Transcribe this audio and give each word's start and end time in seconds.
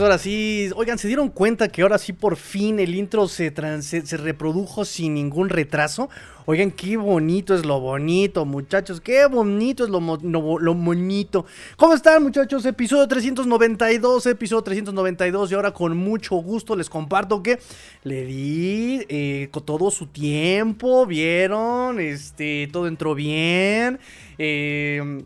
ahora 0.00 0.18
sí. 0.18 0.70
Oigan, 0.76 0.98
¿se 0.98 1.08
dieron 1.08 1.28
cuenta 1.28 1.68
que 1.68 1.82
ahora 1.82 1.98
sí 1.98 2.12
por 2.12 2.36
fin 2.36 2.78
el 2.78 2.94
intro 2.94 3.28
se, 3.28 3.50
reprodujo 3.50 4.84
sin 4.84 5.14
ningún 5.14 5.48
retraso? 5.48 6.08
Oigan, 6.44 6.70
qué 6.70 6.96
bonito 6.96 7.54
es 7.54 7.64
lo 7.64 7.80
bonito, 7.80 8.44
muchachos. 8.44 9.00
Qué 9.00 9.26
bonito 9.26 9.84
es 9.84 9.90
lo, 9.90 10.00
lo, 10.00 10.74
bonito. 10.74 11.46
¿Cómo 11.76 11.94
están, 11.94 12.22
muchachos? 12.22 12.64
Episodio 12.66 13.06
392, 13.08 14.26
episodio 14.26 14.62
392. 14.62 15.50
Y 15.50 15.54
ahora 15.54 15.72
con 15.72 15.96
mucho 15.96 16.36
gusto 16.36 16.76
les 16.76 16.88
comparto 16.88 17.42
que 17.42 17.58
le 18.04 18.24
di 18.24 19.04
eh, 19.08 19.48
todo 19.64 19.90
su 19.90 20.06
tiempo. 20.06 21.06
¿Vieron? 21.06 22.00
Este, 22.00 22.68
todo 22.72 22.86
entró 22.86 23.14
bien. 23.14 23.98
Eh 24.38 25.24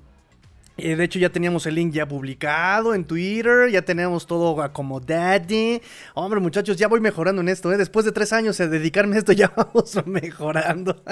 eh, 0.83 0.97
de 0.97 1.05
hecho, 1.05 1.19
ya 1.19 1.31
teníamos 1.31 1.67
el 1.67 1.75
link 1.75 1.93
ya 1.93 2.07
publicado 2.07 2.95
en 2.95 3.05
Twitter, 3.05 3.71
ya 3.71 3.83
teníamos 3.83 4.27
todo 4.27 4.61
acomodado. 4.63 5.81
Hombre, 6.15 6.41
muchachos, 6.41 6.77
ya 6.77 6.89
voy 6.89 7.01
mejorando 7.01 7.41
en 7.43 7.49
esto, 7.49 7.73
¿eh? 7.73 7.77
Después 7.77 8.05
de 8.05 8.13
tres 8.13 8.33
años 8.33 8.59
de 8.59 8.69
dedicarme 8.69 9.17
a 9.17 9.19
esto, 9.19 9.33
ya 9.35 9.53
vamos 9.55 9.95
mejorando. 10.07 11.03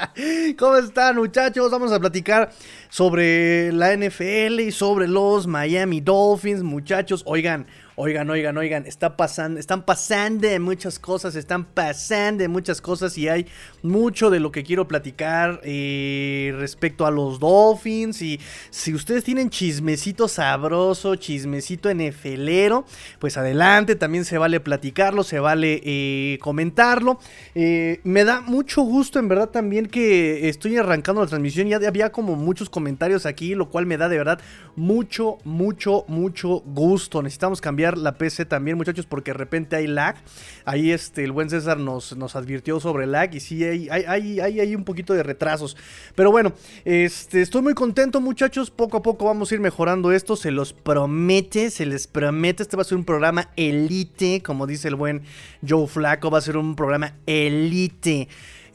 ¿Cómo 0.58 0.76
están, 0.76 1.16
muchachos? 1.16 1.70
Vamos 1.70 1.92
a 1.92 2.00
platicar 2.00 2.50
sobre 2.88 3.72
la 3.72 3.96
NFL 3.96 4.60
y 4.60 4.72
sobre 4.72 5.08
los 5.08 5.46
Miami 5.46 6.00
Dolphins, 6.00 6.62
muchachos. 6.62 7.22
Oigan, 7.26 7.66
Oigan, 7.98 8.28
oigan, 8.28 8.58
oigan, 8.58 8.84
está 8.84 9.16
pasando, 9.16 9.58
están 9.58 9.82
pasando 9.82 10.46
muchas 10.60 10.98
cosas, 10.98 11.34
están 11.34 11.64
pasando 11.64 12.46
muchas 12.46 12.82
cosas 12.82 13.16
y 13.16 13.26
hay 13.26 13.46
mucho 13.82 14.28
de 14.28 14.38
lo 14.38 14.52
que 14.52 14.64
quiero 14.64 14.86
platicar 14.86 15.62
eh, 15.64 16.54
respecto 16.58 17.06
a 17.06 17.10
los 17.10 17.40
Dolphins. 17.40 18.20
Y 18.20 18.38
si 18.68 18.92
ustedes 18.92 19.24
tienen 19.24 19.48
chismecito 19.48 20.28
sabroso, 20.28 21.16
chismecito 21.16 21.88
enefelero, 21.88 22.84
pues 23.18 23.38
adelante, 23.38 23.96
también 23.96 24.26
se 24.26 24.36
vale 24.36 24.60
platicarlo, 24.60 25.24
se 25.24 25.40
vale 25.40 25.80
eh, 25.82 26.38
comentarlo. 26.42 27.18
Eh, 27.54 28.00
me 28.04 28.24
da 28.24 28.42
mucho 28.42 28.82
gusto, 28.82 29.18
en 29.18 29.28
verdad, 29.28 29.48
también 29.48 29.86
que 29.86 30.50
estoy 30.50 30.76
arrancando 30.76 31.22
la 31.22 31.28
transmisión. 31.28 31.66
Ya 31.68 31.78
había 31.78 32.12
como 32.12 32.36
muchos 32.36 32.68
comentarios 32.68 33.24
aquí, 33.24 33.54
lo 33.54 33.70
cual 33.70 33.86
me 33.86 33.96
da 33.96 34.10
de 34.10 34.18
verdad 34.18 34.38
mucho, 34.74 35.38
mucho, 35.44 36.04
mucho 36.08 36.60
gusto. 36.60 37.22
Necesitamos 37.22 37.62
cambiar 37.62 37.85
la 37.94 38.18
PC 38.18 38.44
también, 38.44 38.76
muchachos, 38.76 39.06
porque 39.06 39.32
de 39.32 39.38
repente 39.38 39.76
hay 39.76 39.86
lag. 39.86 40.16
Ahí 40.64 40.90
este, 40.90 41.24
el 41.24 41.32
buen 41.32 41.50
César 41.50 41.78
nos, 41.78 42.16
nos 42.16 42.36
advirtió 42.36 42.80
sobre 42.80 43.06
lag 43.06 43.34
y 43.34 43.40
sí, 43.40 43.62
hay, 43.64 43.88
hay, 43.88 44.40
hay, 44.40 44.60
hay, 44.60 44.74
un 44.74 44.84
poquito 44.84 45.14
de 45.14 45.22
retrasos. 45.22 45.76
Pero 46.14 46.30
bueno, 46.30 46.52
este, 46.84 47.42
estoy 47.42 47.62
muy 47.62 47.74
contento, 47.74 48.20
muchachos. 48.20 48.70
Poco 48.70 48.98
a 48.98 49.02
poco 49.02 49.26
vamos 49.26 49.50
a 49.50 49.54
ir 49.54 49.60
mejorando 49.60 50.12
esto. 50.12 50.36
Se 50.36 50.50
los 50.50 50.72
promete, 50.72 51.70
se 51.70 51.86
les 51.86 52.06
promete. 52.06 52.62
Este 52.62 52.76
va 52.76 52.82
a 52.82 52.84
ser 52.84 52.98
un 52.98 53.04
programa 53.04 53.50
elite, 53.56 54.42
como 54.42 54.66
dice 54.66 54.88
el 54.88 54.96
buen 54.96 55.22
Joe 55.66 55.86
Flaco. 55.86 56.30
Va 56.30 56.38
a 56.38 56.42
ser 56.42 56.56
un 56.56 56.74
programa 56.74 57.14
elite. 57.26 58.28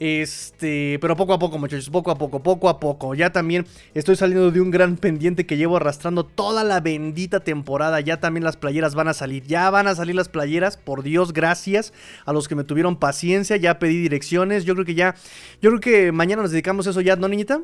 Este, 0.04 0.98
pero 1.00 1.14
poco 1.14 1.32
a 1.32 1.38
poco, 1.38 1.60
muchachos, 1.60 1.88
poco 1.88 2.10
a 2.10 2.18
poco, 2.18 2.42
poco 2.42 2.68
a 2.68 2.80
poco. 2.80 3.14
Ya 3.14 3.30
también 3.30 3.66
estoy 3.94 4.16
saliendo 4.16 4.50
de 4.50 4.60
un 4.60 4.72
gran 4.72 4.96
pendiente 4.96 5.46
que 5.46 5.56
llevo 5.56 5.76
arrastrando 5.76 6.24
toda 6.24 6.64
la 6.64 6.80
bendita 6.80 7.38
temporada. 7.38 8.00
Ya 8.00 8.18
también 8.18 8.42
las 8.42 8.56
playeras 8.56 8.96
van 8.96 9.06
a 9.06 9.14
salir. 9.14 9.44
Ya 9.44 9.70
van 9.70 9.86
a 9.86 9.94
salir 9.94 10.16
las 10.16 10.28
playeras. 10.28 10.76
Por 10.76 11.04
Dios, 11.04 11.32
gracias 11.32 11.92
a 12.26 12.32
los 12.32 12.48
que 12.48 12.56
me 12.56 12.64
tuvieron 12.64 12.96
paciencia. 12.96 13.56
Ya 13.56 13.78
pedí 13.78 14.02
direcciones. 14.02 14.64
Yo 14.64 14.74
creo 14.74 14.84
que 14.84 14.96
ya, 14.96 15.14
yo 15.60 15.70
creo 15.70 15.80
que 15.80 16.10
mañana 16.10 16.42
nos 16.42 16.50
dedicamos 16.50 16.88
a 16.88 16.90
eso 16.90 17.00
ya, 17.00 17.14
¿no, 17.14 17.28
niñita? 17.28 17.60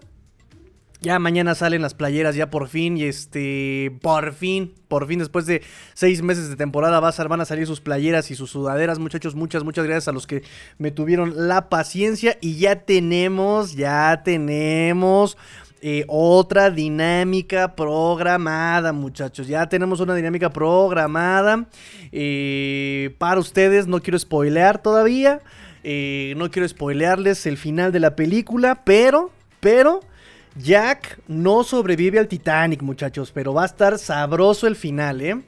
Ya 1.00 1.20
mañana 1.20 1.54
salen 1.54 1.80
las 1.80 1.94
playeras, 1.94 2.34
ya 2.34 2.50
por 2.50 2.66
fin, 2.66 2.96
y 2.96 3.04
este, 3.04 3.96
por 4.02 4.32
fin, 4.32 4.74
por 4.88 5.06
fin, 5.06 5.20
después 5.20 5.46
de 5.46 5.62
seis 5.94 6.22
meses 6.22 6.48
de 6.48 6.56
temporada 6.56 6.98
van 6.98 7.40
a 7.40 7.44
salir 7.44 7.68
sus 7.68 7.80
playeras 7.80 8.32
y 8.32 8.34
sus 8.34 8.50
sudaderas, 8.50 8.98
muchachos, 8.98 9.36
muchas, 9.36 9.62
muchas 9.62 9.84
gracias 9.84 10.08
a 10.08 10.12
los 10.12 10.26
que 10.26 10.42
me 10.76 10.90
tuvieron 10.90 11.46
la 11.46 11.68
paciencia 11.68 12.36
y 12.40 12.56
ya 12.56 12.80
tenemos, 12.80 13.76
ya 13.76 14.22
tenemos 14.24 15.36
eh, 15.82 16.04
otra 16.08 16.70
dinámica 16.70 17.76
programada, 17.76 18.92
muchachos, 18.92 19.46
ya 19.46 19.68
tenemos 19.68 20.00
una 20.00 20.16
dinámica 20.16 20.50
programada 20.50 21.66
eh, 22.10 23.14
para 23.18 23.38
ustedes, 23.38 23.86
no 23.86 24.02
quiero 24.02 24.18
spoilear 24.18 24.82
todavía, 24.82 25.42
eh, 25.84 26.34
no 26.36 26.50
quiero 26.50 26.66
spoilearles 26.66 27.46
el 27.46 27.56
final 27.56 27.92
de 27.92 28.00
la 28.00 28.16
película, 28.16 28.82
pero, 28.84 29.30
pero... 29.60 30.00
Jack 30.58 31.20
no 31.28 31.62
sobrevive 31.62 32.18
al 32.18 32.28
Titanic, 32.28 32.82
muchachos, 32.82 33.30
pero 33.32 33.54
va 33.54 33.62
a 33.62 33.66
estar 33.66 33.98
sabroso 33.98 34.66
el 34.66 34.76
final, 34.76 35.20
¿eh? 35.20 35.40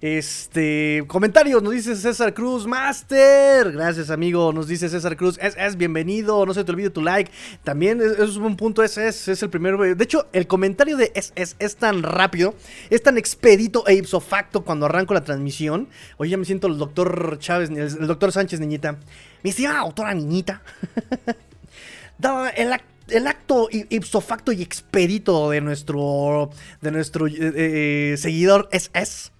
Este, 0.00 1.02
comentarios, 1.08 1.60
nos 1.60 1.72
dice 1.72 1.96
César 1.96 2.32
Cruz, 2.32 2.68
Master. 2.68 3.72
Gracias, 3.72 4.10
amigo. 4.10 4.52
Nos 4.52 4.68
dice 4.68 4.88
César 4.88 5.16
Cruz, 5.16 5.38
es, 5.42 5.56
es 5.56 5.76
bienvenido. 5.76 6.46
No 6.46 6.54
se 6.54 6.62
te 6.62 6.70
olvide 6.70 6.90
tu 6.90 7.02
like. 7.02 7.32
También 7.64 8.00
es, 8.00 8.36
un 8.36 8.56
punto, 8.56 8.84
es, 8.84 8.96
es, 8.96 9.26
es 9.26 9.42
el 9.42 9.50
primero. 9.50 9.78
De 9.78 10.04
hecho, 10.04 10.28
el 10.32 10.46
comentario 10.46 10.96
de 10.96 11.10
es, 11.16 11.32
es, 11.34 11.56
es 11.58 11.76
tan 11.76 12.04
rápido, 12.04 12.54
es 12.90 13.02
tan 13.02 13.18
expedito 13.18 13.84
e 13.88 13.94
ipso 13.94 14.20
facto 14.20 14.64
cuando 14.64 14.86
arranco 14.86 15.14
la 15.14 15.24
transmisión. 15.24 15.88
Hoy 16.16 16.28
ya 16.28 16.36
me 16.36 16.44
siento 16.44 16.68
el 16.68 16.78
doctor 16.78 17.36
Chávez, 17.40 17.70
el, 17.70 18.06
doctor 18.06 18.30
Sánchez, 18.30 18.60
niñita. 18.60 18.98
Mi 19.42 19.50
estimada 19.50 19.80
autora 19.80 20.14
niñita. 20.14 20.62
el 22.56 22.72
acto 22.72 22.97
el 23.10 23.26
acto 23.26 23.68
ipso 23.70 24.20
facto 24.20 24.52
y 24.52 24.62
expedito 24.62 25.50
de 25.50 25.60
nuestro, 25.60 26.50
de 26.80 26.90
nuestro 26.90 27.26
eh, 27.26 27.32
eh, 27.38 28.16
seguidor 28.16 28.68
es, 28.72 28.90
es 28.94 29.32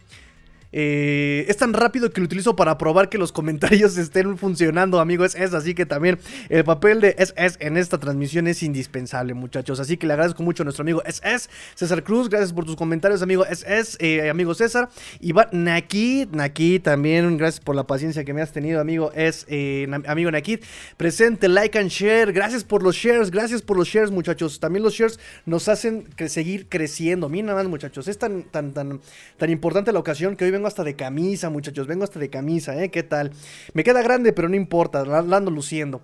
eh, 0.73 1.47
es 1.49 1.57
tan 1.57 1.73
rápido 1.73 2.11
que 2.11 2.21
lo 2.21 2.27
utilizo 2.27 2.55
para 2.55 2.77
probar 2.77 3.09
que 3.09 3.19
los 3.19 3.33
comentarios 3.33 3.97
estén 3.99 4.37
funcionando, 4.37 5.01
amigo. 5.01 5.25
Es, 5.25 5.37
así 5.37 5.75
que 5.75 5.87
también 5.87 6.19
el 6.49 6.65
papel 6.65 7.01
de 7.01 7.17
es, 7.19 7.35
en 7.61 7.77
esta 7.77 7.99
transmisión 7.99 8.47
es 8.47 8.63
indispensable, 8.63 9.35
muchachos. 9.35 9.81
Así 9.81 9.97
que 9.97 10.07
le 10.07 10.13
agradezco 10.15 10.43
mucho 10.43 10.63
a 10.63 10.65
nuestro 10.65 10.83
amigo 10.83 11.03
es, 11.05 11.51
César 11.75 12.03
Cruz. 12.05 12.29
Gracias 12.29 12.53
por 12.53 12.65
tus 12.65 12.77
comentarios, 12.77 13.23
amigo 13.23 13.45
es, 13.47 13.97
eh, 14.01 14.29
amigo 14.29 14.55
César. 14.55 14.89
Iván 15.21 15.49
Nakid, 15.53 16.29
Nakid 16.33 16.83
también. 16.83 17.37
Gracias 17.37 17.65
por 17.65 17.75
la 17.75 17.87
paciencia 17.87 18.25
que 18.25 18.35
me 18.35 18.43
has 18.43 18.53
tenido, 18.53 18.81
amigo. 18.81 19.13
Es 19.15 19.47
eh, 19.49 19.87
amigo 20.07 20.31
Nakid. 20.31 20.61
Presente, 20.97 21.49
like 21.49 21.79
and 21.79 21.91
share. 21.91 22.33
Gracias 22.33 22.65
por 22.65 22.83
los 22.83 22.97
shares, 22.97 23.31
gracias 23.31 23.63
por 23.63 23.77
los 23.77 23.89
shares, 23.89 24.11
muchachos. 24.11 24.61
También 24.61 24.83
los 24.83 24.95
shares 24.95 25.19
nos 25.47 25.69
hacen 25.69 26.09
seguir 26.29 26.69
creciendo. 26.69 27.29
Miren 27.29 27.47
nada 27.47 27.63
más, 27.63 27.69
muchachos. 27.69 28.09
Es 28.09 28.19
tan, 28.19 28.43
tan, 28.45 28.73
tan, 28.73 29.01
tan 29.37 29.51
importante 29.51 29.93
la 29.93 29.99
ocasión 29.99 30.37
que 30.37 30.45
hoy 30.45 30.51
vengo 30.59 30.67
hasta 30.67 30.83
de 30.83 30.97
camisa, 30.97 31.51
muchachos. 31.51 31.87
Vengo 31.87 32.03
hasta 32.03 32.19
de 32.19 32.29
camisa, 32.31 32.77
¿eh? 32.83 32.91
¿Qué 32.91 33.05
tal? 33.05 33.31
Me 33.75 33.85
queda 33.85 34.03
grande, 34.03 34.33
pero 34.33 34.49
no 34.49 34.57
importa. 34.57 35.05
La, 35.05 35.19
ando 35.19 35.53
luciendo. 35.53 36.03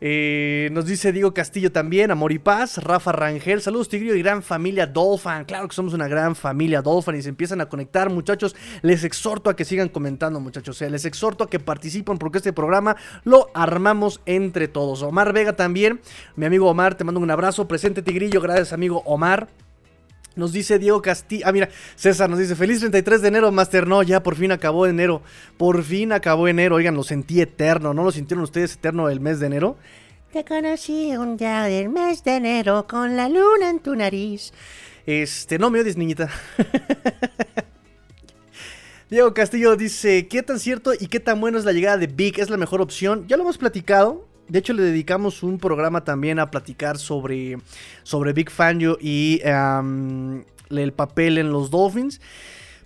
Eh, 0.00 0.68
nos 0.72 0.86
dice 0.86 1.10
Diego 1.10 1.34
Castillo 1.34 1.72
también, 1.72 2.12
Amor 2.12 2.30
y 2.30 2.38
Paz, 2.38 2.78
Rafa 2.78 3.12
Rangel, 3.12 3.62
saludos 3.62 3.88
Tigrillo 3.88 4.14
y 4.14 4.20
gran 4.20 4.42
familia 4.42 4.86
Dolphin, 4.86 5.44
claro 5.46 5.66
que 5.68 5.74
somos 5.74 5.94
una 5.94 6.06
gran 6.06 6.36
familia 6.36 6.82
Dolphin 6.82 7.14
y 7.14 7.22
se 7.22 7.30
empiezan 7.30 7.62
a 7.62 7.70
conectar 7.70 8.10
muchachos, 8.10 8.54
les 8.82 9.04
exhorto 9.04 9.48
a 9.48 9.56
que 9.56 9.64
sigan 9.64 9.88
comentando 9.88 10.38
muchachos, 10.38 10.82
eh, 10.82 10.90
les 10.90 11.06
exhorto 11.06 11.44
a 11.44 11.48
que 11.48 11.60
participen 11.60 12.18
porque 12.18 12.38
este 12.38 12.52
programa 12.52 12.94
lo 13.24 13.48
armamos 13.54 14.20
entre 14.26 14.68
todos. 14.68 15.02
Omar 15.02 15.32
Vega 15.32 15.56
también, 15.56 16.02
mi 16.36 16.44
amigo 16.44 16.68
Omar, 16.68 16.94
te 16.94 17.04
mando 17.04 17.18
un 17.18 17.30
abrazo, 17.30 17.66
presente 17.66 18.02
Tigrillo, 18.02 18.42
gracias 18.42 18.74
amigo 18.74 19.02
Omar. 19.06 19.48
Nos 20.36 20.52
dice 20.52 20.78
Diego 20.78 21.00
Castillo. 21.00 21.44
Ah, 21.46 21.52
mira, 21.52 21.70
César 21.96 22.28
nos 22.28 22.38
dice: 22.38 22.54
Feliz 22.54 22.80
33 22.80 23.22
de 23.22 23.28
enero, 23.28 23.50
Master. 23.50 23.86
No, 23.86 24.02
ya 24.02 24.22
por 24.22 24.36
fin 24.36 24.52
acabó 24.52 24.86
enero. 24.86 25.22
Por 25.56 25.82
fin 25.82 26.12
acabó 26.12 26.46
enero. 26.46 26.76
Oigan, 26.76 26.94
lo 26.94 27.02
sentí 27.02 27.40
eterno. 27.40 27.94
¿No 27.94 28.04
lo 28.04 28.12
sintieron 28.12 28.44
ustedes 28.44 28.74
eterno 28.74 29.08
el 29.08 29.18
mes 29.18 29.40
de 29.40 29.46
enero? 29.46 29.78
Te 30.32 30.44
conocí 30.44 31.16
un 31.16 31.38
día 31.38 31.62
del 31.62 31.88
mes 31.88 32.22
de 32.22 32.36
enero 32.36 32.86
con 32.86 33.16
la 33.16 33.30
luna 33.30 33.70
en 33.70 33.78
tu 33.78 33.96
nariz. 33.96 34.52
Este, 35.06 35.58
no 35.58 35.70
me 35.70 35.80
odies, 35.80 35.96
niñita. 35.96 36.28
Diego 39.08 39.32
Castillo 39.32 39.74
dice: 39.74 40.28
¿Qué 40.28 40.42
tan 40.42 40.60
cierto 40.60 40.92
y 40.92 41.06
qué 41.06 41.18
tan 41.18 41.40
bueno 41.40 41.58
es 41.58 41.64
la 41.64 41.72
llegada 41.72 41.96
de 41.96 42.08
Big? 42.08 42.38
¿Es 42.38 42.50
la 42.50 42.58
mejor 42.58 42.82
opción? 42.82 43.26
Ya 43.26 43.38
lo 43.38 43.44
hemos 43.44 43.56
platicado. 43.56 44.25
De 44.48 44.58
hecho, 44.58 44.72
le 44.72 44.82
dedicamos 44.82 45.42
un 45.42 45.58
programa 45.58 46.04
también 46.04 46.38
a 46.38 46.50
platicar 46.50 46.98
sobre, 46.98 47.58
sobre 48.02 48.32
Big 48.32 48.50
Fangio 48.50 48.96
y 49.00 49.40
el 49.42 50.92
papel 50.92 51.38
en 51.38 51.50
los 51.50 51.70
Dolphins. 51.70 52.20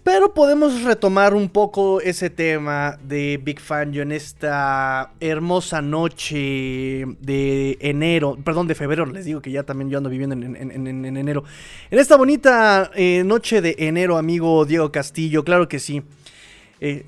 Pero 0.02 0.32
podemos 0.32 0.82
retomar 0.82 1.34
un 1.34 1.50
poco 1.50 2.00
ese 2.00 2.30
tema 2.30 2.98
de 3.04 3.38
Big 3.42 3.60
Fangio 3.60 4.00
en 4.00 4.12
esta 4.12 5.12
hermosa 5.20 5.82
noche 5.82 7.04
de 7.20 7.76
enero, 7.80 8.38
perdón, 8.42 8.66
de 8.66 8.74
febrero, 8.74 9.04
les 9.04 9.26
digo 9.26 9.42
que 9.42 9.50
ya 9.50 9.62
también 9.62 9.90
yo 9.90 9.98
ando 9.98 10.08
viviendo 10.08 10.34
en, 10.34 11.16
enero. 11.16 11.44
En 11.90 11.98
esta 11.98 12.16
bonita 12.16 12.90
eh, 12.94 13.24
noche 13.26 13.60
de 13.60 13.76
enero, 13.78 14.16
amigo 14.16 14.64
Diego 14.64 14.90
Castillo, 14.90 15.44
claro 15.44 15.68
que 15.68 15.78
sí. 15.78 16.02
Eh, 16.80 17.04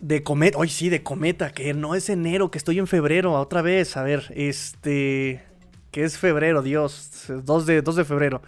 de 0.00 0.22
cometa, 0.22 0.58
hoy 0.58 0.68
sí, 0.68 0.88
de 0.88 1.02
cometa, 1.02 1.52
que 1.52 1.74
no 1.74 1.94
es 1.94 2.08
enero, 2.08 2.50
que 2.50 2.58
estoy 2.58 2.78
en 2.78 2.86
febrero, 2.86 3.34
otra 3.34 3.62
vez, 3.62 3.96
a 3.96 4.02
ver, 4.02 4.32
este, 4.34 5.42
que 5.90 6.04
es 6.04 6.18
febrero, 6.18 6.62
Dios, 6.62 7.24
2 7.28 7.66
de, 7.66 7.82
2 7.82 7.96
de 7.96 8.04
febrero, 8.04 8.42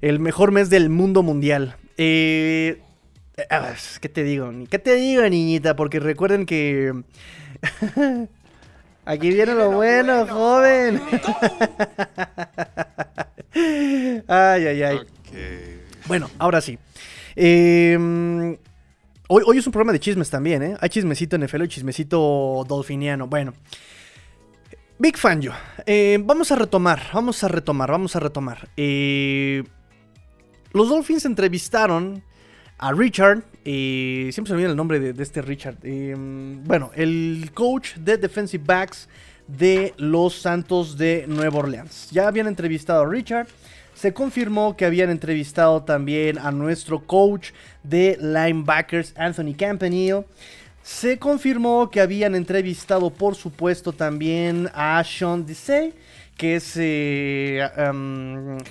el 0.00 0.20
mejor 0.20 0.52
mes 0.52 0.70
del 0.70 0.90
mundo 0.90 1.22
mundial. 1.22 1.76
Eh, 1.96 2.80
Eh, 3.36 3.46
ah, 3.50 3.72
¿Qué 4.00 4.08
te 4.10 4.24
digo? 4.24 4.52
¿Qué 4.70 4.78
te 4.78 4.94
digo, 4.94 5.22
niñita? 5.22 5.74
Porque 5.74 6.00
recuerden 6.00 6.44
que... 6.44 6.92
Aquí 9.04 9.30
viene 9.30 9.54
lo 9.54 9.72
bueno, 9.72 10.26
joven. 10.28 11.00
ay, 14.28 14.66
ay, 14.66 14.82
ay. 14.82 14.98
Bueno, 16.06 16.30
ahora 16.38 16.60
sí. 16.60 16.78
Em, 17.34 18.56
hoy, 19.32 19.58
es 19.58 19.66
un 19.66 19.72
programa 19.72 19.92
de 19.92 20.00
chismes 20.00 20.30
también, 20.30 20.62
¿eh? 20.62 20.76
Hay 20.80 20.88
chismecito 20.88 21.38
NFL 21.38 21.64
y 21.64 21.68
chismecito 21.68 22.64
dolfiniano. 22.68 23.26
Bueno. 23.26 23.54
Big 24.98 25.16
fan 25.16 25.40
yo. 25.40 25.52
Eh, 25.86 26.18
vamos 26.22 26.52
a 26.52 26.56
retomar, 26.56 27.02
vamos 27.12 27.42
a 27.42 27.48
retomar, 27.48 27.90
vamos 27.90 28.14
a 28.14 28.20
retomar. 28.20 28.68
Eh, 28.76 29.64
los 30.72 30.88
Dolphins 30.88 31.24
entrevistaron 31.24 32.22
a 32.78 32.92
Richard. 32.92 33.42
y 33.64 34.28
siempre 34.32 34.50
se 34.50 34.54
me 34.54 34.56
olvida 34.58 34.70
el 34.70 34.76
nombre 34.76 35.00
de, 35.00 35.22
este 35.22 35.42
Richard. 35.42 35.78
Em, 35.82 36.62
bueno, 36.64 36.90
el 36.94 37.50
coach 37.54 37.94
de 37.96 38.16
defensive 38.16 38.62
backs 38.64 39.08
de 39.46 39.94
los 39.96 40.34
Santos 40.34 40.96
de 40.96 41.24
Nueva 41.26 41.60
Orleans. 41.60 42.08
Ya 42.10 42.28
habían 42.28 42.46
entrevistado 42.46 43.02
a 43.02 43.08
Richard. 43.08 43.48
Se 44.02 44.12
confirmó 44.12 44.76
que 44.76 44.84
habían 44.84 45.10
entrevistado 45.10 45.84
también 45.84 46.36
a 46.36 46.50
nuestro 46.50 47.06
coach 47.06 47.50
de 47.84 48.18
linebackers, 48.20 49.14
Anthony 49.16 49.54
Campanile. 49.56 50.24
Se 50.82 51.20
confirmó 51.20 51.88
que 51.88 52.00
habían 52.00 52.34
entrevistado, 52.34 53.10
por 53.10 53.36
supuesto, 53.36 53.92
también 53.92 54.68
a 54.74 55.04
Sean 55.04 55.46
Desai, 55.46 55.94
que 56.36 56.56
es 56.56 56.72
eh, 56.74 57.60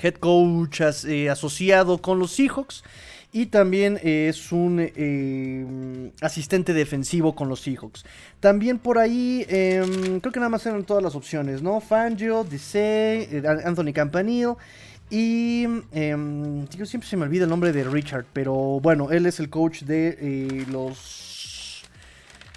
head 0.03 0.15
coach 0.15 0.81
eh, 1.07 1.29
asociado 1.29 2.01
con 2.01 2.19
los 2.19 2.33
Seahawks. 2.33 2.83
Y 3.31 3.45
también 3.45 4.01
es 4.03 4.51
un 4.51 4.79
eh, 4.81 6.11
asistente 6.19 6.73
defensivo 6.73 7.33
con 7.33 7.47
los 7.47 7.61
Seahawks. 7.61 8.03
También 8.41 8.77
por 8.79 8.97
ahí, 8.97 9.45
em, 9.47 10.19
creo 10.19 10.33
que 10.33 10.39
nada 10.41 10.49
más 10.49 10.65
eran 10.65 10.83
todas 10.83 11.01
las 11.01 11.15
opciones, 11.15 11.61
¿no? 11.61 11.79
Fangio, 11.79 12.43
Desai, 12.43 13.29
Anthony 13.63 13.93
Campanile. 13.93 14.55
Y 15.11 15.65
em, 15.91 16.65
siempre 16.69 17.09
se 17.09 17.17
me 17.17 17.23
olvida 17.23 17.43
el 17.43 17.49
nombre 17.49 17.73
de 17.73 17.83
Richard, 17.83 18.25
pero 18.31 18.53
bueno, 18.79 19.11
él 19.11 19.25
es 19.25 19.41
el 19.41 19.49
coach 19.49 19.81
de 19.81 20.65
los 20.71 21.83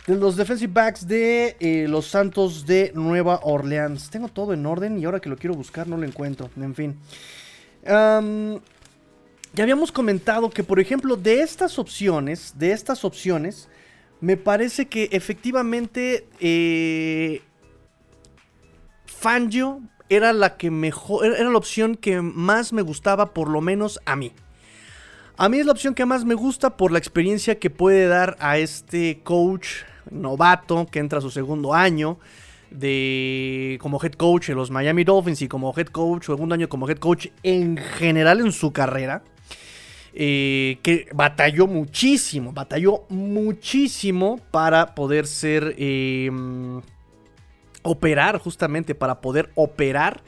de 0.07 0.15
los 0.15 0.37
defensive 0.37 0.73
backs 0.73 1.09
de 1.09 1.57
eh, 1.59 1.87
los 1.89 2.07
Santos 2.07 2.65
de 2.65 2.93
Nueva 2.95 3.41
Orleans. 3.43 4.09
Tengo 4.09 4.29
todo 4.29 4.53
en 4.53 4.65
orden 4.67 4.99
y 4.99 5.05
ahora 5.05 5.19
que 5.19 5.29
lo 5.29 5.37
quiero 5.37 5.55
buscar 5.55 5.89
no 5.89 5.97
lo 5.97 6.05
encuentro. 6.05 6.49
En 6.57 6.77
fin. 6.77 6.97
ya 7.85 9.63
habíamos 9.63 9.91
comentado 9.91 10.49
que, 10.49 10.63
por 10.63 10.79
ejemplo, 10.79 11.17
de 11.17 11.41
estas 11.41 11.77
opciones, 11.81 12.55
de 12.57 12.71
estas 12.71 13.05
opciones, 13.05 13.69
me 14.21 14.37
parece 14.37 14.87
que 14.87 15.09
efectivamente 15.11 16.29
eh, 16.39 17.43
Fangio 19.07 19.81
era 20.09 20.33
la 20.33 20.57
que 20.57 20.71
mejor, 20.71 21.27
era 21.27 21.51
la 21.51 21.59
opción 21.59 21.95
que 21.97 22.21
más 22.21 22.73
me 22.73 22.83
gustaba, 22.83 23.33
por 23.33 23.49
lo 23.49 23.61
menos 23.61 24.01
a 24.05 24.17
mí. 24.17 24.33
A 25.37 25.49
mí 25.49 25.59
es 25.59 25.67
la 25.67 25.73
opción 25.73 25.95
que 25.95 26.07
más 26.07 26.25
me 26.25 26.35
gusta 26.35 26.77
por 26.77 26.93
la 26.93 26.99
experiencia 26.99 27.59
que 27.59 27.71
puede 27.71 28.07
dar 28.07 28.37
a 28.39 28.59
este 28.59 29.21
coach 29.25 29.69
novato 30.11 30.87
que 30.91 31.01
entra 31.01 31.19
a 31.19 31.23
su 31.23 31.31
segundo 31.31 31.75
año 31.75 32.19
de 32.71 33.79
como 33.81 34.01
head 34.03 34.13
coach 34.13 34.51
en 34.51 34.57
los 34.57 34.71
Miami 34.71 35.05
Dolphins 35.05 35.43
y 35.43 35.49
como 35.49 35.73
head 35.77 35.87
coach, 35.87 36.27
segundo 36.27 36.55
año 36.55 36.69
como 36.69 36.89
head 36.89 36.99
coach 36.99 37.29
en 37.43 37.77
general 37.77 38.41
en 38.41 38.53
su 38.53 38.73
carrera. 38.73 39.23
Eh, 40.17 40.79
que 40.83 41.09
batalló 41.13 41.67
muchísimo, 41.67 42.53
batalló 42.53 43.05
muchísimo 43.09 44.39
para 44.53 44.95
poder 44.95 45.27
ser, 45.27 45.75
em, 45.77 46.81
operar 47.85 48.39
justamente, 48.39 48.97
para 48.97 49.21
poder 49.21 49.51
operar 49.55 50.23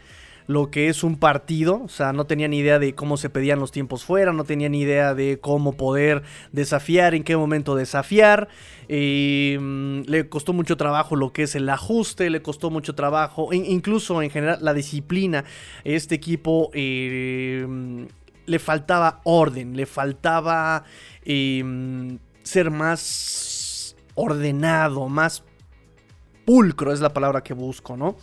lo 0.47 0.70
que 0.70 0.88
es 0.88 1.03
un 1.03 1.17
partido, 1.17 1.82
o 1.85 1.88
sea, 1.88 2.12
no 2.12 2.26
tenía 2.26 2.47
ni 2.47 2.58
idea 2.58 2.79
de 2.79 2.94
cómo 2.94 3.17
se 3.17 3.31
pedían 3.31 3.58
los 3.58 3.73
tiempos 3.73 4.05
fuera, 4.05 4.32
no 4.32 4.44
tenía 4.44 4.69
ni 4.69 4.81
idea 4.81 5.14
de 5.14 5.41
cómo 5.41 5.73
poder 5.73 6.23
desafiar, 6.53 7.14
en 7.14 7.25
qué 7.25 7.37
momento 7.37 7.75
desafiar. 7.75 8.49
Mm, 8.88 10.03
le 10.06 10.29
costó 10.29 10.53
mucho 10.53 10.76
trabajo 10.76 11.17
lo 11.17 11.32
que 11.32 11.43
es 11.43 11.56
el 11.56 11.69
ajuste, 11.69 12.31
le 12.31 12.43
costó 12.43 12.70
mucho 12.70 12.94
trabajo, 12.94 13.53
incluso 13.53 14.23
en 14.23 14.31
general 14.31 14.59
la 14.61 14.73
disciplina. 14.73 15.44
Este 15.82 16.14
equipo 16.14 16.70
eh, 16.75 17.67
mm, 17.69 18.05
le 18.47 18.59
faltaba 18.61 19.20
orden, 19.25 19.76
le 19.76 19.87
faltaba 19.87 20.85
eh, 21.25 21.62
mm, 21.64 22.19
ser 22.44 22.70
más 22.70 23.97
ordenado, 24.14 25.09
más 25.09 25.43
pulcro, 26.47 26.93
es 26.93 27.01
la 27.01 27.13
palabra 27.13 27.43
que 27.43 27.53
busco, 27.53 27.95
¿no? 27.99 28.17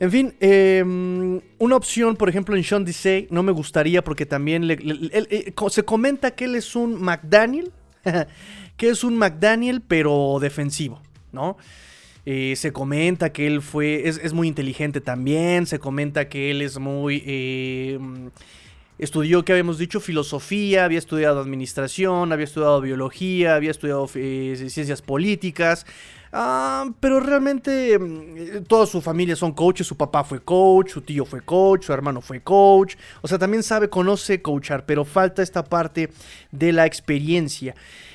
En 0.00 0.10
fin, 0.10 0.34
em, 0.40 1.40
una 1.58 1.76
opción, 1.76 2.16
por 2.16 2.28
ejemplo, 2.28 2.56
en 2.56 2.64
Sean 2.64 2.84
Dissey 2.84 3.28
no 3.30 3.44
me 3.44 3.52
gustaría 3.52 4.02
porque 4.02 4.26
también 4.26 4.68
eh, 4.68 5.54
se 5.68 5.84
comenta 5.84 6.32
que 6.32 6.46
él 6.46 6.56
es 6.56 6.74
un 6.74 7.00
McDaniel, 7.00 7.70
que 8.76 8.88
es 8.88 9.04
un 9.04 9.16
McDaniel 9.16 9.80
pero 9.80 10.38
defensivo, 10.40 11.00
¿no? 11.30 11.56
Eh, 12.26 12.54
se 12.56 12.72
comenta 12.72 13.32
que 13.32 13.46
él 13.46 13.62
fue, 13.62 14.08
es, 14.08 14.32
muy 14.32 14.48
inteligente 14.48 15.00
también, 15.00 15.66
se 15.66 15.78
comenta 15.78 16.28
que 16.28 16.50
él 16.50 16.62
es 16.62 16.80
muy... 16.80 17.22
Em, 17.24 18.30
estudió, 18.98 19.44
que 19.44 19.52
habíamos 19.52 19.78
dicho, 19.78 20.00
filosofía, 20.00 20.84
había 20.84 20.98
estudiado 20.98 21.40
administración, 21.40 22.32
había 22.32 22.44
estudiado 22.44 22.80
biología, 22.80 23.56
había 23.56 23.70
estudiado 23.70 24.08
eh, 24.14 24.66
ciencias 24.68 25.02
políticas. 25.02 25.86
Ah, 26.34 26.90
pero 26.98 27.20
realmente 27.20 27.98
mm, 27.98 28.64
toda 28.66 28.86
su 28.86 29.02
familia 29.02 29.36
son 29.36 29.52
coaches, 29.52 29.86
su 29.86 29.98
papá 29.98 30.24
fue 30.24 30.40
coach, 30.40 30.92
su 30.92 31.02
tío 31.02 31.26
fue 31.26 31.42
coach, 31.42 31.84
su 31.84 31.92
hermano 31.92 32.22
fue 32.22 32.40
coach. 32.40 32.96
O 33.20 33.28
sea, 33.28 33.38
también 33.38 33.62
sabe, 33.62 33.90
conoce 33.90 34.40
coachar, 34.40 34.86
pero 34.86 35.04
falta 35.04 35.42
esta 35.42 35.62
parte 35.62 36.10
de 36.50 36.72
la 36.72 36.86
experiencia. 36.86 37.74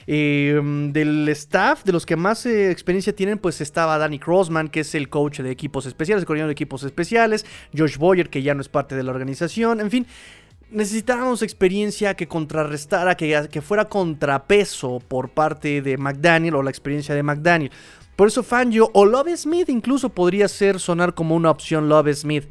Eh, 0.09 0.59
del 0.93 1.27
staff, 1.29 1.83
de 1.83 1.91
los 1.91 2.05
que 2.05 2.15
más 2.15 2.45
eh, 2.45 2.71
experiencia 2.71 3.13
tienen, 3.13 3.37
pues 3.37 3.61
estaba 3.61 3.97
Danny 3.97 4.17
Crossman, 4.17 4.69
que 4.69 4.79
es 4.79 4.95
el 4.95 5.09
coach 5.09 5.41
de 5.41 5.51
equipos 5.51 5.85
especiales, 5.85 6.21
el 6.23 6.25
coordinador 6.25 6.47
de 6.47 6.53
equipos 6.53 6.83
especiales, 6.83 7.45
Josh 7.77 7.97
Boyer, 7.97 8.29
que 8.29 8.41
ya 8.41 8.55
no 8.55 8.61
es 8.61 8.69
parte 8.69 8.95
de 8.95 9.03
la 9.03 9.11
organización, 9.11 9.79
en 9.79 9.91
fin 9.91 10.07
necesitábamos 10.69 11.41
experiencia 11.43 12.15
que 12.15 12.27
contrarrestara, 12.27 13.15
que, 13.15 13.61
fuera 13.61 13.85
contrapeso 13.85 15.01
por 15.07 15.29
parte 15.29 15.81
de 15.81 15.97
McDaniel 15.97 16.55
o 16.55 16.63
la 16.63 16.69
experiencia 16.69 17.15
de 17.15 17.23
McDaniel. 17.23 17.71
Por 18.17 18.27
eso 18.27 18.43
Fangio 18.43 18.89
o 18.93 19.05
Love 19.05 19.37
Smith 19.37 19.69
incluso 19.69 20.09
podría 20.09 20.49
ser 20.49 20.79
sonar 20.79 21.13
como 21.13 21.35
una 21.35 21.51
opción 21.51 21.87
Love 21.87 22.13
Smith. 22.15 22.45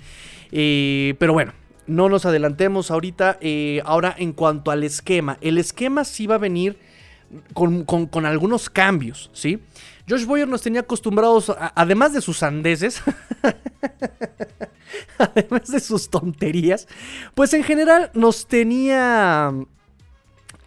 Pero 0.50 1.32
bueno, 1.34 1.52
no 1.86 2.08
nos 2.08 2.24
adelantemos 2.24 2.90
ahorita. 2.90 3.38
Eh, 3.40 3.82
ahora 3.84 4.14
en 4.16 4.32
cuanto 4.32 4.70
al 4.70 4.84
esquema. 4.84 5.38
El 5.40 5.58
esquema 5.58 6.04
sí 6.04 6.26
va 6.26 6.36
a 6.36 6.38
venir 6.38 6.78
con, 7.52 8.26
algunos 8.26 8.70
cambios, 8.70 9.30
¿sí? 9.32 9.58
Josh 10.08 10.24
Boyer 10.24 10.46
nos 10.46 10.62
tenía 10.62 10.82
acostumbrados, 10.82 11.52
además 11.74 12.12
de 12.12 12.20
sus 12.20 12.44
andeses, 12.44 13.02
además 15.18 15.66
de 15.66 15.80
sus 15.80 16.08
tonterías, 16.08 16.86
pues 17.34 17.52
en 17.54 17.64
general 17.64 18.12
nos 18.14 18.46
tenía 18.46 19.52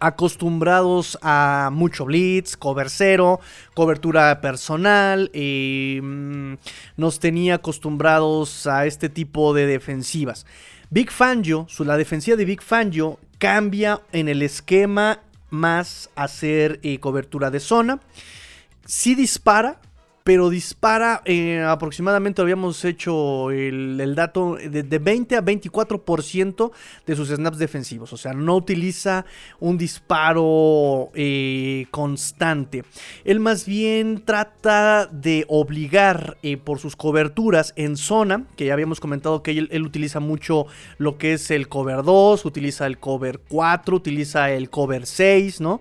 acostumbrados 0.00 1.18
a 1.22 1.70
mucho 1.72 2.06
blitz, 2.06 2.56
cover 2.56 2.90
cero, 2.90 3.40
cobertura 3.74 4.40
personal, 4.40 5.30
mm, 5.34 6.54
nos 6.96 7.20
tenía 7.20 7.56
acostumbrados 7.56 8.66
a 8.66 8.86
este 8.86 9.08
tipo 9.08 9.54
de 9.54 9.66
defensivas. 9.66 10.46
Big 10.88 11.10
Fangio, 11.10 11.66
la 11.78 11.96
defensiva 11.96 12.36
de 12.36 12.44
Big 12.44 12.62
Fangio 12.62 13.20
cambia 13.38 14.00
en 14.12 14.28
el 14.28 14.42
esquema 14.42 15.20
más 15.50 16.10
hacer 16.16 16.80
eh, 16.82 16.98
cobertura 16.98 17.50
de 17.50 17.60
zona. 17.60 18.00
Si 18.86 19.14
dispara, 19.14 19.80
pero 20.24 20.50
dispara 20.50 21.22
eh, 21.24 21.62
aproximadamente, 21.62 22.42
habíamos 22.42 22.84
hecho 22.84 23.50
el, 23.50 24.14
dato 24.14 24.56
de, 24.56 24.98
20 24.98 25.36
a 25.36 25.42
24% 25.42 26.72
de 27.06 27.16
sus 27.16 27.28
snaps 27.28 27.58
defensivos. 27.58 28.12
O 28.12 28.16
sea, 28.16 28.32
no 28.32 28.56
utiliza 28.56 29.24
un 29.60 29.78
disparo 29.78 31.10
eh, 31.14 31.86
constante. 31.90 32.84
Él 33.24 33.40
más 33.40 33.64
bien 33.64 34.22
trata 34.24 35.06
de 35.06 35.46
obligar 35.48 36.36
eh, 36.42 36.56
por 36.58 36.78
sus 36.78 36.96
coberturas 36.96 37.72
en 37.76 37.96
zona, 37.96 38.44
que 38.56 38.66
ya 38.66 38.74
habíamos 38.74 39.00
comentado 39.00 39.42
que 39.42 39.52
él, 39.52 39.82
utiliza 39.82 40.20
mucho 40.20 40.66
lo 40.98 41.16
que 41.16 41.32
es 41.32 41.50
el 41.50 41.68
cover 41.68 42.02
2, 42.02 42.44
utiliza 42.44 42.86
el 42.86 42.98
cover 42.98 43.40
4, 43.48 43.96
utiliza 43.96 44.50
el 44.50 44.68
cover 44.68 45.06
6, 45.06 45.60
¿no? 45.60 45.80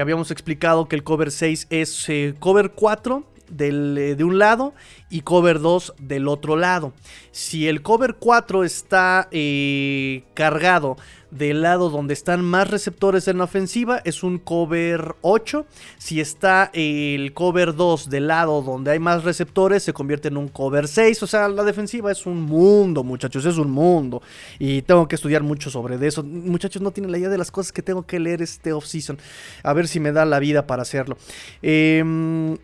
habíamos 0.00 0.30
explicado 0.30 0.88
que 0.88 0.96
el 0.96 1.04
cover 1.04 1.30
6 1.30 1.68
es 1.70 2.08
cover 2.40 2.72
4 2.72 3.33
del, 3.48 3.96
eh, 3.98 4.14
de 4.14 4.24
un 4.24 4.38
lado 4.38 4.74
y 5.10 5.20
cover 5.20 5.60
2 5.60 5.94
del 5.98 6.28
otro 6.28 6.56
lado. 6.56 6.92
Si 7.30 7.68
el 7.68 7.82
cover 7.82 8.16
4 8.18 8.64
está 8.64 9.28
eh, 9.30 10.24
cargado 10.34 10.96
del 11.34 11.62
lado 11.62 11.90
donde 11.90 12.14
están 12.14 12.44
más 12.44 12.70
receptores 12.70 13.26
en 13.26 13.38
la 13.38 13.44
ofensiva, 13.44 14.00
es 14.04 14.22
un 14.22 14.38
cover 14.38 15.16
8. 15.22 15.66
Si 15.98 16.20
está 16.20 16.70
el 16.72 17.32
cover 17.34 17.74
2 17.74 18.08
del 18.08 18.28
lado 18.28 18.62
donde 18.62 18.92
hay 18.92 19.00
más 19.00 19.24
receptores, 19.24 19.82
se 19.82 19.92
convierte 19.92 20.28
en 20.28 20.36
un 20.36 20.48
cover 20.48 20.86
6. 20.86 21.22
O 21.22 21.26
sea, 21.26 21.48
la 21.48 21.64
defensiva 21.64 22.12
es 22.12 22.24
un 22.26 22.40
mundo, 22.42 23.02
muchachos, 23.02 23.44
es 23.44 23.58
un 23.58 23.70
mundo. 23.70 24.22
Y 24.58 24.82
tengo 24.82 25.08
que 25.08 25.16
estudiar 25.16 25.42
mucho 25.42 25.70
sobre 25.70 26.04
eso. 26.06 26.22
Muchachos, 26.22 26.82
no 26.82 26.92
tienen 26.92 27.10
la 27.10 27.18
idea 27.18 27.28
de 27.28 27.38
las 27.38 27.50
cosas 27.50 27.72
que 27.72 27.82
tengo 27.82 28.06
que 28.06 28.20
leer 28.20 28.40
este 28.40 28.72
off-season. 28.72 29.18
A 29.64 29.72
ver 29.72 29.88
si 29.88 29.98
me 29.98 30.12
da 30.12 30.24
la 30.24 30.38
vida 30.38 30.66
para 30.66 30.82
hacerlo. 30.82 31.16
Eh, 31.62 32.56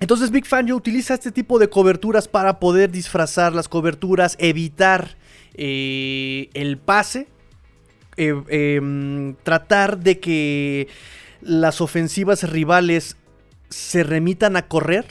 entonces 0.00 0.30
Big 0.30 0.46
Fan 0.46 0.70
utiliza 0.72 1.14
este 1.14 1.32
tipo 1.32 1.58
de 1.58 1.68
coberturas 1.68 2.28
para 2.28 2.60
poder 2.60 2.90
disfrazar 2.90 3.54
las 3.54 3.68
coberturas, 3.68 4.36
evitar 4.38 5.16
eh, 5.54 6.50
el 6.54 6.78
pase, 6.78 7.26
eh, 8.16 8.34
em, 8.48 9.34
tratar 9.42 9.98
de 9.98 10.20
que 10.20 10.88
las 11.40 11.80
ofensivas 11.80 12.48
rivales 12.48 13.16
se 13.68 14.02
remitan 14.02 14.56
a 14.56 14.66
correr 14.68 15.06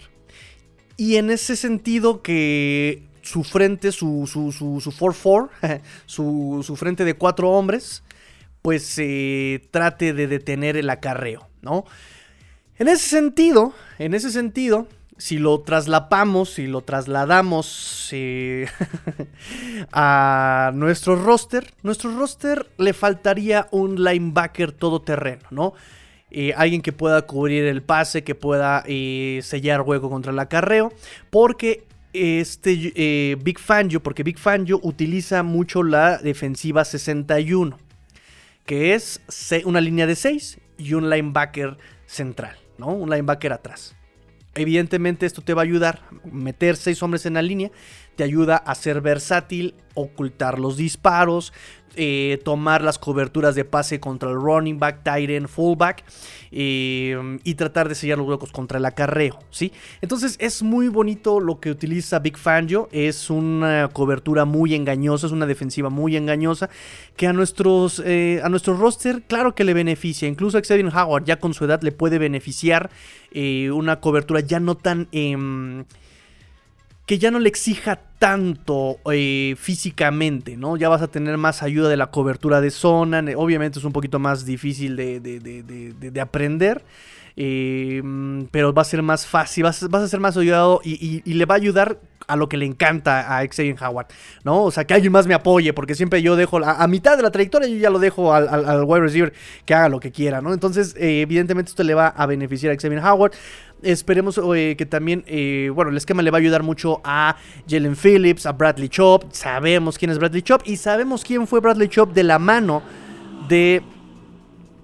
y 0.97 1.17
en 1.17 1.29
ese 1.29 1.55
sentido 1.55 2.21
que 2.21 3.03
su 3.21 3.43
frente, 3.43 3.91
su, 3.91 4.27
su, 4.31 4.51
su, 4.51 4.81
su 4.81 4.91
4-4, 4.91 5.49
su, 6.05 6.63
su, 6.65 6.75
frente 6.75 7.05
de 7.05 7.13
cuatro 7.13 7.51
hombres, 7.51 8.03
pues 8.61 8.95
eh, 8.97 9.67
trate 9.71 10.13
de 10.13 10.27
detener 10.27 10.77
el 10.77 10.89
acarreo, 10.89 11.47
¿no? 11.61 11.85
En 12.79 12.87
ese 12.87 13.07
sentido, 13.07 13.73
en 13.97 14.13
ese 14.13 14.31
sentido, 14.31 14.87
si 15.17 15.39
lo 15.39 15.61
traslapamos, 15.61 16.51
si 16.51 16.67
lo 16.67 16.81
trasladamos 16.81 18.09
eh, 18.11 18.67
a 19.91 20.71
nuestro 20.75 21.15
roster, 21.15 21.73
nuestro 21.81 22.15
roster 22.15 22.67
le 22.77 22.93
faltaría 22.93 23.67
un 23.71 24.03
linebacker 24.03 24.71
todoterreno, 24.71 25.47
¿no? 25.49 25.73
Eh, 26.29 26.53
alguien 26.57 26.81
que 26.81 26.91
pueda 26.91 27.21
cubrir 27.21 27.63
el 27.63 27.81
pase, 27.81 28.23
que 28.23 28.35
pueda 28.35 28.83
eh, 28.85 29.39
sellar 29.43 29.81
juego 29.81 30.09
contra 30.09 30.33
el 30.33 30.39
acarreo, 30.39 30.91
porque 31.29 31.85
este 32.11 32.91
eh, 32.95 33.37
Big 33.41 33.59
Fangio, 33.59 34.03
porque 34.03 34.23
Big 34.23 34.37
Fangio 34.37 34.79
utiliza 34.83 35.41
mucho 35.43 35.83
la 35.83 36.17
defensiva 36.17 36.83
61, 36.83 37.77
que 38.65 38.93
es 38.93 39.21
una 39.63 39.79
línea 39.79 40.05
de 40.05 40.15
6 40.15 40.59
y 40.77 40.93
un 40.95 41.09
linebacker 41.09 41.77
central. 42.05 42.57
¿No? 42.77 42.87
Un 42.87 43.09
linebacker 43.09 43.53
atrás. 43.53 43.95
Evidentemente 44.55 45.25
esto 45.25 45.41
te 45.41 45.53
va 45.53 45.61
a 45.61 45.65
ayudar, 45.65 46.01
meter 46.23 46.75
seis 46.75 47.01
hombres 47.03 47.25
en 47.25 47.35
la 47.35 47.41
línea, 47.41 47.71
te 48.17 48.23
ayuda 48.23 48.57
a 48.57 48.75
ser 48.75 48.99
versátil, 48.99 49.75
ocultar 49.93 50.59
los 50.59 50.75
disparos, 50.75 51.53
eh, 51.99 52.39
tomar 52.43 52.83
las 52.83 52.99
coberturas 52.99 53.55
de 53.55 53.65
pase 53.65 53.99
contra 53.99 54.29
el 54.29 54.35
running 54.35 54.77
back, 54.77 55.01
tight 55.03 55.31
end, 55.31 55.47
fullback 55.47 56.03
eh, 56.51 57.39
y 57.43 57.55
tratar 57.55 57.89
de 57.89 57.95
sellar 57.95 58.19
los 58.19 58.27
huecos 58.27 58.51
contra 58.51 58.77
el 58.77 58.85
acarreo, 58.85 59.39
¿sí? 59.49 59.71
Entonces 60.01 60.35
es 60.39 60.61
muy 60.61 60.89
bonito 60.89 61.39
lo 61.39 61.59
que 61.59 61.71
utiliza 61.71 62.19
Big 62.19 62.37
Fangio, 62.37 62.87
es 62.91 63.31
una 63.31 63.89
cobertura 63.93 64.45
muy 64.45 64.75
engañosa, 64.75 65.25
es 65.25 65.33
una 65.33 65.47
defensiva 65.47 65.89
muy 65.89 66.15
engañosa 66.17 66.69
que 67.15 67.25
a 67.25 67.33
nuestros 67.33 67.99
eh, 68.05 68.41
a 68.43 68.49
nuestro 68.49 68.77
roster 68.77 69.23
claro 69.23 69.55
que 69.55 69.63
le 69.63 69.73
beneficia, 69.73 70.27
incluso 70.27 70.59
a 70.59 70.61
Xavier 70.61 70.91
Howard 70.95 71.25
ya 71.25 71.39
con 71.39 71.55
su 71.55 71.65
edad 71.65 71.81
le 71.81 71.91
puede 71.91 72.19
beneficiar 72.19 72.91
una 73.73 73.99
cobertura 73.99 74.39
ya 74.39 74.59
no 74.59 74.75
tan 74.75 75.07
em, 75.11 75.85
que 77.07 77.17
ya 77.17 77.31
no 77.31 77.39
le 77.39 77.47
exija 77.47 78.01
tanto 78.19 78.97
eh, 79.11 79.55
físicamente, 79.57 80.57
¿no? 80.57 80.75
Ya 80.75 80.89
vas 80.89 81.01
a 81.01 81.07
tener 81.07 81.37
más 81.37 81.63
ayuda 81.63 81.87
de 81.87 81.95
la 81.95 82.07
cobertura 82.07 82.59
de 82.59 82.69
zona, 82.69 83.23
obviamente 83.37 83.79
es 83.79 83.85
un 83.85 83.93
poquito 83.93 84.19
más 84.19 84.45
difícil 84.45 84.97
de, 84.97 85.21
de, 85.21 85.39
de, 85.39 86.11
de 86.11 86.21
aprender. 86.21 86.83
Eh, 87.39 88.01
pero 88.49 88.73
va 88.73 88.81
a 88.81 88.85
ser 88.85 89.03
más 89.03 89.27
fácil, 89.27 89.63
vas, 89.63 89.83
a 89.83 90.07
ser 90.07 90.19
más 90.19 90.35
ayudado 90.37 90.81
y, 90.83 91.21
le 91.31 91.45
va 91.45 91.53
a 91.53 91.57
ayudar 91.57 91.99
a 92.25 92.35
lo 92.35 92.49
que 92.49 92.57
le 92.57 92.65
encanta 92.65 93.37
a 93.37 93.45
Xavier 93.47 93.75
Howard, 93.81 94.07
¿no? 94.43 94.63
O 94.63 94.71
sea, 94.71 94.85
que 94.85 94.95
alguien 94.95 95.11
más 95.11 95.27
me 95.27 95.35
apoye, 95.35 95.71
porque 95.71 95.93
siempre 95.93 96.23
yo 96.23 96.35
dejo, 96.35 96.57
a, 96.57 96.87
mitad 96.87 97.15
de 97.15 97.21
la 97.21 97.29
trayectoria 97.29 97.69
yo 97.69 97.77
ya 97.77 97.91
lo 97.91 97.99
dejo 97.99 98.33
al, 98.33 98.83
wide 98.85 99.01
receiver 99.01 99.33
que 99.65 99.75
haga 99.75 99.87
lo 99.87 99.99
que 99.99 100.11
quiera, 100.11 100.41
¿no? 100.41 100.51
Entonces, 100.51 100.95
eh, 100.97 101.21
evidentemente 101.21 101.69
esto 101.69 101.83
le 101.83 101.93
va 101.93 102.07
a 102.07 102.25
beneficiar 102.25 102.73
a 102.73 102.75
Xavier 102.75 103.03
Howard. 103.05 103.33
Esperemos 103.83 104.41
eh, 104.55 104.75
que 104.75 104.87
también, 104.87 105.23
eh, 105.27 105.71
bueno, 105.73 105.91
el 105.91 105.97
esquema 105.97 106.23
le 106.23 106.31
va 106.31 106.39
a 106.39 106.41
ayudar 106.41 106.63
mucho 106.63 107.01
a 107.03 107.37
Jalen 107.69 107.95
Phillips, 107.95 108.47
a 108.47 108.53
Bradley 108.53 108.89
Chop. 108.89 109.25
Sabemos 109.31 109.99
quién 109.99 110.09
es 110.09 110.17
Bradley 110.17 110.41
Chop 110.41 110.63
y 110.65 110.77
sabemos 110.77 111.23
quién 111.23 111.45
fue 111.45 111.59
Bradley 111.59 111.87
Chop 111.87 112.13
de 112.13 112.23
la 112.23 112.39
mano 112.39 112.81
de 113.47 113.83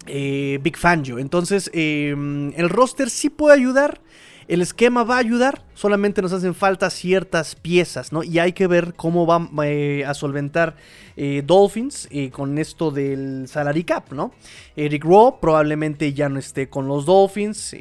eh, 0.08 0.60
Big 0.62 0.78
Fangio. 0.78 1.20
Entonces, 1.20 1.70
eh, 1.74 2.10
el 2.56 2.70
roster 2.70 3.10
sí 3.10 3.30
puede 3.30 3.56
ayudar. 3.56 4.02
El 4.48 4.62
esquema 4.62 5.04
va 5.04 5.16
a 5.16 5.20
ayudar, 5.20 5.64
solamente 5.74 6.22
nos 6.22 6.34
hacen 6.34 6.56
falta 6.56 6.90
ciertas 6.90 7.56
piezas, 7.56 8.12
¿no? 8.12 8.24
Y 8.24 8.40
hay 8.40 8.54
que 8.54 8.68
ver 8.68 8.94
cómo 8.96 9.26
va 9.26 9.48
eh, 9.66 10.04
a 10.06 10.14
solventar 10.14 10.76
eh, 11.16 11.44
Dolphins 11.46 12.08
eh, 12.12 12.30
con 12.32 12.58
esto 12.58 12.92
del 12.92 13.48
salary 13.48 13.84
cap, 13.84 14.12
¿no? 14.12 14.32
Eric 14.76 15.04
Rowe 15.04 15.40
probablemente 15.40 16.14
ya 16.14 16.30
no 16.30 16.40
esté 16.40 16.68
con 16.70 16.88
los 16.88 17.06
Dolphins, 17.06 17.76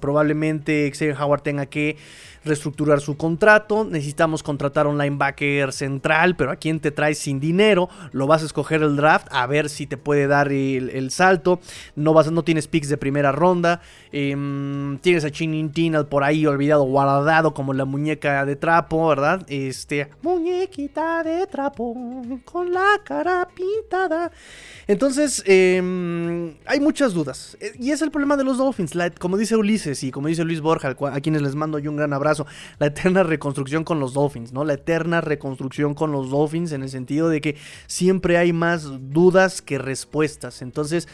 probablemente 0.00 0.90
Xavier 0.94 1.16
Howard 1.20 1.42
tenga 1.42 1.66
que 1.66 1.96
reestructurar 2.44 3.00
su 3.00 3.16
contrato, 3.16 3.84
necesitamos 3.84 4.42
contratar 4.42 4.86
un 4.86 4.98
linebacker 4.98 5.72
central, 5.72 6.36
pero 6.36 6.50
a 6.50 6.56
quién 6.56 6.80
te 6.80 6.90
traes 6.90 7.18
sin 7.18 7.38
dinero, 7.38 7.88
lo 8.12 8.26
vas 8.26 8.42
a 8.42 8.46
escoger 8.46 8.82
el 8.82 8.96
draft, 8.96 9.26
a 9.30 9.46
ver 9.46 9.68
si 9.68 9.86
te 9.86 9.96
puede 9.96 10.26
dar 10.26 10.50
el, 10.50 11.10
salto, 11.10 11.60
no, 11.96 12.14
vas, 12.14 12.30
no 12.30 12.42
tienes 12.42 12.66
picks 12.66 12.88
de 12.88 12.96
primera 12.96 13.32
ronda, 13.32 13.82
eh, 14.12 14.34
tienes 15.02 15.24
a 15.24 15.30
Chin 15.30 15.70
Tinal 15.72 16.06
por 16.06 16.24
ahí 16.24 16.46
olvidado, 16.46 16.79
guardado 16.84 17.54
como 17.54 17.72
la 17.72 17.84
muñeca 17.84 18.44
de 18.44 18.56
trapo, 18.56 19.08
¿verdad? 19.08 19.44
Este, 19.48 20.08
muñequita 20.22 21.22
de 21.22 21.46
trapo, 21.46 21.94
con 22.44 22.72
la 22.72 23.00
cara 23.04 23.48
pintada. 23.54 24.30
Entonces, 24.86 25.42
eh, 25.46 26.56
hay 26.66 26.80
muchas 26.80 27.14
dudas, 27.14 27.56
y 27.78 27.90
es 27.90 28.02
el 28.02 28.10
problema 28.10 28.36
de 28.36 28.44
los 28.44 28.58
Dolphins, 28.58 28.92
como 29.18 29.36
dice 29.36 29.56
Ulises 29.56 30.02
y 30.02 30.10
como 30.10 30.28
dice 30.28 30.44
Luis 30.44 30.60
Borja, 30.60 30.96
a 31.12 31.20
quienes 31.20 31.42
les 31.42 31.54
mando 31.54 31.78
yo 31.78 31.90
un 31.90 31.96
gran 31.96 32.12
abrazo, 32.12 32.46
la 32.78 32.86
eterna 32.86 33.22
reconstrucción 33.22 33.84
con 33.84 34.00
los 34.00 34.14
Dolphins, 34.14 34.52
¿no? 34.52 34.64
La 34.64 34.74
eterna 34.74 35.20
reconstrucción 35.20 35.94
con 35.94 36.12
los 36.12 36.30
Dolphins 36.30 36.72
en 36.72 36.82
el 36.82 36.88
sentido 36.88 37.28
de 37.28 37.40
que 37.40 37.56
siempre 37.86 38.36
hay 38.36 38.52
más 38.52 38.88
dudas 39.10 39.62
que 39.62 39.78
respuestas. 39.78 40.62
Entonces, 40.62 41.08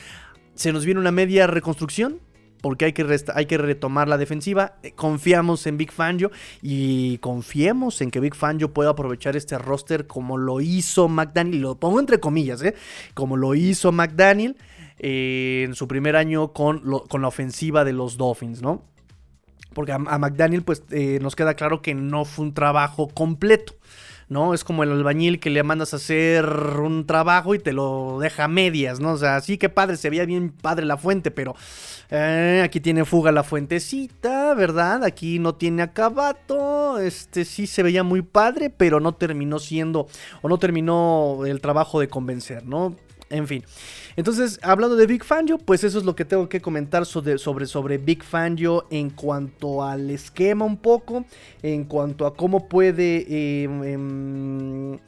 se 0.54 0.72
nos 0.72 0.84
viene 0.84 1.00
una 1.00 1.12
media 1.12 1.46
reconstrucción, 1.46 2.20
porque 2.60 2.86
hay 2.86 2.92
que, 2.92 3.06
hay 3.34 3.46
que 3.46 3.58
retomar 3.58 4.08
la 4.08 4.18
defensiva. 4.18 4.76
Confiamos 4.94 5.66
en 5.66 5.76
Big 5.76 5.92
Fangio 5.92 6.30
y 6.62 7.18
confiemos 7.18 8.00
en 8.00 8.10
que 8.10 8.20
Big 8.20 8.34
Fangio 8.34 8.72
pueda 8.72 8.90
aprovechar 8.90 9.36
este 9.36 9.58
roster 9.58 10.06
como 10.06 10.38
lo 10.38 10.60
hizo 10.60 11.08
McDaniel. 11.08 11.60
Lo 11.60 11.74
pongo 11.76 12.00
entre 12.00 12.20
comillas, 12.20 12.62
¿eh? 12.62 12.74
Como 13.14 13.36
lo 13.36 13.54
hizo 13.54 13.92
McDaniel 13.92 14.56
eh, 14.98 15.64
en 15.66 15.74
su 15.74 15.88
primer 15.88 16.16
año 16.16 16.52
con, 16.52 16.80
con 17.08 17.22
la 17.22 17.28
ofensiva 17.28 17.84
de 17.84 17.92
los 17.92 18.16
Dolphins, 18.16 18.62
¿no? 18.62 18.82
Porque 19.76 19.92
a, 19.92 19.98
McDaniel, 19.98 20.62
pues 20.62 20.82
eh, 20.90 21.18
nos 21.20 21.36
queda 21.36 21.52
claro 21.52 21.82
que 21.82 21.94
no 21.94 22.24
fue 22.24 22.46
un 22.46 22.54
trabajo 22.54 23.08
completo. 23.08 23.74
¿No? 24.28 24.54
Es 24.54 24.64
como 24.64 24.82
el 24.82 24.90
albañil 24.90 25.38
que 25.38 25.50
le 25.50 25.62
mandas 25.62 25.92
a 25.92 25.96
hacer 25.96 26.44
un 26.46 27.06
trabajo 27.06 27.54
y 27.54 27.58
te 27.58 27.72
lo 27.72 28.18
deja 28.20 28.44
a 28.44 28.48
medias, 28.48 29.00
¿no? 29.00 29.12
O 29.12 29.16
sea, 29.16 29.40
sí 29.40 29.58
que 29.58 29.68
padre, 29.68 29.96
se 29.96 30.10
veía 30.10 30.24
bien 30.24 30.50
padre 30.50 30.84
la 30.84 30.96
fuente, 30.96 31.30
pero 31.30 31.54
eh, 32.10 32.62
aquí 32.64 32.80
tiene 32.80 33.04
fuga 33.04 33.32
la 33.32 33.44
fuentecita, 33.44 34.54
¿verdad? 34.54 35.04
Aquí 35.04 35.38
no 35.38 35.54
tiene 35.54 35.82
acabato, 35.82 36.98
este 36.98 37.44
sí 37.44 37.66
se 37.66 37.82
veía 37.82 38.02
muy 38.02 38.22
padre, 38.22 38.70
pero 38.70 39.00
no 39.00 39.12
terminó 39.12 39.58
siendo, 39.58 40.08
o 40.42 40.48
no 40.48 40.58
terminó 40.58 41.44
el 41.46 41.60
trabajo 41.60 42.00
de 42.00 42.08
convencer, 42.08 42.64
¿no? 42.64 42.96
En 43.28 43.46
fin. 43.46 43.64
Entonces, 44.14 44.60
hablando 44.62 44.94
de 44.96 45.06
Big 45.06 45.24
Fangio, 45.24 45.58
pues 45.58 45.82
eso 45.82 45.98
es 45.98 46.04
lo 46.04 46.14
que 46.14 46.24
tengo 46.24 46.48
que 46.48 46.60
comentar 46.60 47.04
sobre, 47.06 47.38
sobre, 47.38 47.66
sobre 47.66 47.98
Big 47.98 48.22
Fangio 48.22 48.86
en 48.90 49.10
cuanto 49.10 49.82
al 49.82 50.10
esquema 50.10 50.64
un 50.64 50.76
poco, 50.76 51.24
en 51.62 51.84
cuanto 51.84 52.26
a 52.26 52.34
cómo 52.36 52.68
puede 52.68 53.26
eh, 53.28 53.68
eh, 53.84 54.98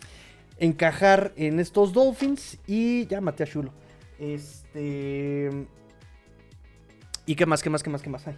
encajar 0.59 1.33
en 1.37 1.61
estos 1.61 1.93
Dolphins. 1.93 2.59
Y 2.67 3.07
ya 3.07 3.21
maté 3.21 3.45
a 3.45 3.47
Chulo. 3.47 3.73
Este... 4.19 5.51
¿Y 7.25 7.35
qué 7.35 7.47
más, 7.47 7.63
qué 7.63 7.71
más, 7.71 7.83
qué 7.83 7.91
más, 7.91 8.03
qué 8.03 8.11
más 8.11 8.27
hay? 8.27 8.37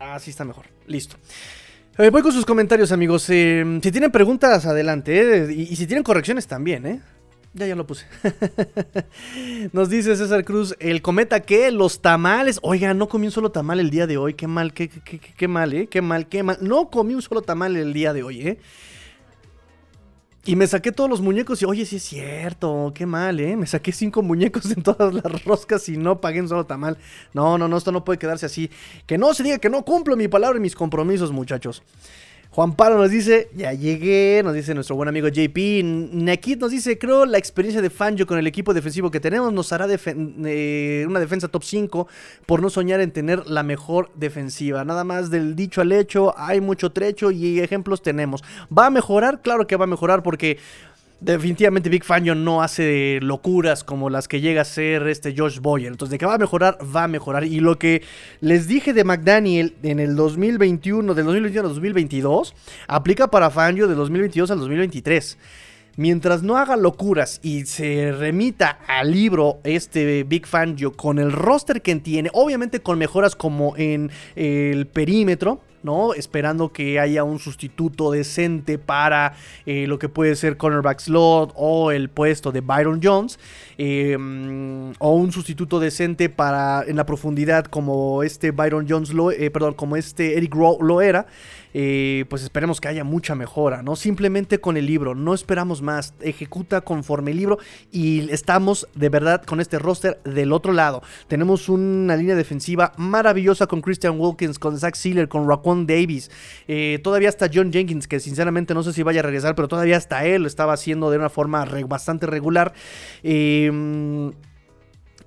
Así 0.00 0.30
está 0.30 0.44
mejor. 0.44 0.66
Listo. 0.86 1.16
Eh, 1.98 2.08
voy 2.10 2.22
con 2.22 2.32
sus 2.32 2.46
comentarios, 2.46 2.92
amigos. 2.92 3.28
Eh, 3.28 3.78
si 3.82 3.92
tienen 3.92 4.10
preguntas, 4.10 4.64
adelante. 4.64 5.44
Eh, 5.44 5.52
y, 5.52 5.76
si 5.76 5.86
tienen 5.86 6.02
correcciones, 6.02 6.46
también, 6.46 6.86
¿eh? 6.86 7.00
Ya, 7.52 7.66
ya 7.66 7.74
lo 7.74 7.84
puse. 7.84 8.06
Nos 9.72 9.90
dice 9.90 10.14
César 10.14 10.44
Cruz, 10.44 10.76
el 10.78 11.02
cometa 11.02 11.40
que 11.40 11.72
los 11.72 12.00
tamales. 12.00 12.60
Oiga, 12.62 12.94
no 12.94 13.08
comí 13.08 13.26
un 13.26 13.32
solo 13.32 13.50
tamal 13.50 13.80
el 13.80 13.90
día 13.90 14.06
de 14.06 14.16
hoy. 14.18 14.34
Qué 14.34 14.46
mal, 14.46 14.72
qué, 14.72 14.88
qué, 14.88 15.00
qué, 15.00 15.18
qué 15.18 15.48
mal, 15.48 15.72
¿eh? 15.72 15.88
Qué 15.88 16.00
mal, 16.00 16.28
qué 16.28 16.44
mal. 16.44 16.58
No 16.60 16.90
comí 16.90 17.14
un 17.14 17.22
solo 17.22 17.42
tamal 17.42 17.76
el 17.76 17.92
día 17.92 18.12
de 18.12 18.22
hoy, 18.22 18.46
¿eh? 18.46 18.58
Y 20.46 20.56
me 20.56 20.66
saqué 20.66 20.90
todos 20.90 21.10
los 21.10 21.20
muñecos 21.20 21.60
y, 21.60 21.66
oye, 21.66 21.84
sí 21.84 21.96
es 21.96 22.02
cierto, 22.02 22.92
qué 22.94 23.04
mal, 23.04 23.40
¿eh? 23.40 23.56
Me 23.56 23.66
saqué 23.66 23.92
cinco 23.92 24.22
muñecos 24.22 24.70
en 24.70 24.82
todas 24.82 25.12
las 25.12 25.44
roscas 25.44 25.88
y 25.88 25.96
no 25.96 26.20
pagué 26.20 26.40
un 26.40 26.48
solo 26.48 26.64
tamal. 26.64 26.98
No, 27.34 27.58
no, 27.58 27.68
no, 27.68 27.76
esto 27.76 27.92
no 27.92 28.04
puede 28.04 28.18
quedarse 28.18 28.46
así. 28.46 28.70
Que 29.06 29.18
no 29.18 29.34
se 29.34 29.42
diga 29.42 29.58
que 29.58 29.68
no 29.68 29.84
cumplo 29.84 30.16
mi 30.16 30.28
palabra 30.28 30.58
y 30.58 30.62
mis 30.62 30.74
compromisos, 30.74 31.30
muchachos. 31.32 31.82
Juan 32.52 32.74
Pablo 32.74 32.98
nos 32.98 33.12
dice, 33.12 33.48
ya 33.54 33.72
llegué, 33.72 34.42
nos 34.42 34.54
dice 34.54 34.74
nuestro 34.74 34.96
buen 34.96 35.08
amigo 35.08 35.28
JP. 35.28 35.84
Nekit 35.84 36.60
nos 36.60 36.72
dice, 36.72 36.98
creo 36.98 37.24
la 37.24 37.38
experiencia 37.38 37.80
de 37.80 37.90
Fangio 37.90 38.26
con 38.26 38.38
el 38.38 38.46
equipo 38.48 38.74
defensivo 38.74 39.08
que 39.08 39.20
tenemos 39.20 39.52
nos 39.52 39.72
hará 39.72 39.86
eh, 39.88 41.04
una 41.06 41.20
defensa 41.20 41.46
top 41.46 41.62
5 41.62 42.08
por 42.46 42.60
no 42.60 42.68
soñar 42.68 43.00
en 43.00 43.12
tener 43.12 43.46
la 43.46 43.62
mejor 43.62 44.10
defensiva. 44.16 44.84
Nada 44.84 45.04
más 45.04 45.30
del 45.30 45.54
dicho 45.54 45.80
al 45.80 45.92
hecho, 45.92 46.34
hay 46.36 46.60
mucho 46.60 46.90
trecho 46.90 47.30
y 47.30 47.60
ejemplos 47.60 48.02
tenemos. 48.02 48.42
¿Va 48.76 48.86
a 48.86 48.90
mejorar? 48.90 49.42
Claro 49.42 49.68
que 49.68 49.76
va 49.76 49.84
a 49.84 49.88
mejorar 49.88 50.24
porque 50.24 50.58
definitivamente 51.20 51.88
Big 51.88 52.04
Fangio 52.04 52.34
no 52.34 52.62
hace 52.62 53.18
locuras 53.22 53.84
como 53.84 54.10
las 54.10 54.28
que 54.28 54.40
llega 54.40 54.62
a 54.62 54.64
ser 54.64 55.06
este 55.08 55.34
Josh 55.36 55.60
Boyer. 55.60 55.90
Entonces, 55.90 56.12
de 56.12 56.18
que 56.18 56.26
va 56.26 56.34
a 56.34 56.38
mejorar, 56.38 56.78
va 56.94 57.04
a 57.04 57.08
mejorar. 57.08 57.44
Y 57.44 57.60
lo 57.60 57.78
que 57.78 58.02
les 58.40 58.66
dije 58.66 58.92
de 58.92 59.04
McDaniel 59.04 59.74
en 59.82 60.00
el 60.00 60.16
2021, 60.16 61.14
del 61.14 61.24
2021 61.24 61.68
al 61.68 61.74
2022, 61.74 62.54
aplica 62.88 63.28
para 63.28 63.50
Fangio 63.50 63.86
del 63.86 63.96
2022 63.96 64.50
al 64.50 64.58
2023. 64.58 65.38
Mientras 65.96 66.42
no 66.42 66.56
haga 66.56 66.76
locuras 66.76 67.40
y 67.42 67.66
se 67.66 68.12
remita 68.12 68.78
al 68.86 69.10
libro 69.10 69.58
este 69.64 70.24
Big 70.24 70.46
Fangio 70.46 70.92
con 70.92 71.18
el 71.18 71.32
roster 71.32 71.82
que 71.82 71.94
tiene, 71.96 72.30
obviamente 72.32 72.80
con 72.80 72.98
mejoras 72.98 73.34
como 73.34 73.76
en 73.76 74.10
el 74.36 74.86
perímetro, 74.86 75.60
¿no? 75.82 76.14
Esperando 76.14 76.72
que 76.72 77.00
haya 77.00 77.24
un 77.24 77.38
sustituto 77.38 78.10
decente 78.10 78.78
para 78.78 79.34
eh, 79.66 79.86
lo 79.86 79.98
que 79.98 80.08
puede 80.08 80.36
ser 80.36 80.56
cornerback 80.56 81.00
slot 81.00 81.52
o 81.56 81.90
el 81.90 82.08
puesto 82.08 82.52
de 82.52 82.60
Byron 82.60 83.00
Jones. 83.02 83.38
Em, 83.78 84.92
o 84.98 85.14
un 85.14 85.32
sustituto 85.32 85.80
decente 85.80 86.28
para 86.28 86.84
en 86.86 86.96
la 86.96 87.06
profundidad 87.06 87.64
como 87.64 88.22
este 88.22 88.50
Byron 88.50 88.86
Jones 88.88 89.14
lo, 89.14 89.30
eh, 89.30 89.50
perdón, 89.50 89.74
como 89.74 89.96
este 89.96 90.36
Eric 90.36 90.54
Rowe 90.54 90.78
lo 90.82 91.00
era. 91.00 91.26
Eh, 91.74 92.24
pues 92.28 92.42
esperemos 92.42 92.80
que 92.80 92.88
haya 92.88 93.04
mucha 93.04 93.34
mejora, 93.34 93.82
¿no? 93.82 93.96
Simplemente 93.96 94.58
con 94.58 94.76
el 94.76 94.86
libro, 94.86 95.14
no 95.14 95.34
esperamos 95.34 95.82
más, 95.82 96.14
ejecuta 96.20 96.80
conforme 96.80 97.30
el 97.30 97.36
libro 97.36 97.58
y 97.92 98.30
estamos 98.30 98.88
de 98.94 99.08
verdad 99.08 99.42
con 99.44 99.60
este 99.60 99.78
roster 99.78 100.20
del 100.24 100.52
otro 100.52 100.72
lado. 100.72 101.02
Tenemos 101.28 101.68
una 101.68 102.16
línea 102.16 102.34
defensiva 102.34 102.92
maravillosa 102.96 103.66
con 103.66 103.82
Christian 103.82 104.18
Wilkins, 104.18 104.58
con 104.58 104.78
Zach 104.78 104.94
Sealer, 104.94 105.28
con 105.28 105.48
Raquan 105.48 105.86
Davis, 105.86 106.30
eh, 106.68 106.98
todavía 107.02 107.28
está 107.28 107.48
John 107.52 107.72
Jenkins, 107.72 108.08
que 108.08 108.20
sinceramente 108.20 108.74
no 108.74 108.82
sé 108.82 108.92
si 108.92 109.02
vaya 109.02 109.20
a 109.20 109.24
regresar, 109.24 109.54
pero 109.54 109.68
todavía 109.68 109.96
hasta 109.96 110.24
él 110.24 110.42
lo 110.42 110.48
estaba 110.48 110.72
haciendo 110.72 111.10
de 111.10 111.18
una 111.18 111.28
forma 111.28 111.64
bastante 111.86 112.26
regular. 112.26 112.72
Eh, 113.22 114.32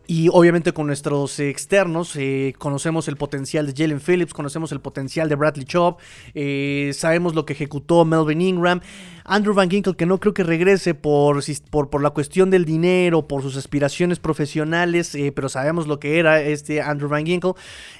y 0.06 0.28
obviamente 0.32 0.74
con 0.74 0.88
nuestros 0.88 1.40
externos 1.40 2.16
eh, 2.16 2.54
conocemos 2.58 3.08
el 3.08 3.16
potencial 3.16 3.66
de 3.66 3.74
Jalen 3.74 4.02
Phillips, 4.02 4.34
conocemos 4.34 4.72
el 4.74 4.82
potencial 4.82 5.30
de 5.30 5.36
Bradley 5.36 5.66
Chubb, 5.66 5.98
eh, 6.34 6.92
sabemos 6.94 7.36
lo 7.36 7.46
que 7.46 7.54
ejecutó 7.54 8.04
Melvin 8.04 8.42
Ingram. 8.42 8.82
Andrew 9.26 9.54
Van 9.54 9.70
Ginkle, 9.70 9.96
que 9.96 10.06
no 10.06 10.20
creo 10.20 10.34
que 10.34 10.44
regrese 10.44 10.96
por, 10.96 11.42
por, 11.72 12.02
la 12.02 12.10
cuestión 12.10 12.50
del 12.50 12.66
dinero, 12.66 13.26
por 13.26 13.42
sus 13.42 13.56
aspiraciones 13.56 14.20
profesionales, 14.20 15.16
eh, 15.16 15.32
pero 15.34 15.48
sabemos 15.48 15.88
lo 15.88 15.98
que 15.98 16.20
era 16.20 16.42
este 16.42 16.82
Andrew 16.82 17.10
Van 17.10 17.26
Ginkle. 17.26 17.54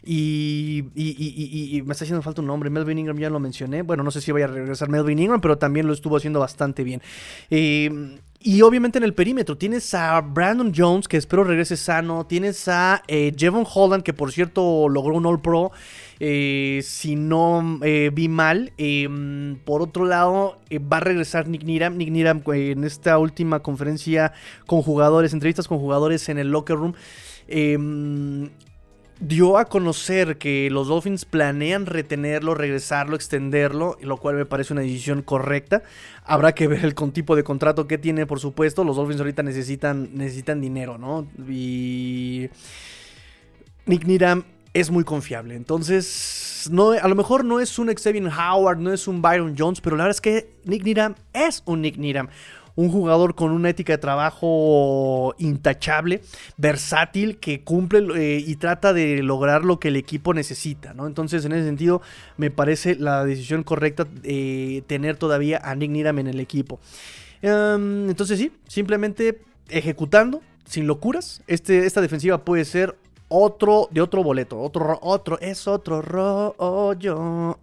Y, 0.04 0.84
y, 0.96 1.82
me 1.86 1.94
está 1.94 2.04
haciendo 2.04 2.22
falta 2.22 2.42
un 2.42 2.48
nombre. 2.48 2.70
Melvin 2.70 3.00
Ingram 3.00 3.18
ya 3.18 3.30
lo 3.30 3.40
mencioné. 3.40 3.84
Bueno, 3.84 4.04
no 4.04 4.12
sé 4.12 4.20
si 4.20 4.34
vaya 4.34 4.46
a 4.46 4.50
regresar 4.50 4.90
Melvin 4.90 5.18
Ingram, 5.18 5.40
pero 5.40 5.58
también 5.58 5.88
lo 5.88 5.94
estuvo 5.94 6.18
haciendo 6.18 6.42
bastante 6.42 6.84
bien. 6.84 7.02
Y 8.46 8.62
obviamente 8.62 8.98
en 8.98 9.06
el 9.06 9.14
perímetro 9.14 9.58
tienes 9.58 9.94
a 9.94 10.20
Brandon 10.20 10.74
Jones, 10.76 11.08
que 11.08 11.16
espero 11.16 11.46
regrese 11.46 11.78
sano. 11.78 12.26
Tienes 12.26 12.68
a 12.68 13.02
eh, 13.08 13.32
Jevon 13.38 13.66
Holland, 13.74 14.04
que 14.04 14.12
por 14.12 14.34
cierto 14.34 14.90
logró 14.90 15.16
un 15.16 15.26
All 15.26 15.42
Pro. 15.42 15.72
Eh, 16.20 16.82
si 16.84 17.16
no 17.16 17.80
eh, 17.84 18.12
vi 18.14 18.28
mal. 18.28 18.74
Em, 18.78 19.56
por 19.64 19.82
otro 19.82 20.04
lado, 20.04 20.60
va 20.92 20.98
a 20.98 21.00
regresar 21.00 21.48
Nick 21.48 21.64
Niram. 21.64 21.96
Nick 21.96 22.10
Niram 22.10 22.42
en 22.48 22.84
esta 22.84 23.18
última 23.18 23.62
conferencia 23.62 24.34
con 24.66 24.82
jugadores, 24.82 25.32
entrevistas 25.32 25.70
con 25.70 25.80
jugadores 25.80 26.28
en 26.28 26.38
el 26.38 26.50
locker 26.50 26.76
room. 26.76 26.96
Dio 29.26 29.58
a 29.58 29.66
conocer 29.66 30.38
que 30.38 30.70
los 30.70 30.90
Dolphins 30.90 31.24
planean 31.24 31.86
retenerlo, 31.86 32.56
regresarlo, 32.56 33.16
extenderlo, 33.16 33.98
lo 34.02 34.18
cual 34.18 34.36
me 34.36 34.46
parece 34.46 34.74
una 34.74 34.82
decisión 34.82 35.22
correcta. 35.22 35.82
Habrá 36.26 36.54
que 36.54 36.68
ver 36.68 36.84
el 36.84 36.94
tipo 37.14 37.36
de 37.38 37.44
contrato 37.44 37.88
que 37.88 37.98
tiene, 37.98 38.26
por 38.26 38.42
supuesto. 38.42 38.84
Los 38.84 38.98
Dolphins 38.98 39.22
ahorita 39.22 39.42
necesitan, 39.42 40.10
necesitan 40.14 40.60
dinero, 40.60 40.98
¿no? 40.98 41.28
Y 41.48 42.50
Nick 43.86 44.04
Niram 44.06 44.44
es 44.74 44.92
muy 44.92 45.06
confiable. 45.06 45.56
Entonces, 45.56 46.68
no, 46.70 46.92
a 46.92 47.08
lo 47.08 47.16
mejor 47.16 47.46
no 47.46 47.62
es 47.62 47.80
un 47.80 47.94
Xavier 47.94 48.28
Howard, 48.28 48.80
no 48.80 48.92
es 48.92 49.08
un 49.08 49.22
Byron 49.22 49.56
Jones, 49.58 49.80
pero 49.80 49.96
la 49.96 50.04
verdad 50.04 50.18
es 50.18 50.22
que 50.22 50.50
Nick 50.66 50.84
Niram 50.84 51.16
es 51.32 51.64
un 51.66 51.82
Nick 51.82 51.98
Niram 51.98 52.28
un 52.76 52.90
jugador 52.90 53.36
con 53.36 53.52
una 53.52 53.70
ética 53.70 53.94
de 53.94 53.98
trabajo 53.98 55.36
intachable, 55.38 56.22
versátil, 56.58 57.38
que 57.38 57.64
cumple 57.64 58.08
eh, 58.16 58.44
y 58.46 58.56
trata 58.56 58.94
de 58.94 59.22
lograr 59.22 59.64
lo 59.64 59.80
que 59.80 59.90
el 59.90 59.96
equipo 59.96 60.34
necesita, 60.34 60.94
¿no? 60.94 61.08
Entonces, 61.08 61.46
en 61.46 61.54
ese 61.54 61.66
sentido, 61.66 62.02
me 62.38 62.50
parece 62.50 62.96
la 62.96 63.24
decisión 63.26 63.64
correcta 63.64 64.08
eh, 64.24 64.84
tener 64.88 65.18
todavía 65.18 65.62
a 65.64 65.76
Nick 65.76 65.92
Niram 65.92 66.20
en 66.20 66.28
el 66.28 66.40
equipo. 66.40 66.80
Em, 67.42 68.10
entonces, 68.10 68.40
sí, 68.40 68.52
simplemente 68.68 69.42
ejecutando, 69.70 70.42
sin 70.66 70.88
locuras, 70.88 71.44
este, 71.48 71.86
esta 71.86 72.02
defensiva 72.02 72.44
puede 72.44 72.66
ser 72.66 72.96
otro 73.28 73.88
de 73.92 74.02
otro 74.02 74.24
boleto, 74.24 74.60
otro, 74.60 75.00
otro, 75.02 75.40
es 75.40 75.68
otro 75.68 76.02
rollo. 76.02 77.58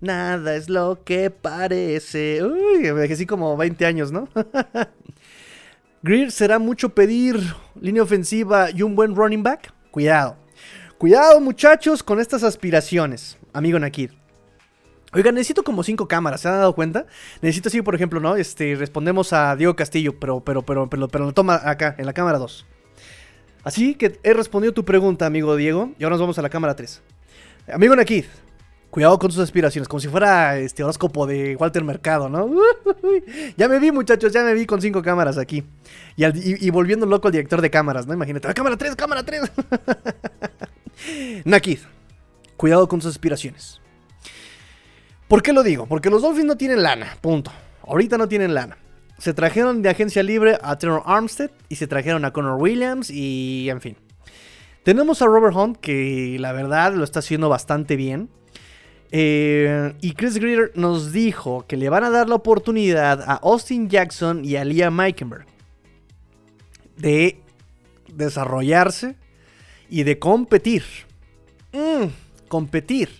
Nada 0.00 0.56
es 0.56 0.68
lo 0.68 1.02
que 1.04 1.30
parece. 1.30 2.42
Uy, 2.44 2.88
así 3.10 3.26
como 3.26 3.56
20 3.56 3.86
años, 3.86 4.12
¿no? 4.12 4.28
Greer 6.02 6.30
será 6.30 6.58
mucho 6.58 6.90
pedir 6.90 7.40
línea 7.80 8.02
ofensiva 8.02 8.70
y 8.70 8.82
un 8.82 8.94
buen 8.94 9.14
running 9.16 9.42
back. 9.42 9.72
Cuidado. 9.90 10.36
Cuidado, 10.98 11.40
muchachos, 11.40 12.02
con 12.02 12.20
estas 12.20 12.42
aspiraciones, 12.42 13.38
amigo 13.52 13.78
Nakir. 13.78 14.14
Oiga, 15.12 15.32
necesito 15.32 15.62
como 15.62 15.82
cinco 15.82 16.08
cámaras, 16.08 16.40
¿se 16.40 16.48
han 16.48 16.54
dado 16.54 16.74
cuenta? 16.74 17.06
Necesito 17.42 17.68
así, 17.68 17.82
por 17.82 17.94
ejemplo, 17.94 18.20
¿no? 18.20 18.36
Este, 18.36 18.74
respondemos 18.76 19.32
a 19.32 19.56
Diego 19.56 19.76
Castillo, 19.76 20.18
pero, 20.18 20.40
pero, 20.40 20.62
pero, 20.62 20.88
pero, 20.88 21.08
pero 21.08 21.24
lo 21.26 21.32
toma 21.32 21.60
acá, 21.64 21.94
en 21.98 22.06
la 22.06 22.12
cámara 22.12 22.38
2. 22.38 22.66
Así 23.64 23.94
que 23.94 24.18
he 24.22 24.32
respondido 24.32 24.72
tu 24.72 24.84
pregunta, 24.84 25.26
amigo 25.26 25.56
Diego, 25.56 25.92
y 25.98 26.04
ahora 26.04 26.14
nos 26.14 26.20
vamos 26.20 26.38
a 26.38 26.42
la 26.42 26.50
cámara 26.50 26.76
3. 26.76 27.02
Amigo 27.72 27.96
Nakir, 27.96 28.26
Cuidado 28.96 29.18
con 29.18 29.30
sus 29.30 29.42
aspiraciones, 29.42 29.88
como 29.88 30.00
si 30.00 30.08
fuera 30.08 30.56
este 30.56 30.82
horóscopo 30.82 31.26
de 31.26 31.54
Walter 31.56 31.84
Mercado, 31.84 32.30
¿no? 32.30 32.50
ya 33.58 33.68
me 33.68 33.78
vi, 33.78 33.92
muchachos, 33.92 34.32
ya 34.32 34.42
me 34.42 34.54
vi 34.54 34.64
con 34.64 34.80
cinco 34.80 35.02
cámaras 35.02 35.36
aquí. 35.36 35.64
Y, 36.16 36.70
volviendo 36.70 37.04
loco 37.04 37.28
al 37.28 37.32
director 37.32 37.60
de 37.60 37.68
cámaras, 37.68 38.06
¿no? 38.06 38.14
Imagínate, 38.14 38.54
cámara 38.54 38.78
3, 38.78 38.96
cámara 38.96 39.22
3. 39.22 39.52
Nakid, 41.44 41.80
cuidado 42.56 42.88
con 42.88 43.02
sus 43.02 43.10
aspiraciones. 43.10 43.82
¿Por 45.28 45.42
qué 45.42 45.52
lo 45.52 45.62
digo? 45.62 45.84
Porque 45.84 46.08
los 46.08 46.22
Dolphins 46.22 46.46
no 46.46 46.56
tienen 46.56 46.82
lana, 46.82 47.18
punto. 47.20 47.52
Ahorita 47.86 48.16
no 48.16 48.28
tienen 48.28 48.54
lana. 48.54 48.78
Se 49.18 49.34
trajeron 49.34 49.82
de 49.82 49.90
agencia 49.90 50.22
libre 50.22 50.56
a 50.62 50.78
Trevor 50.78 51.02
Armstead 51.04 51.50
y 51.68 51.76
se 51.76 51.86
trajeron 51.86 52.24
a 52.24 52.32
Connor 52.32 52.58
Williams 52.58 53.10
y 53.10 53.68
en 53.68 53.82
fin. 53.82 53.98
Tenemos 54.84 55.20
a 55.20 55.26
Robert 55.26 55.54
Hunt 55.54 55.76
que 55.82 56.38
la 56.40 56.52
verdad 56.52 56.94
lo 56.94 57.04
está 57.04 57.18
haciendo 57.18 57.50
bastante 57.50 57.96
bien. 57.96 58.30
Eh, 59.12 59.94
y 60.00 60.12
Chris 60.12 60.38
Greer 60.38 60.72
nos 60.74 61.12
dijo 61.12 61.64
que 61.66 61.76
le 61.76 61.88
van 61.88 62.04
a 62.04 62.10
dar 62.10 62.28
la 62.28 62.34
oportunidad 62.34 63.22
a 63.22 63.34
Austin 63.34 63.88
Jackson 63.88 64.44
y 64.44 64.56
a 64.56 64.64
Liam 64.64 64.94
Meikenberg 64.94 65.46
de 66.96 67.38
desarrollarse 68.12 69.16
y 69.88 70.02
de 70.02 70.18
competir. 70.18 70.84
Mm, 71.72 72.06
competir. 72.48 73.10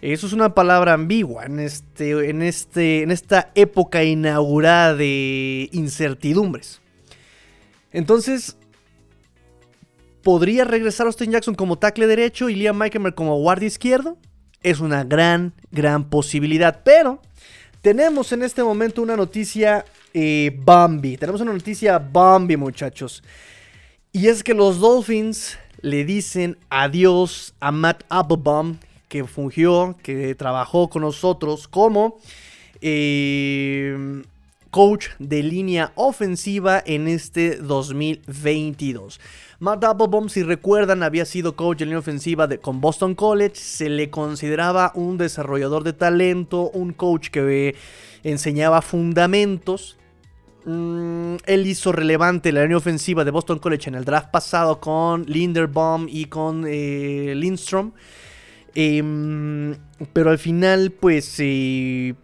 Eso 0.00 0.26
es 0.26 0.32
una 0.32 0.54
palabra 0.54 0.94
ambigua 0.94 1.44
en, 1.44 1.60
este, 1.60 2.30
en, 2.30 2.40
este, 2.40 3.02
en 3.02 3.10
esta 3.10 3.50
época 3.54 4.02
inaugurada 4.02 4.94
de 4.94 5.68
incertidumbres. 5.72 6.80
Entonces, 7.92 8.56
¿podría 10.22 10.64
regresar 10.64 11.06
Austin 11.06 11.32
Jackson 11.32 11.54
como 11.54 11.76
tackle 11.76 12.06
derecho 12.06 12.48
y 12.48 12.54
Liam 12.54 12.78
Meikenberg 12.78 13.14
como 13.14 13.38
guardia 13.40 13.66
izquierdo? 13.66 14.16
Es 14.62 14.80
una 14.80 15.04
gran, 15.04 15.52
gran 15.70 16.04
posibilidad. 16.04 16.80
Pero 16.84 17.20
tenemos 17.82 18.32
en 18.32 18.42
este 18.42 18.62
momento 18.62 19.02
una 19.02 19.16
noticia 19.16 19.84
eh, 20.12 20.56
Bambi. 20.64 21.16
Tenemos 21.16 21.40
una 21.40 21.52
noticia 21.52 21.98
Bambi, 21.98 22.56
muchachos. 22.56 23.22
Y 24.12 24.26
es 24.26 24.42
que 24.42 24.54
los 24.54 24.80
Dolphins 24.80 25.58
le 25.82 26.04
dicen 26.04 26.56
adiós 26.68 27.54
a 27.60 27.70
Matt 27.70 28.04
Applebaum, 28.08 28.76
que 29.08 29.24
fungió, 29.24 29.96
que 30.02 30.34
trabajó 30.34 30.88
con 30.88 31.02
nosotros 31.02 31.68
como 31.68 32.18
eh, 32.80 34.22
coach 34.70 35.08
de 35.18 35.42
línea 35.42 35.92
ofensiva 35.94 36.82
en 36.84 37.08
este 37.08 37.56
2022. 37.56 39.20
Matt 39.60 39.84
Applebaum, 39.84 40.30
si 40.30 40.42
recuerdan, 40.42 41.02
había 41.02 41.26
sido 41.26 41.54
coach 41.54 41.80
de 41.80 41.84
línea 41.84 41.98
ofensiva 41.98 42.46
de, 42.46 42.58
con 42.58 42.80
Boston 42.80 43.14
College. 43.14 43.56
Se 43.56 43.90
le 43.90 44.08
consideraba 44.08 44.90
un 44.94 45.18
desarrollador 45.18 45.84
de 45.84 45.92
talento, 45.92 46.70
un 46.70 46.94
coach 46.94 47.28
que 47.28 47.76
enseñaba 48.22 48.80
fundamentos. 48.80 49.98
Mm, 50.64 51.36
él 51.44 51.66
hizo 51.66 51.92
relevante 51.92 52.52
la 52.52 52.62
línea 52.62 52.78
ofensiva 52.78 53.22
de 53.22 53.30
Boston 53.30 53.58
College 53.58 53.90
en 53.90 53.96
el 53.96 54.06
draft 54.06 54.30
pasado 54.30 54.80
con 54.80 55.24
Linderbaum 55.26 56.06
y 56.08 56.24
con 56.24 56.64
eh, 56.66 57.34
Lindstrom. 57.36 57.92
Em, 58.74 59.76
pero 60.14 60.30
al 60.30 60.38
final, 60.38 60.90
pues 60.90 61.34
eh, 61.38 62.14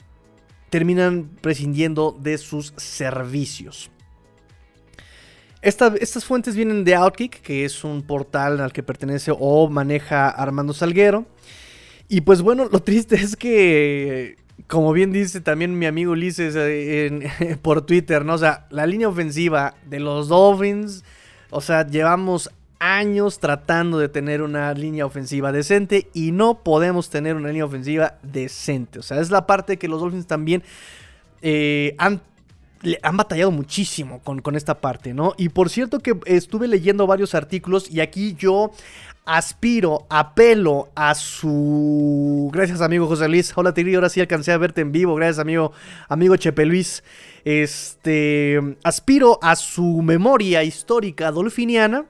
terminan 0.70 1.28
prescindiendo 1.42 2.16
de 2.18 2.38
sus 2.38 2.72
servicios. 2.78 3.90
Estas 5.66 6.24
fuentes 6.24 6.54
vienen 6.54 6.84
de 6.84 6.94
Outkick, 6.94 7.40
que 7.42 7.64
es 7.64 7.82
un 7.82 8.02
portal 8.02 8.60
al 8.60 8.72
que 8.72 8.82
pertenece 8.82 9.32
o 9.36 9.68
maneja 9.68 10.28
Armando 10.28 10.72
Salguero. 10.72 11.26
Y 12.08 12.20
pues 12.20 12.42
bueno, 12.42 12.68
lo 12.70 12.80
triste 12.84 13.16
es 13.16 13.36
que, 13.36 14.36
como 14.68 14.92
bien 14.92 15.12
dice 15.12 15.40
también 15.40 15.78
mi 15.78 15.86
amigo 15.86 16.12
Ulises 16.12 16.54
eh, 16.56 17.58
por 17.62 17.82
Twitter, 17.82 18.24
¿no? 18.24 18.34
O 18.34 18.38
sea, 18.38 18.66
la 18.70 18.86
línea 18.86 19.08
ofensiva 19.08 19.74
de 19.84 20.00
los 20.00 20.28
Dolphins, 20.28 21.04
o 21.50 21.60
sea, 21.60 21.86
llevamos 21.86 22.50
años 22.78 23.40
tratando 23.40 23.98
de 23.98 24.08
tener 24.08 24.42
una 24.42 24.72
línea 24.74 25.06
ofensiva 25.06 25.50
decente 25.50 26.08
y 26.12 26.30
no 26.30 26.62
podemos 26.62 27.10
tener 27.10 27.34
una 27.34 27.48
línea 27.48 27.64
ofensiva 27.64 28.18
decente. 28.22 28.98
O 28.98 29.02
sea, 29.02 29.20
es 29.20 29.30
la 29.30 29.46
parte 29.46 29.78
que 29.78 29.88
los 29.88 30.00
Dolphins 30.00 30.26
también 30.26 30.62
eh, 31.42 31.94
han, 31.98 32.20
han 33.02 33.16
batallado 33.16 33.50
muchísimo 33.50 34.20
con, 34.20 34.40
con 34.40 34.56
esta 34.56 34.80
parte, 34.80 35.14
¿no? 35.14 35.34
Y 35.36 35.48
por 35.48 35.70
cierto 35.70 36.00
que 36.00 36.18
estuve 36.26 36.68
leyendo 36.68 37.06
varios 37.06 37.34
artículos 37.34 37.90
y 37.90 38.00
aquí 38.00 38.34
yo 38.38 38.72
aspiro, 39.26 40.06
apelo 40.08 40.88
a 40.94 41.14
su... 41.14 42.48
Gracias 42.52 42.80
amigo 42.80 43.06
José 43.06 43.28
Luis. 43.28 43.52
Hola 43.56 43.74
Tiri, 43.74 43.94
ahora 43.94 44.08
sí 44.08 44.20
alcancé 44.20 44.52
a 44.52 44.58
verte 44.58 44.80
en 44.80 44.92
vivo. 44.92 45.16
Gracias 45.16 45.40
amigo, 45.40 45.72
amigo 46.08 46.36
Chepe 46.36 46.64
Luis. 46.64 47.02
Este, 47.44 48.76
aspiro 48.84 49.38
a 49.42 49.56
su 49.56 50.00
memoria 50.02 50.62
histórica 50.62 51.30
dolfiniana 51.32 52.06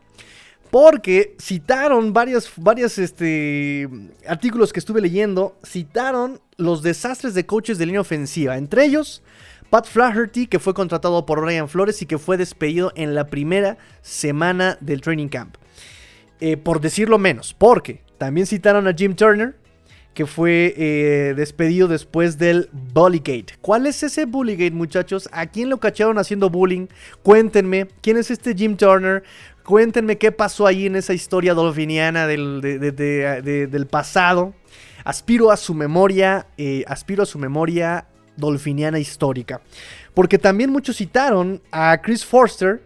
porque 0.71 1.37
citaron 1.41 2.13
varios, 2.13 2.51
este, 2.99 3.89
artículos 4.29 4.73
que 4.73 4.81
estuve 4.81 5.01
leyendo, 5.01 5.57
citaron 5.65 6.41
los 6.57 6.83
desastres 6.83 7.35
de 7.35 7.47
coaches 7.47 7.79
de 7.79 7.87
línea 7.87 8.01
ofensiva. 8.01 8.59
Entre 8.59 8.85
ellos, 8.85 9.23
Pat 9.71 9.87
Flaherty, 9.87 10.47
que 10.47 10.59
fue 10.59 10.75
contratado 10.75 11.27
por 11.27 11.43
Ryan 11.43 11.69
Flores 11.69 12.01
y 12.03 12.07
que 12.07 12.19
fue 12.19 12.37
despedido 12.37 12.93
en 12.95 13.15
la 13.15 13.27
primera 13.27 13.79
semana 14.03 14.79
del 14.81 15.01
training 15.01 15.29
camp. 15.29 15.57
Eh, 16.41 16.57
por 16.57 16.81
decirlo 16.81 17.19
menos, 17.19 17.55
porque 17.55 18.03
también 18.19 18.47
citaron 18.47 18.87
a 18.87 18.93
Jim 18.93 19.15
Turner, 19.15 19.57
que 20.13 20.27
fue 20.27 20.75
eh, 20.77 21.35
despedido 21.37 21.89
después 21.89 22.39
del 22.39 22.71
Bullygate. 22.73 23.59
¿Cuál 23.61 23.87
es 23.87 24.03
ese 24.03 24.25
Bullygate, 24.25 24.71
muchachos? 24.71 25.29
¿A 25.33 25.47
quién 25.47 25.69
lo 25.69 25.79
cacharon 25.79 26.19
haciendo 26.19 26.49
bullying? 26.49 26.87
Cuéntenme, 27.23 27.89
¿quién 28.01 28.17
es 28.17 28.31
este 28.31 28.55
Jim 28.55 28.77
Turner? 28.77 29.25
Cuéntenme 29.65 30.17
qué 30.17 30.33
pasó 30.33 30.67
ahí 30.67 30.87
en 30.87 30.97
esa 30.97 31.13
historia 31.13 31.53
dolfiniana 31.53 32.27
del, 32.27 32.61
del 32.61 33.87
pasado. 33.87 34.55
Aspiro 35.05 35.51
a 35.51 35.57
su 35.57 35.75
memoria, 35.75 36.47
eh, 36.57 36.85
aspiro 36.87 37.23
a 37.23 37.27
su 37.27 37.39
memoria 37.39 38.07
dolfiniana 38.37 38.99
histórica. 38.99 39.61
Porque 40.15 40.39
también 40.39 40.71
muchos 40.71 40.97
citaron 40.97 41.61
a 41.71 42.01
Chris 42.03 42.25
Forster, 42.25 42.81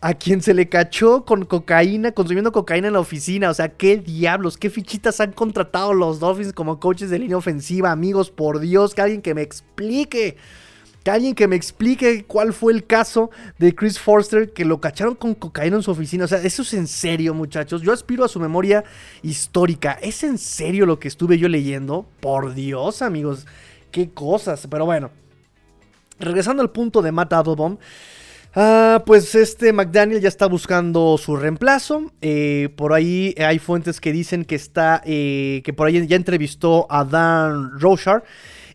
a 0.00 0.14
quien 0.14 0.40
se 0.40 0.54
le 0.54 0.68
cachó 0.68 1.24
con 1.24 1.44
cocaína, 1.44 2.12
consumiendo 2.12 2.52
cocaína 2.52 2.86
en 2.88 2.94
la 2.94 3.00
oficina. 3.00 3.50
O 3.50 3.54
sea, 3.54 3.68
qué 3.68 3.98
diablos, 3.98 4.56
qué 4.56 4.70
fichitas 4.70 5.20
han 5.20 5.32
contratado 5.32 5.92
los 5.92 6.20
Dolphins 6.20 6.52
como 6.52 6.80
coaches 6.80 7.10
de 7.10 7.18
línea 7.18 7.36
ofensiva, 7.36 7.90
amigos, 7.90 8.30
por 8.30 8.60
Dios, 8.60 8.94
que 8.94 9.02
alguien 9.02 9.22
que 9.22 9.34
me 9.34 9.42
explique. 9.42 10.36
Que 11.02 11.10
alguien 11.10 11.34
que 11.34 11.48
me 11.48 11.56
explique 11.56 12.24
cuál 12.26 12.52
fue 12.52 12.74
el 12.74 12.84
caso 12.84 13.30
de 13.58 13.74
Chris 13.74 13.98
Forster 13.98 14.52
que 14.52 14.66
lo 14.66 14.82
cacharon 14.82 15.14
con 15.14 15.34
cocaína 15.34 15.76
en 15.76 15.82
su 15.82 15.90
oficina. 15.90 16.26
O 16.26 16.28
sea, 16.28 16.42
eso 16.42 16.60
es 16.60 16.74
en 16.74 16.86
serio, 16.86 17.32
muchachos. 17.32 17.80
Yo 17.80 17.90
aspiro 17.90 18.22
a 18.22 18.28
su 18.28 18.38
memoria 18.38 18.84
histórica. 19.22 19.98
¿Es 20.02 20.22
en 20.24 20.36
serio 20.36 20.84
lo 20.84 20.98
que 20.98 21.08
estuve 21.08 21.38
yo 21.38 21.48
leyendo? 21.48 22.06
Por 22.20 22.52
Dios, 22.52 23.00
amigos. 23.00 23.46
Qué 23.90 24.10
cosas. 24.10 24.66
Pero 24.70 24.84
bueno. 24.84 25.10
Regresando 26.18 26.62
al 26.62 26.70
punto 26.70 27.00
de 27.00 27.12
Matt 27.12 27.32
Applebaum. 27.32 27.78
Ah, 28.54 29.04
pues 29.06 29.36
este 29.36 29.72
McDaniel 29.72 30.20
ya 30.20 30.28
está 30.28 30.46
buscando 30.46 31.16
su 31.18 31.36
reemplazo. 31.36 32.10
Eh, 32.20 32.68
por 32.76 32.92
ahí 32.92 33.34
hay 33.38 33.58
fuentes 33.58 34.00
que 34.00 34.12
dicen 34.12 34.44
que 34.44 34.56
está. 34.56 35.02
Eh, 35.04 35.62
que 35.64 35.72
por 35.72 35.86
ahí 35.86 36.06
ya 36.06 36.16
entrevistó 36.16 36.86
a 36.90 37.04
Dan 37.04 37.78
Rochard 37.78 38.24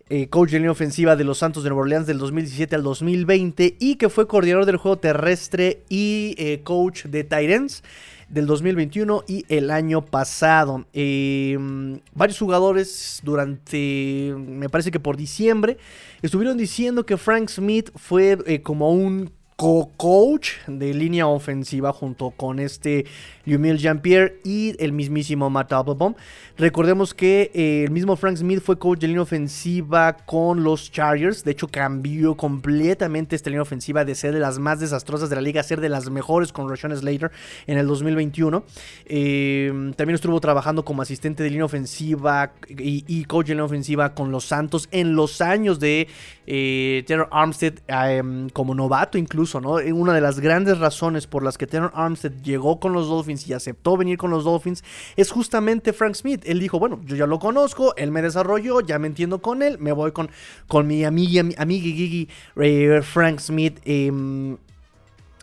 eh, 0.07 0.27
coach 0.27 0.51
de 0.51 0.59
línea 0.59 0.71
ofensiva 0.71 1.15
de 1.15 1.23
los 1.23 1.39
Santos 1.39 1.63
de 1.63 1.69
Nueva 1.69 1.81
Orleans 1.81 2.07
del 2.07 2.19
2017 2.19 2.75
al 2.75 2.83
2020 2.83 3.75
y 3.79 3.95
que 3.95 4.09
fue 4.09 4.27
coordinador 4.27 4.65
del 4.65 4.77
juego 4.77 4.97
terrestre 4.97 5.81
y 5.89 6.59
coach 6.63 7.05
de 7.05 7.23
Titans 7.23 7.83
del 8.29 8.45
2021 8.47 9.23
y 9.27 9.45
el 9.49 9.71
año 9.71 10.03
pasado. 10.03 10.85
Em, 10.93 11.99
varios 12.13 12.39
jugadores 12.39 13.21
durante, 13.23 14.33
me 14.37 14.69
parece 14.69 14.91
que 14.91 14.99
por 14.99 15.17
diciembre, 15.17 15.77
estuvieron 16.21 16.57
diciendo 16.57 17.05
que 17.05 17.17
Frank 17.17 17.49
Smith 17.49 17.91
fue 17.95 18.37
eh, 18.45 18.61
como 18.61 18.91
un 18.91 19.31
co-coach 19.55 20.49
de 20.67 20.93
línea 20.93 21.27
ofensiva 21.27 21.93
junto 21.93 22.31
con 22.31 22.59
este 22.59 23.05
Lumil 23.45 23.77
Jean-Pierre 23.77 24.39
y 24.43 24.75
el 24.83 24.91
mismísimo 24.91 25.49
Matt 25.49 25.71
Applebaum. 25.71 26.15
Recordemos 26.57 27.13
que 27.13 27.51
eh, 27.53 27.83
el 27.85 27.91
mismo 27.91 28.15
Frank 28.15 28.37
Smith 28.37 28.61
fue 28.61 28.77
coach 28.77 28.99
de 28.99 29.07
línea 29.07 29.21
ofensiva 29.21 30.17
con 30.25 30.63
los 30.63 30.91
Chargers. 30.91 31.43
De 31.43 31.51
hecho, 31.51 31.67
cambió 31.67 32.35
completamente 32.35 33.35
esta 33.35 33.49
línea 33.49 33.61
ofensiva 33.61 34.03
de 34.03 34.15
ser 34.15 34.33
de 34.33 34.39
las 34.39 34.59
más 34.59 34.79
desastrosas 34.79 35.29
de 35.29 35.35
la 35.35 35.41
liga 35.41 35.61
a 35.61 35.63
ser 35.63 35.79
de 35.79 35.89
las 35.89 36.09
mejores 36.09 36.51
con 36.51 36.69
Rashawn 36.69 36.95
Slater 36.97 37.31
en 37.67 37.77
el 37.77 37.87
2021. 37.87 38.63
Eh, 39.05 39.91
también 39.95 40.15
estuvo 40.15 40.39
trabajando 40.41 40.83
como 40.83 41.01
asistente 41.01 41.43
de 41.43 41.49
línea 41.49 41.65
ofensiva 41.65 42.53
y, 42.67 43.25
coach 43.25 43.47
de 43.47 43.53
línea 43.53 43.65
ofensiva 43.65 44.13
con 44.13 44.31
los 44.31 44.45
Santos 44.45 44.89
en 44.91 45.15
los 45.15 45.41
años 45.41 45.79
de 45.79 46.07
eh, 46.47 47.03
Terror 47.07 47.27
Armstead 47.31 47.75
em, 47.87 48.49
como 48.49 48.75
novato 48.75 49.17
incluso, 49.17 49.44
Una 49.53 50.13
de 50.13 50.21
las 50.21 50.39
grandes 50.39 50.79
razones 50.79 51.27
por 51.27 51.43
las 51.43 51.57
que 51.57 51.67
Terror 51.67 51.91
Armstead 51.93 52.41
llegó 52.41 52.79
con 52.79 52.93
los 52.93 53.07
Dolphins 53.07 53.47
y 53.47 53.53
aceptó 53.53 53.97
venir 53.97 54.17
con 54.17 54.31
los 54.31 54.43
Dolphins 54.43 54.83
es 55.15 55.31
justamente 55.31 55.93
Frank 55.93 56.15
Smith. 56.15 56.41
Él 56.45 56.59
dijo, 56.59 56.79
bueno, 56.79 56.99
yo 57.05 57.15
ya 57.15 57.27
lo 57.27 57.39
conozco, 57.39 57.95
él 57.95 58.11
me 58.11 58.21
desarrolló, 58.21 58.81
ya 58.81 58.97
me 58.97 59.07
entiendo 59.07 59.41
con 59.41 59.61
él, 59.61 59.77
me 59.79 59.91
voy 59.91 60.11
con, 60.11 60.29
con 60.67 60.87
mi 60.87 61.03
amiga, 61.03 61.43
mi 61.43 61.53
amiga 61.57 61.83
Gigi 61.83 62.29
eh, 62.55 63.01
Frank 63.03 63.39
Smith. 63.39 63.79
Eh, 63.85 64.11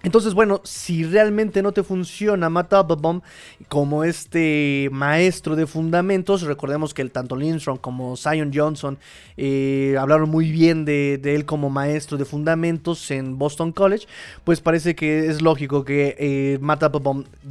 entonces, 0.03 0.35
bueno, 0.35 0.61
si 0.65 1.05
realmente 1.05 1.63
no 1.63 1.73
te 1.73 1.83
funciona 1.83 2.51
Matt 2.51 2.73
como 3.69 4.05
este 4.05 4.89
maestro 4.91 5.55
de 5.55 5.67
fundamentos, 5.67 6.43
recordemos 6.43 6.93
que 6.93 7.03
el, 7.03 7.13
tanto 7.13 7.37
Lindstrom 7.37 7.77
como 7.77 8.17
Zion 8.17 8.51
Johnson 8.53 8.99
eh, 9.37 9.97
hablaron 9.99 10.29
muy 10.29 10.51
bien 10.51 10.85
de, 10.85 11.21
él 11.23 11.45
como 11.45 11.71
maestro 11.71 12.19
de 12.19 12.25
fundamentos 12.25 13.11
en 13.11 13.39
Boston 13.39 13.73
College, 13.73 14.07
pues 14.45 14.61
parece 14.61 14.95
que 14.97 15.27
es 15.27 15.41
lógico 15.41 15.85
que 15.85 16.17
eh, 16.19 16.59
Matt 16.61 16.83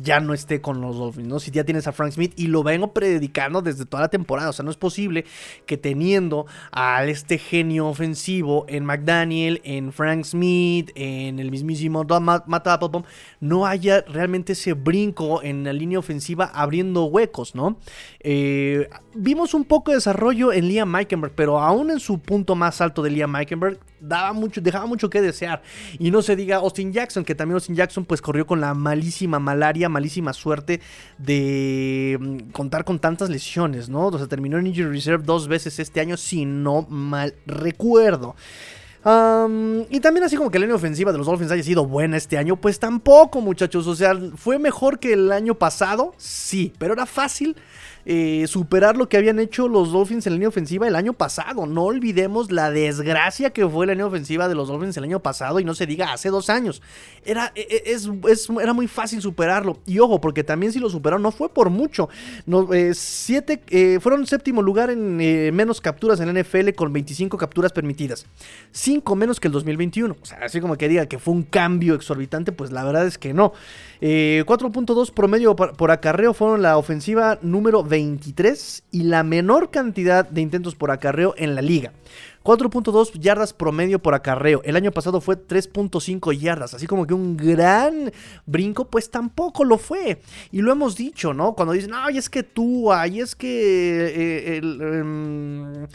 ya 0.03 0.19
no 0.19 0.33
esté 0.33 0.59
con 0.59 0.81
los 0.81 0.97
Dolphins, 0.97 1.27
¿no? 1.27 1.39
Si 1.39 1.51
ya 1.51 1.63
tienes 1.63 1.87
a 1.87 1.93
Frank 1.93 2.11
Smith 2.11 2.33
y 2.35 2.47
lo 2.47 2.63
vengo 2.63 2.91
predicando 2.91 3.61
desde 3.61 3.85
toda 3.85 4.03
la 4.03 4.09
temporada, 4.09 4.49
o 4.49 4.53
sea, 4.53 4.65
no 4.65 4.71
es 4.71 4.77
posible 4.77 5.25
que 5.65 5.77
teniendo 5.77 6.47
a 6.71 7.05
este 7.05 7.37
genio 7.37 7.87
ofensivo 7.87 8.65
en 8.67 8.83
McDaniel, 8.83 9.61
en 9.63 9.93
Frank 9.93 10.25
Smith, 10.25 10.91
en 10.95 11.39
el 11.39 11.49
mismísimo 11.49 12.03
Matt 12.03 12.40
mata 12.47 12.73
Applebaum, 12.73 13.03
no 13.39 13.65
haya 13.65 14.01
realmente 14.01 14.53
ese 14.53 14.73
brinco 14.73 15.41
en 15.43 15.63
la 15.63 15.73
línea 15.73 15.99
ofensiva 15.99 16.51
abriendo 16.53 17.05
huecos, 17.05 17.55
¿no? 17.55 17.77
Eh, 18.19 18.89
vimos 19.13 19.53
un 19.53 19.65
poco 19.65 19.91
de 19.91 19.97
desarrollo 19.97 20.53
en 20.53 20.67
Liam 20.67 20.89
Meikenberg, 20.89 21.33
pero 21.35 21.59
aún 21.59 21.91
en 21.91 21.99
su 21.99 22.19
punto 22.19 22.55
más 22.55 22.81
alto 22.81 23.01
de 23.03 23.11
Liam 23.11 23.31
Meikenberg, 23.31 23.79
daba 24.01 24.33
mucho, 24.33 24.59
dejaba 24.61 24.85
mucho 24.85 25.09
que 25.09 25.21
desear. 25.21 25.61
Y 25.99 26.11
no 26.11 26.21
se 26.21 26.35
diga 26.35 26.57
Austin 26.57 26.91
Jackson, 26.91 27.23
que 27.23 27.35
también 27.35 27.55
Austin 27.55 27.75
Jackson 27.75 28.05
pues 28.05 28.21
corrió 28.21 28.45
con 28.45 28.59
la 28.59 28.73
malísima 28.73 29.39
malaria, 29.39 29.87
malísima 29.89 30.33
suerte 30.33 30.81
de 31.17 32.17
mm, 32.19 32.51
contar 32.51 32.83
con 32.83 32.99
tantas 32.99 33.29
lesiones, 33.29 33.89
¿no? 33.89 34.07
O 34.07 34.17
sea, 34.17 34.27
terminó 34.27 34.57
en 34.57 34.67
Injury 34.67 34.89
Reserve 34.89 35.23
dos 35.23 35.47
veces 35.47 35.79
este 35.79 35.99
año, 35.99 36.17
si 36.17 36.45
no 36.45 36.85
mal 36.89 37.35
recuerdo. 37.45 38.35
Um, 39.03 39.81
y 39.89 39.99
también 39.99 40.23
así 40.23 40.35
como 40.35 40.51
que 40.51 40.59
la 40.59 40.65
línea 40.65 40.75
ofensiva 40.75 41.11
de 41.11 41.17
los 41.17 41.25
Dolphins 41.25 41.51
haya 41.51 41.63
sido 41.63 41.85
buena 41.85 42.17
este 42.17 42.37
año, 42.37 42.55
pues 42.55 42.77
tampoco 42.77 43.41
muchachos, 43.41 43.87
o 43.87 43.95
sea, 43.95 44.13
fue 44.35 44.59
mejor 44.59 44.99
que 44.99 45.13
el 45.13 45.31
año 45.31 45.55
pasado, 45.55 46.13
sí, 46.17 46.71
pero 46.77 46.93
era 46.93 47.07
fácil 47.07 47.55
eh, 48.05 48.45
superar 48.47 48.97
lo 48.97 49.09
que 49.09 49.17
habían 49.17 49.39
hecho 49.39 49.67
los 49.67 49.91
Dolphins 49.91 50.25
en 50.25 50.33
la 50.33 50.35
línea 50.35 50.49
ofensiva 50.49 50.87
el 50.87 50.95
año 50.95 51.13
pasado. 51.13 51.65
No 51.65 51.83
olvidemos 51.83 52.51
la 52.51 52.71
desgracia 52.71 53.51
que 53.51 53.67
fue 53.67 53.85
la 53.85 53.93
línea 53.93 54.07
ofensiva 54.07 54.47
de 54.47 54.55
los 54.55 54.69
Dolphins 54.69 54.97
el 54.97 55.03
año 55.03 55.19
pasado 55.19 55.59
y 55.59 55.63
no 55.63 55.73
se 55.73 55.85
diga 55.85 56.13
hace 56.13 56.29
dos 56.29 56.49
años. 56.49 56.81
Era, 57.25 57.51
e, 57.55 57.61
e, 57.85 57.91
es, 57.91 58.09
era 58.61 58.73
muy 58.73 58.87
fácil 58.87 59.21
superarlo. 59.21 59.79
Y 59.85 59.99
ojo, 59.99 60.19
porque 60.19 60.43
también 60.43 60.73
si 60.73 60.79
lo 60.79 60.89
superaron 60.89 61.21
no 61.21 61.31
fue 61.31 61.49
por 61.49 61.69
mucho. 61.69 62.09
No, 62.45 62.73
eh, 62.73 62.93
siete, 62.93 63.61
eh, 63.69 63.99
fueron 64.01 64.25
séptimo 64.25 64.61
lugar 64.61 64.89
en 64.89 65.17
menos 65.55 65.81
capturas 65.81 66.19
en 66.19 66.33
la 66.33 66.41
NFL 66.41 66.71
con 66.75 66.91
25 66.93 67.37
capturas 67.37 67.71
permitidas. 67.71 68.25
5 68.71 69.15
menos 69.15 69.39
que 69.39 69.47
el 69.47 69.51
2021. 69.51 70.17
O 70.19 70.25
sea, 70.25 70.39
así 70.43 70.59
como 70.59 70.77
que 70.77 70.87
diga 70.87 71.05
que 71.05 71.19
fue 71.19 71.33
un 71.33 71.43
cambio 71.43 71.95
exorbitante, 71.95 72.51
pues 72.51 72.71
la 72.71 72.83
verdad 72.83 73.05
es 73.05 73.17
que 73.17 73.33
no. 73.33 73.53
4.2 74.01 75.11
promedio 75.13 75.55
por, 75.55 75.77
por 75.77 75.91
acarreo 75.91 76.33
fueron 76.33 76.63
la 76.63 76.77
ofensiva 76.77 77.37
número 77.43 77.83
23 77.91 78.83
y 78.91 79.03
la 79.03 79.21
menor 79.23 79.69
cantidad 79.69 80.27
de 80.27 80.41
intentos 80.41 80.75
por 80.75 80.89
acarreo 80.89 81.35
en 81.37 81.53
la 81.53 81.61
liga. 81.61 81.91
4.2 82.43 83.19
yardas 83.19 83.53
promedio 83.53 84.01
por 84.01 84.15
acarreo. 84.15 84.61
El 84.63 84.75
año 84.75 84.91
pasado 84.91 85.21
fue 85.21 85.35
3.5 85.35 86.35
yardas. 86.35 86.73
Así 86.73 86.87
como 86.87 87.05
que 87.05 87.13
un 87.13 87.37
gran 87.37 88.11
brinco, 88.47 88.89
pues 88.89 89.11
tampoco 89.11 89.63
lo 89.63 89.77
fue. 89.77 90.21
Y 90.51 90.61
lo 90.61 90.71
hemos 90.71 90.95
dicho, 90.95 91.33
¿no? 91.33 91.53
Cuando 91.53 91.73
dicen, 91.73 91.91
ay, 91.93 92.17
es 92.17 92.29
que 92.29 92.41
tú, 92.41 92.91
ay, 92.91 93.19
es 93.19 93.35
que... 93.35 94.13
Eh, 94.15 94.57
el, 94.57 94.81
em, 94.81 95.87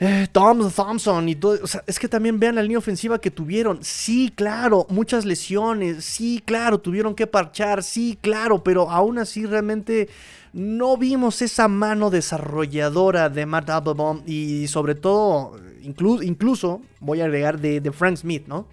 eh, 0.00 0.26
Tom 0.32 0.70
Thompson 0.70 1.28
y 1.28 1.36
todo. 1.36 1.58
O 1.62 1.66
sea, 1.66 1.84
es 1.86 1.98
que 2.00 2.08
también 2.08 2.40
vean 2.40 2.56
la 2.56 2.62
línea 2.62 2.78
ofensiva 2.78 3.20
que 3.20 3.30
tuvieron. 3.30 3.78
Sí, 3.82 4.32
claro, 4.34 4.86
muchas 4.90 5.24
lesiones. 5.24 6.04
Sí, 6.04 6.42
claro, 6.44 6.78
tuvieron 6.78 7.14
que 7.14 7.26
parchar. 7.28 7.82
Sí, 7.84 8.18
claro, 8.20 8.62
pero 8.64 8.90
aún 8.90 9.18
así 9.18 9.46
realmente 9.46 10.08
no 10.54 10.96
vimos 10.96 11.42
esa 11.42 11.66
mano 11.66 12.10
desarrolladora 12.10 13.28
de 13.28 13.44
Matt 13.44 13.70
Applebaum 13.70 14.22
y 14.24 14.68
sobre 14.68 14.94
todo, 14.94 15.58
incluso, 15.82 16.80
voy 17.00 17.20
a 17.20 17.24
agregar 17.24 17.60
de, 17.60 17.80
de 17.80 17.92
Frank 17.92 18.16
Smith, 18.18 18.46
¿no? 18.46 18.68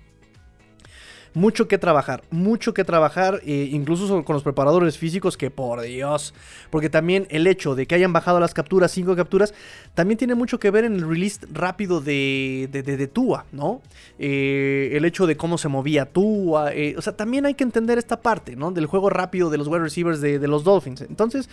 Mucho 1.34 1.68
que 1.68 1.78
trabajar, 1.78 2.24
mucho 2.30 2.74
que 2.74 2.84
trabajar, 2.84 3.42
eh, 3.46 3.70
incluso 3.72 4.24
con 4.24 4.34
los 4.34 4.44
preparadores 4.44 4.98
físicos, 4.98 5.38
que 5.38 5.50
por 5.50 5.82
Dios, 5.82 6.34
porque 6.70 6.90
también 6.90 7.26
el 7.30 7.48
hecho 7.48 7.76
de 7.76 7.86
que 7.86 7.96
hayan 7.96 8.12
bajado 8.12 8.40
las 8.40 8.54
capturas, 8.54 8.92
cinco 8.92 9.16
capturas, 9.16 9.54
también 9.94 10.18
tiene 10.18 10.36
mucho 10.36 10.60
que 10.60 10.72
ver 10.72 10.84
en 10.84 10.96
el 10.96 11.08
release 11.08 11.40
rápido 11.52 12.02
de, 12.02 12.68
de, 12.72 13.08
Tua, 13.08 13.46
¿no? 13.52 13.82
Eh, 14.20 14.92
el 14.94 15.06
hecho 15.06 15.26
de 15.26 15.38
cómo 15.38 15.58
se 15.58 15.68
movía 15.68 16.06
Tua, 16.06 16.74
eh, 16.74 16.96
o 16.98 17.02
sea, 17.02 17.16
también 17.16 17.46
hay 17.46 17.54
que 17.54 17.64
entender 17.64 17.98
esta 17.98 18.22
parte, 18.22 18.56
¿no? 18.56 18.72
Del 18.72 18.86
juego 18.86 19.10
rápido 19.10 19.50
de 19.50 19.58
los 19.58 19.68
wide 19.68 19.80
receivers 19.80 20.22
de, 20.22 20.48
los 20.48 20.64
Dolphins. 20.64 21.02
Entonces, 21.02 21.50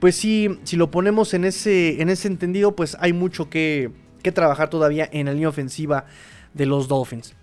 pues 0.00 0.16
sí, 0.16 0.58
si 0.64 0.76
lo 0.76 0.90
ponemos 0.90 1.34
en 1.34 1.44
ese, 1.44 2.00
en 2.00 2.08
ese 2.08 2.28
entendido, 2.28 2.74
pues 2.74 2.96
hay 3.00 3.12
mucho 3.12 3.50
que, 3.50 3.90
que 4.22 4.32
trabajar 4.32 4.70
todavía 4.70 5.08
en 5.12 5.26
la 5.26 5.32
línea 5.32 5.50
ofensiva 5.50 6.06
de 6.54 6.66
los 6.66 6.88
Dolphins. 6.88 7.34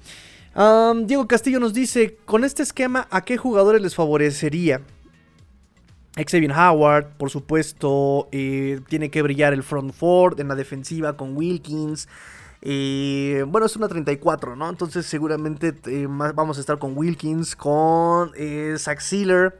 Diego 0.55 1.27
Castillo 1.27 1.59
nos 1.59 1.73
dice, 1.73 2.17
con 2.25 2.45
este 2.45 2.63
esquema, 2.63 3.07
¿a 3.11 3.25
qué 3.25 3.35
jugadores 3.35 3.81
les 3.81 3.93
favorecería? 3.93 4.81
Xavier 6.15 6.53
Howard, 6.53 7.17
por 7.17 7.29
supuesto, 7.29 8.29
eh, 8.31 8.79
tiene 8.87 9.11
que 9.11 9.21
brillar 9.21 9.51
el 9.51 9.63
front 9.63 9.91
four 9.91 10.39
en 10.39 10.47
la 10.47 10.55
defensiva 10.55 11.17
con 11.17 11.35
Wilkins. 11.35 12.07
Eh, 12.61 13.43
bueno, 13.45 13.67
es 13.67 13.75
una 13.75 13.89
34, 13.89 14.55
¿no? 14.55 14.69
Entonces 14.69 15.05
seguramente 15.05 15.73
eh, 15.87 16.07
vamos 16.07 16.57
a 16.57 16.61
estar 16.61 16.79
con 16.79 16.97
Wilkins, 16.97 17.53
con 17.57 18.31
Zach 18.77 19.01
Sealer, 19.01 19.59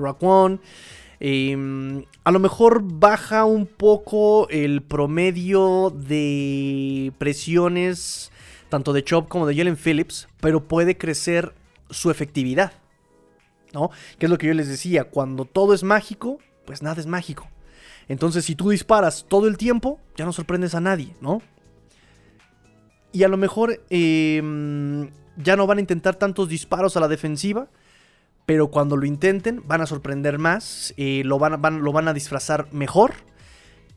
Raquan. 0.00 0.60
Em, 1.18 2.04
a 2.22 2.30
lo 2.30 2.38
mejor 2.38 2.80
baja 2.84 3.44
un 3.44 3.66
poco 3.66 4.48
el 4.50 4.82
promedio 4.82 5.90
de 5.90 7.12
presiones 7.18 8.30
tanto 8.68 8.92
de 8.92 9.04
Chop 9.04 9.28
como 9.28 9.46
de 9.46 9.56
Jalen 9.56 9.76
Phillips, 9.76 10.28
pero 10.40 10.66
puede 10.68 10.96
crecer 10.96 11.54
su 11.90 12.10
efectividad. 12.10 12.72
¿No? 13.72 13.90
Que 14.18 14.26
es 14.26 14.30
lo 14.30 14.38
que 14.38 14.46
yo 14.46 14.54
les 14.54 14.68
decía, 14.68 15.04
cuando 15.04 15.44
todo 15.44 15.74
es 15.74 15.82
mágico, 15.82 16.38
pues 16.64 16.82
nada 16.82 17.00
es 17.00 17.06
mágico. 17.06 17.48
Entonces, 18.08 18.44
si 18.44 18.54
tú 18.54 18.70
disparas 18.70 19.26
todo 19.28 19.48
el 19.48 19.58
tiempo, 19.58 20.00
ya 20.16 20.24
no 20.24 20.32
sorprendes 20.32 20.74
a 20.74 20.80
nadie, 20.80 21.14
¿no? 21.20 21.42
Y 23.12 23.24
a 23.24 23.28
lo 23.28 23.36
mejor 23.36 23.82
em, 23.90 25.10
ya 25.36 25.56
no 25.56 25.66
van 25.66 25.78
a 25.78 25.80
intentar 25.80 26.16
tantos 26.16 26.48
disparos 26.48 26.96
a 26.96 27.00
la 27.00 27.08
defensiva, 27.08 27.68
pero 28.44 28.68
cuando 28.68 28.96
lo 28.96 29.06
intenten 29.06 29.62
van 29.66 29.80
a 29.80 29.86
sorprender 29.86 30.38
más, 30.38 30.94
eh, 30.96 31.22
lo, 31.24 31.38
van, 31.38 32.08
a 32.08 32.12
disfrazar 32.12 32.68
mejor 32.72 33.14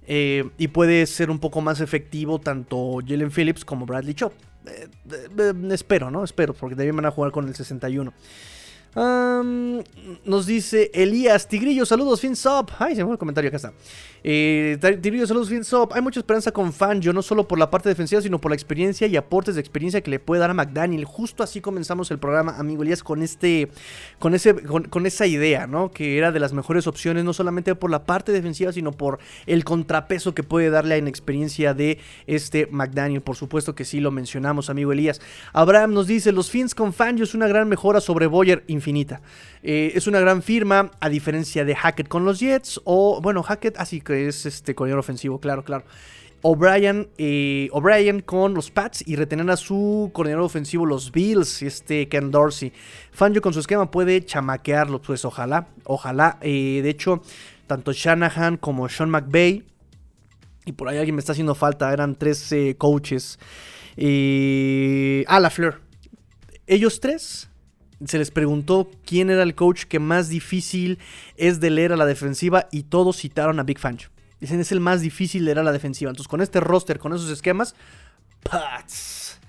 eh, 0.07 0.49
y 0.57 0.69
puede 0.69 1.05
ser 1.05 1.29
un 1.29 1.39
poco 1.39 1.61
más 1.61 1.81
efectivo 1.81 2.39
tanto 2.39 2.99
Jalen 3.05 3.31
Phillips 3.31 3.63
como 3.63 3.85
Bradley 3.85 4.15
Chop. 4.15 4.33
Eh, 4.69 4.87
eh, 5.11 5.53
espero, 5.71 6.11
¿no? 6.11 6.23
Espero, 6.23 6.53
porque 6.53 6.75
también 6.75 6.95
van 6.95 7.05
a 7.05 7.11
jugar 7.11 7.31
con 7.31 7.47
el 7.47 7.55
61 7.55 8.13
nos 8.95 10.45
dice 10.45 10.89
Elías 10.93 11.47
Tigrillo, 11.47 11.85
saludos, 11.85 12.21
FinSop. 12.21 12.71
Ay, 12.79 12.95
se 12.95 13.01
me 13.01 13.05
fue 13.05 13.13
el 13.13 13.19
comentario, 13.19 13.49
acá 13.49 13.57
está. 13.57 13.73
Eh, 14.23 14.77
Tigrillo, 15.01 15.27
saludos, 15.27 15.49
FinSop. 15.49 15.93
Hay 15.93 16.01
mucha 16.01 16.19
esperanza 16.19 16.51
con 16.51 16.73
Fangio, 16.73 17.13
no 17.13 17.21
solo 17.21 17.47
por 17.47 17.59
la 17.59 17.69
parte 17.69 17.87
defensiva, 17.89 18.21
sino 18.21 18.39
por 18.39 18.51
la 18.51 18.55
experiencia 18.55 19.07
y 19.07 19.15
aportes 19.15 19.55
de 19.55 19.61
experiencia 19.61 20.01
que 20.01 20.11
le 20.11 20.19
puede 20.19 20.41
dar 20.41 20.49
a 20.49 20.53
McDaniel. 20.53 21.05
Justo 21.05 21.43
así 21.43 21.61
comenzamos 21.61 22.11
el 22.11 22.19
programa, 22.19 22.57
amigo 22.57 22.83
Elías, 22.83 23.03
con 23.03 23.21
este, 23.21 23.69
con 24.17 24.33
ese, 24.33 24.55
con, 24.55 25.05
esa 25.05 25.27
idea, 25.27 25.67
¿no? 25.67 25.91
Que 25.91 26.17
era 26.17 26.31
de 26.31 26.39
las 26.39 26.53
mejores 26.53 26.87
opciones, 26.87 27.23
no 27.23 27.33
solamente 27.33 27.75
por 27.75 27.91
la 27.91 28.03
parte 28.05 28.31
defensiva, 28.31 28.73
sino 28.73 28.91
por 28.91 29.19
el 29.45 29.63
contrapeso 29.63 30.33
que 30.33 30.43
puede 30.43 30.69
darle 30.69 30.97
en 30.97 31.07
experiencia 31.07 31.73
de 31.73 31.99
este 32.27 32.67
McDaniel. 32.71 33.21
Por 33.21 33.35
supuesto 33.35 33.75
que 33.75 33.85
sí 33.85 33.99
lo 33.99 34.11
mencionamos, 34.11 34.69
amigo 34.69 34.91
Elías. 34.91 35.21
Abraham 35.53 35.93
nos 35.93 36.07
dice, 36.07 36.31
los 36.31 36.49
Fins 36.49 36.75
con 36.75 36.93
Fangio 36.93 37.23
es 37.23 37.33
una 37.35 37.47
gran 37.47 37.69
mejora 37.69 38.01
sobre 38.01 38.27
Boyer 38.27 38.63
infinita. 38.79 39.21
Eh, 39.61 39.91
es 39.95 40.07
una 40.07 40.19
gran 40.19 40.41
firma, 40.41 40.91
a 40.99 41.09
diferencia 41.09 41.65
de 41.65 41.75
Hackett 41.75 42.07
con 42.07 42.25
los 42.25 42.39
Jets, 42.39 42.81
o 42.85 43.19
bueno, 43.21 43.43
Hackett, 43.43 43.77
así 43.77 44.01
que 44.01 44.27
es 44.27 44.45
este 44.45 44.73
coordinador 44.75 44.99
ofensivo, 44.99 45.39
claro, 45.39 45.63
claro. 45.63 45.83
O'Brien, 46.41 47.09
eh, 47.17 47.69
con 48.25 48.53
los 48.53 48.71
Pats 48.71 49.03
y 49.05 49.17
retener 49.17 49.49
a 49.51 49.57
su 49.57 50.09
coordinador 50.13 50.45
ofensivo 50.45 50.85
los 50.85 51.11
Bills, 51.11 51.61
este 51.61 52.07
Ken 52.07 52.31
Dorsey. 52.31 52.71
Fangio 53.11 53.41
con 53.41 53.53
su 53.53 53.59
esquema 53.59 53.91
puede 53.91 54.23
chamaquearlo, 54.23 55.01
pues 55.01 55.25
ojalá, 55.25 55.67
ojalá. 55.83 56.37
Eh, 56.41 56.79
de 56.81 56.89
hecho, 56.89 57.21
tanto 57.67 57.91
Shanahan 57.91 58.55
como 58.55 58.87
Sean 58.87 59.09
McVay, 59.09 59.65
y 60.63 60.71
por 60.71 60.87
ahí 60.87 60.97
alguien 60.97 61.15
me 61.15 61.19
está 61.19 61.33
haciendo 61.33 61.55
falta, 61.55 61.91
eran 61.91 62.15
tres 62.15 62.53
coaches. 62.77 63.37
ah, 63.97 65.39
la 65.41 65.49
Fleur. 65.49 65.81
Ellos 66.67 67.01
tres 67.01 67.48
se 68.05 68.17
les 68.17 68.31
preguntó 68.31 68.89
quién 69.05 69.29
era 69.29 69.43
el 69.43 69.55
coach 69.55 69.83
que 69.83 69.99
más 69.99 70.29
difícil 70.29 70.99
es 71.35 71.59
de 71.59 71.69
leer 71.69 71.93
a 71.93 71.97
la 71.97 72.05
defensiva 72.05 72.67
y 72.71 72.83
todos 72.83 73.17
citaron 73.17 73.59
a 73.59 73.63
Big 73.63 73.79
Fangio. 73.79 74.09
Dicen, 74.39 74.59
es 74.59 74.71
el 74.71 74.79
más 74.79 75.01
difícil 75.01 75.41
de 75.41 75.45
leer 75.47 75.59
a 75.59 75.63
la 75.63 75.71
defensiva. 75.71 76.09
Entonces, 76.09 76.29
con 76.29 76.41
este 76.41 76.59
roster, 76.61 76.97
con 76.97 77.13
esos 77.13 77.29
esquemas, 77.29 77.75
¡pats! 78.49 79.39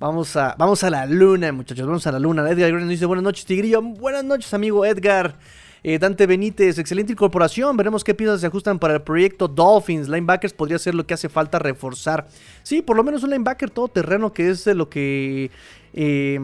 Vamos 0.00 0.34
a, 0.34 0.56
vamos 0.58 0.82
a 0.82 0.90
la 0.90 1.06
luna, 1.06 1.52
muchachos, 1.52 1.86
vamos 1.86 2.04
a 2.08 2.12
la 2.12 2.18
luna. 2.18 2.48
Edgar 2.50 2.72
nos 2.72 2.88
dice, 2.88 3.06
buenas 3.06 3.22
noches, 3.22 3.44
Tigrillo. 3.44 3.80
Buenas 3.80 4.24
noches, 4.24 4.52
amigo 4.52 4.84
Edgar. 4.84 5.38
Eh, 5.84 5.98
Dante 5.98 6.26
Benítez, 6.26 6.78
excelente 6.78 7.12
incorporación. 7.12 7.76
Veremos 7.76 8.02
qué 8.02 8.12
piezas 8.12 8.40
se 8.40 8.48
ajustan 8.48 8.80
para 8.80 8.94
el 8.94 9.02
proyecto 9.02 9.46
Dolphins. 9.46 10.08
Linebackers 10.08 10.54
podría 10.54 10.80
ser 10.80 10.96
lo 10.96 11.06
que 11.06 11.14
hace 11.14 11.28
falta 11.28 11.60
reforzar. 11.60 12.26
Sí, 12.64 12.82
por 12.82 12.96
lo 12.96 13.04
menos 13.04 13.22
un 13.22 13.30
linebacker 13.30 13.70
todoterreno, 13.70 14.32
que 14.32 14.50
es 14.50 14.66
lo 14.66 14.88
que 14.88 15.52
eh, 15.92 16.40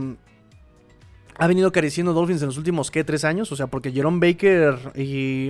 ha 1.41 1.47
venido 1.47 1.71
careciendo 1.71 2.13
Dolphins 2.13 2.43
en 2.43 2.49
los 2.49 2.59
últimos, 2.59 2.91
¿qué? 2.91 3.05
Tres 3.05 3.25
años. 3.25 3.53
O 3.53 3.57
sea, 3.57 3.69
porque 3.69 3.93
Jerome 3.93 4.19
Baker 4.19 4.93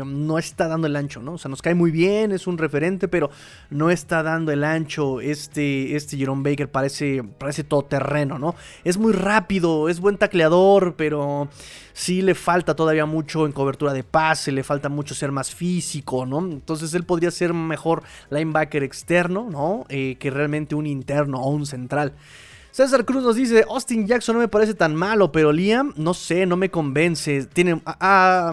no 0.05 0.39
está 0.39 0.69
dando 0.69 0.87
el 0.87 0.95
ancho, 0.95 1.23
¿no? 1.23 1.33
O 1.33 1.39
sea, 1.39 1.49
nos 1.49 1.63
cae 1.63 1.75
muy 1.75 1.91
bien, 1.91 2.31
es 2.31 2.47
un 2.47 2.59
referente, 2.59 3.09
pero 3.09 3.31
no 3.71 3.91
está 3.91 4.23
dando 4.23 4.53
el 4.53 4.65
ancho. 4.65 5.23
Este, 5.23 5.97
este 5.97 6.19
Jerome 6.19 6.51
Baker 6.51 6.71
parece, 6.71 7.25
parece 7.25 7.65
todoterreno, 7.65 8.39
¿no? 8.39 8.55
Es 8.85 8.99
muy 8.99 9.15
rápido, 9.15 9.89
es 9.89 9.99
buen 9.99 10.19
tacleador, 10.19 10.95
pero 10.95 11.49
sí 11.95 12.21
le 12.21 12.35
falta 12.35 12.77
todavía 12.77 13.07
mucho 13.07 13.47
en 13.47 13.53
cobertura 13.53 13.95
de 13.95 14.05
pase, 14.05 14.53
le 14.53 14.65
falta 14.65 14.91
mucho 14.91 15.15
ser 15.15 15.33
más 15.33 15.55
físico, 15.55 16.27
¿no? 16.27 16.41
Entonces 16.41 16.93
él 16.93 17.05
podría 17.05 17.31
ser 17.31 17.55
mejor 17.55 18.03
linebacker 18.29 18.83
externo, 18.83 19.49
¿no? 19.51 19.87
Eh, 19.89 20.17
que 20.21 20.31
realmente 20.31 20.75
un 20.75 20.87
interno 20.87 21.41
o 21.41 21.49
un 21.49 21.65
central. 21.65 22.13
César 22.79 23.05
Cruz 23.05 23.25
nos 23.25 23.35
dice, 23.35 23.65
Austin 23.69 24.07
Jackson 24.07 24.37
no 24.37 24.41
me 24.41 24.47
parece 24.47 24.73
tan 24.73 24.95
malo, 24.95 25.33
pero 25.33 25.51
Liam, 25.51 25.93
no 25.97 26.15
sé, 26.15 26.47
no 26.47 26.57
me 26.57 26.71
convence. 26.71 27.45
Tiene... 27.47 27.83
ha, 27.85 28.53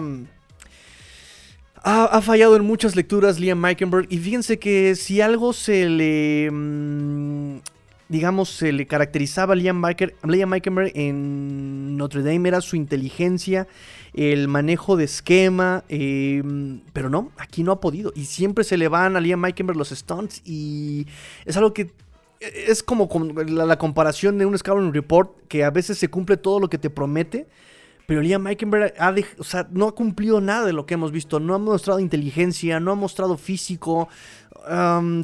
fallado 2.22 2.56
en 2.56 2.64
muchas 2.64 2.96
lecturas 2.96 3.38
Liam 3.38 3.60
Meikenberg. 3.60 4.08
Y 4.10 4.18
fíjense 4.18 4.58
que 4.58 4.96
si 4.96 5.20
algo 5.20 5.52
se 5.52 5.88
le... 5.88 6.50
Mm, 6.50 7.58
digamos, 8.08 8.50
se 8.50 8.72
le 8.72 8.88
caracterizaba 8.88 9.52
a 9.52 9.56
Liam, 9.56 9.80
Meikenberg 9.80 10.90
en 10.96 11.96
Notre 11.96 12.24
Dame 12.24 12.48
era 12.48 12.60
su 12.60 12.74
inteligencia, 12.74 13.68
el 14.12 14.48
manejo 14.48 14.96
de 14.96 15.04
esquema, 15.04 15.84
em, 15.88 16.80
pero 16.92 17.10
no, 17.10 17.30
aquí 17.36 17.62
no 17.62 17.70
ha 17.70 17.80
podido. 17.80 18.12
Y 18.16 18.24
siempre 18.24 18.64
se 18.64 18.76
le 18.76 18.88
van 18.88 19.16
a 19.16 19.20
Liam 19.20 19.38
Meikenberg 19.38 19.78
los 19.78 19.90
stunts 19.90 20.42
y 20.44 21.06
es 21.44 21.56
algo 21.56 21.72
que 21.72 21.92
es 22.40 22.82
como 22.82 23.08
la, 23.46 23.78
comparación 23.78 24.38
de 24.38 24.46
un 24.46 24.56
Scouting 24.56 24.92
Report 24.92 25.46
que 25.48 25.64
a 25.64 25.70
veces 25.70 25.98
se 25.98 26.08
cumple 26.08 26.36
todo 26.36 26.60
lo 26.60 26.68
que 26.68 26.78
te 26.78 26.90
promete. 26.90 27.46
Pero 28.06 28.22
Liam 28.22 28.42
Meikenberg 28.42 28.94
no 29.72 29.88
ha 29.88 29.94
cumplido 29.94 30.40
nada 30.40 30.64
de 30.64 30.72
lo 30.72 30.86
que 30.86 30.94
hemos 30.94 31.10
visto. 31.10 31.40
No 31.40 31.54
ha 31.54 31.58
mostrado 31.58 31.98
inteligencia, 31.98 32.78
no 32.78 32.92
ha 32.92 32.94
mostrado 32.94 33.36
físico. 33.36 34.08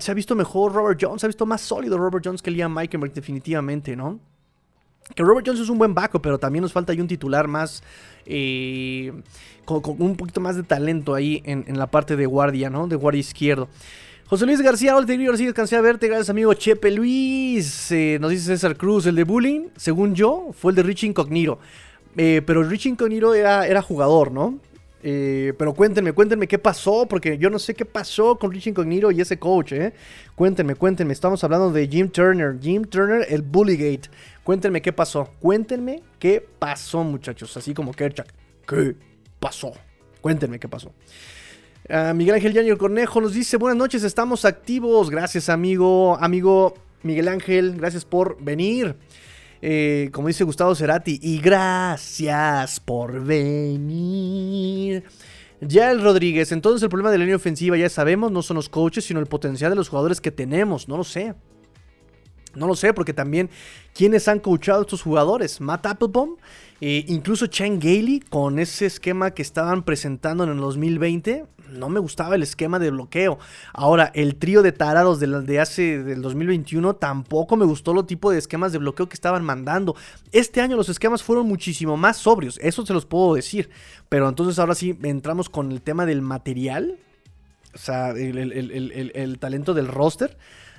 Se 0.00 0.10
ha 0.10 0.14
visto 0.14 0.34
mejor 0.34 0.72
Robert 0.72 0.98
Jones, 1.00 1.20
se 1.20 1.26
ha 1.26 1.28
visto 1.28 1.46
más 1.46 1.60
sólido 1.60 1.96
Robert 1.96 2.24
Jones 2.24 2.42
que 2.42 2.50
Liam 2.50 2.74
Meikenberg, 2.74 3.12
definitivamente, 3.12 3.94
¿no? 3.94 4.18
Que 5.14 5.22
Robert 5.22 5.46
Jones 5.46 5.60
es 5.60 5.68
un 5.68 5.78
buen 5.78 5.94
baco, 5.94 6.22
pero 6.22 6.38
también 6.38 6.62
nos 6.62 6.72
falta 6.72 6.92
ahí 6.92 7.00
un 7.00 7.08
titular 7.08 7.46
más. 7.46 7.82
Eh, 8.24 9.12
con, 9.64 9.82
un 9.98 10.16
poquito 10.16 10.40
más 10.40 10.56
de 10.56 10.62
talento 10.62 11.14
ahí 11.14 11.42
en, 11.44 11.78
la 11.78 11.88
parte 11.88 12.16
de 12.16 12.26
guardia, 12.26 12.70
¿no? 12.70 12.88
De 12.88 12.96
guardia 12.96 13.20
izquierdo. 13.20 13.68
José 14.26 14.46
Luis 14.46 14.62
García, 14.62 14.96
hola, 14.96 15.06
García, 15.06 15.46
descansé 15.46 15.76
a 15.76 15.80
verte, 15.82 16.08
gracias 16.08 16.30
amigo 16.30 16.54
Chepe 16.54 16.90
Luis. 16.90 17.92
Eh, 17.92 18.18
nos 18.20 18.30
dice 18.30 18.46
César 18.46 18.76
Cruz, 18.76 19.06
el 19.06 19.14
de 19.14 19.24
Bullying, 19.24 19.68
según 19.76 20.14
yo, 20.14 20.50
fue 20.52 20.72
el 20.72 20.76
de 20.76 20.82
Rich 20.82 21.04
Incognito. 21.04 21.58
Eh, 22.16 22.42
pero 22.46 22.62
Rich 22.62 22.86
Incognito 22.86 23.34
era, 23.34 23.66
era 23.66 23.82
jugador, 23.82 24.32
¿no? 24.32 24.58
Eh, 25.04 25.52
pero 25.58 25.74
cuéntenme, 25.74 26.12
cuéntenme 26.12 26.46
qué 26.46 26.58
pasó, 26.58 27.06
porque 27.06 27.36
yo 27.36 27.50
no 27.50 27.58
sé 27.58 27.74
qué 27.74 27.84
pasó 27.84 28.38
con 28.38 28.52
Rich 28.52 28.68
Incognito 28.68 29.10
y 29.10 29.20
ese 29.20 29.38
coach, 29.38 29.72
¿eh? 29.72 29.92
Cuéntenme, 30.34 30.76
cuéntenme. 30.76 31.12
Estamos 31.12 31.42
hablando 31.42 31.70
de 31.72 31.88
Jim 31.88 32.08
Turner. 32.08 32.56
Jim 32.60 32.84
Turner, 32.84 33.26
el 33.28 33.42
Bullygate. 33.42 34.08
Cuéntenme 34.44 34.80
qué 34.80 34.92
pasó. 34.92 35.28
Cuéntenme 35.40 36.02
qué 36.18 36.46
pasó, 36.58 37.02
muchachos. 37.02 37.56
Así 37.56 37.74
como 37.74 37.92
Kerchak. 37.92 38.32
¿Qué 38.66 38.94
pasó? 39.40 39.72
Cuéntenme 40.20 40.60
qué 40.60 40.68
pasó. 40.68 40.92
Miguel 42.14 42.36
Ángel 42.36 42.52
Yaño 42.52 42.78
Cornejo 42.78 43.20
nos 43.20 43.34
dice, 43.34 43.56
buenas 43.56 43.76
noches, 43.76 44.04
estamos 44.04 44.44
activos. 44.44 45.10
Gracias, 45.10 45.48
amigo, 45.48 46.16
amigo 46.20 46.74
Miguel 47.02 47.28
Ángel, 47.28 47.76
gracias 47.76 48.04
por 48.04 48.42
venir. 48.42 48.96
Eh, 49.60 50.10
como 50.12 50.28
dice 50.28 50.42
Gustavo 50.42 50.74
Cerati, 50.74 51.20
y 51.22 51.38
gracias 51.38 52.80
por 52.80 53.22
venir. 53.24 55.04
Ya 55.60 55.92
el 55.92 56.02
Rodríguez, 56.02 56.50
entonces 56.50 56.82
el 56.82 56.88
problema 56.88 57.12
de 57.12 57.18
la 57.18 57.24
línea 57.24 57.36
ofensiva 57.36 57.76
ya 57.76 57.88
sabemos, 57.88 58.32
no 58.32 58.42
son 58.42 58.56
los 58.56 58.68
coaches, 58.68 59.04
sino 59.04 59.20
el 59.20 59.26
potencial 59.26 59.70
de 59.70 59.76
los 59.76 59.88
jugadores 59.88 60.20
que 60.20 60.32
tenemos, 60.32 60.88
no 60.88 60.96
lo 60.96 61.04
sé. 61.04 61.34
No 62.54 62.66
lo 62.66 62.74
sé, 62.74 62.92
porque 62.92 63.14
también, 63.14 63.48
¿quiénes 63.94 64.28
han 64.28 64.40
coachado 64.40 64.82
estos 64.82 65.02
jugadores? 65.02 65.60
Matt 65.60 65.86
Applebaum, 65.86 66.36
eh, 66.80 67.04
incluso 67.06 67.46
Chan 67.46 67.78
Gailey, 67.78 68.20
con 68.20 68.58
ese 68.58 68.86
esquema 68.86 69.30
que 69.30 69.42
estaban 69.42 69.84
presentando 69.84 70.42
en 70.44 70.50
el 70.50 70.58
2020, 70.58 71.46
no 71.72 71.88
me 71.88 72.00
gustaba 72.00 72.34
el 72.34 72.42
esquema 72.42 72.78
de 72.78 72.90
bloqueo. 72.90 73.38
Ahora, 73.72 74.10
el 74.14 74.36
trío 74.36 74.62
de 74.62 74.72
tarados 74.72 75.20
de, 75.20 75.60
hace 75.60 76.02
del 76.02 76.22
2021 76.22 76.94
tampoco 76.96 77.56
me 77.56 77.64
gustó 77.64 77.94
lo 77.94 78.04
tipo 78.04 78.30
de 78.30 78.38
esquemas 78.38 78.72
de 78.72 78.78
bloqueo 78.78 79.08
que 79.08 79.14
estaban 79.14 79.44
mandando. 79.44 79.96
Este 80.30 80.60
año 80.60 80.76
los 80.76 80.88
esquemas 80.88 81.22
fueron 81.22 81.46
muchísimo 81.46 81.96
más 81.96 82.16
sobrios, 82.16 82.58
eso 82.62 82.84
se 82.86 82.92
los 82.92 83.06
puedo 83.06 83.34
decir. 83.34 83.70
Pero 84.08 84.28
entonces 84.28 84.58
ahora 84.58 84.74
sí 84.74 84.96
entramos 85.02 85.48
con 85.48 85.72
el 85.72 85.82
tema 85.82 86.06
del 86.06 86.22
material, 86.22 86.96
o 87.74 87.78
sea, 87.78 88.10
el, 88.10 89.38
talento 89.40 89.74
del 89.74 89.88
roster. 89.88 90.36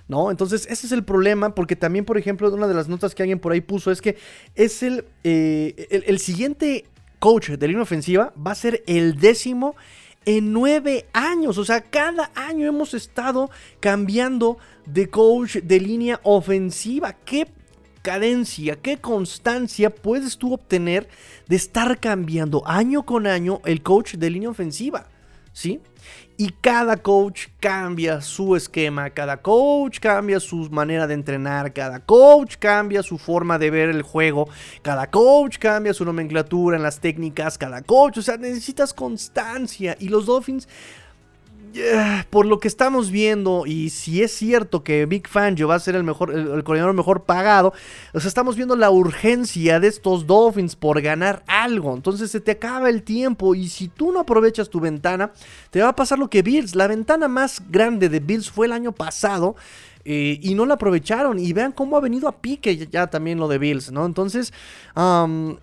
¿no? 0.07 0.31
Entonces, 0.31 0.67
ese 0.69 0.85
es 0.85 0.91
el 0.91 1.05
problema, 1.05 1.55
porque 1.55 1.77
también, 1.77 2.03
por 2.03 2.17
ejemplo, 2.17 2.53
una 2.53 2.67
de 2.67 2.73
las 2.73 2.89
notas 2.89 3.15
que 3.15 3.23
alguien 3.23 3.39
por 3.39 3.53
ahí 3.53 3.61
puso 3.61 3.89
es 3.89 4.01
que 4.01 4.17
es 4.53 4.83
el, 4.83 5.05
eh, 5.23 6.03
el, 6.05 6.19
siguiente 6.19 6.85
coach 7.19 7.51
de 7.51 7.67
línea 7.67 7.83
ofensiva 7.83 8.33
va 8.35 8.51
a 8.51 8.55
ser 8.55 8.83
el 8.85 9.17
décimo 9.17 9.77
en 10.25 10.53
nueve 10.53 11.05
años. 11.13 11.57
O 11.57 11.65
sea, 11.65 11.81
cada 11.81 12.31
año 12.35 12.67
hemos 12.67 12.93
estado 12.93 13.49
cambiando 13.79 14.57
de 14.85 15.09
coach 15.09 15.57
de 15.57 15.79
línea 15.79 16.19
ofensiva. 16.23 17.13
¿Qué 17.13 17.47
cadencia, 18.01 18.75
qué 18.75 18.97
constancia 18.97 19.89
puedes 19.89 20.37
tú 20.37 20.53
obtener 20.53 21.07
de 21.47 21.55
estar 21.55 21.99
cambiando 21.99 22.61
año 22.67 23.05
con 23.05 23.27
año 23.27 23.61
el 23.65 23.81
coach 23.81 24.15
de 24.15 24.29
línea 24.29 24.49
ofensiva? 24.49 25.07
¿Sí? 25.53 25.79
Y 26.35 26.49
cada 26.61 26.97
coach 26.97 27.47
cambia 27.59 28.19
su 28.19 28.55
esquema, 28.55 29.11
cada 29.11 29.37
coach 29.37 29.99
cambia 29.99 30.39
su 30.39 30.67
manera 30.71 31.05
de 31.05 31.13
entrenar, 31.13 31.73
cada 31.73 31.99
coach 31.99 32.55
cambia 32.57 33.03
su 33.03 33.19
forma 33.19 33.59
de 33.59 33.69
ver 33.69 33.89
el 33.89 34.01
juego, 34.01 34.49
cada 34.81 35.11
coach 35.11 35.59
cambia 35.59 35.93
su 35.93 36.03
nomenclatura 36.05 36.75
en 36.75 36.83
las 36.83 36.99
técnicas, 36.99 37.59
cada 37.59 37.83
coach, 37.83 38.17
o 38.17 38.21
sea, 38.23 38.37
necesitas 38.37 38.95
constancia. 38.95 39.95
Y 39.99 40.09
los 40.09 40.25
Dolphins 40.25 40.67
por 42.29 42.45
lo 42.45 42.59
que 42.59 42.67
estamos 42.67 43.09
viendo, 43.11 43.65
y 43.65 43.89
si 43.89 44.21
es 44.21 44.31
cierto 44.31 44.83
que 44.83 45.05
Big 45.05 45.27
Fangio 45.27 45.67
va 45.67 45.75
a 45.75 45.79
ser 45.79 45.95
el 45.95 46.03
mejor, 46.03 46.33
el, 46.33 46.63
coordinador 46.63 46.93
mejor 46.93 47.23
pagado, 47.23 47.73
o 48.13 48.19
sea, 48.19 48.27
estamos 48.27 48.55
viendo 48.55 48.75
la 48.75 48.91
urgencia 48.91 49.79
de 49.79 49.87
estos 49.87 50.27
Dolphins 50.27 50.75
por 50.75 51.01
ganar 51.01 51.43
algo. 51.47 51.95
Entonces 51.95 52.31
se 52.31 52.39
te 52.39 52.51
acaba 52.51 52.89
el 52.89 53.03
tiempo, 53.03 53.55
y 53.55 53.69
si 53.69 53.87
tú 53.87 54.11
no 54.11 54.19
aprovechas 54.19 54.69
tu 54.69 54.79
ventana, 54.79 55.31
te 55.71 55.81
va 55.81 55.89
a 55.89 55.95
pasar 55.95 56.19
lo 56.19 56.29
que 56.29 56.41
Bills. 56.41 56.75
La 56.75 56.87
ventana 56.87 57.27
más 57.27 57.61
grande 57.69 58.09
de 58.09 58.19
Bills 58.19 58.49
fue 58.49 58.67
el 58.67 58.73
año 58.73 58.91
pasado. 58.91 59.55
Eh, 60.05 60.39
y 60.41 60.53
no 60.53 60.65
la 60.65 60.75
aprovecharon. 60.75 61.39
Y 61.39 61.53
vean 61.53 61.71
cómo 61.71 61.97
ha 61.97 62.01
venido 62.01 62.27
a 62.27 62.41
pique 62.41 62.75
ya, 62.87 63.07
también 63.07 63.39
lo 63.39 63.47
de 63.47 63.57
Bills, 63.57 63.91
¿no? 63.91 64.05
Entonces, 64.05 64.53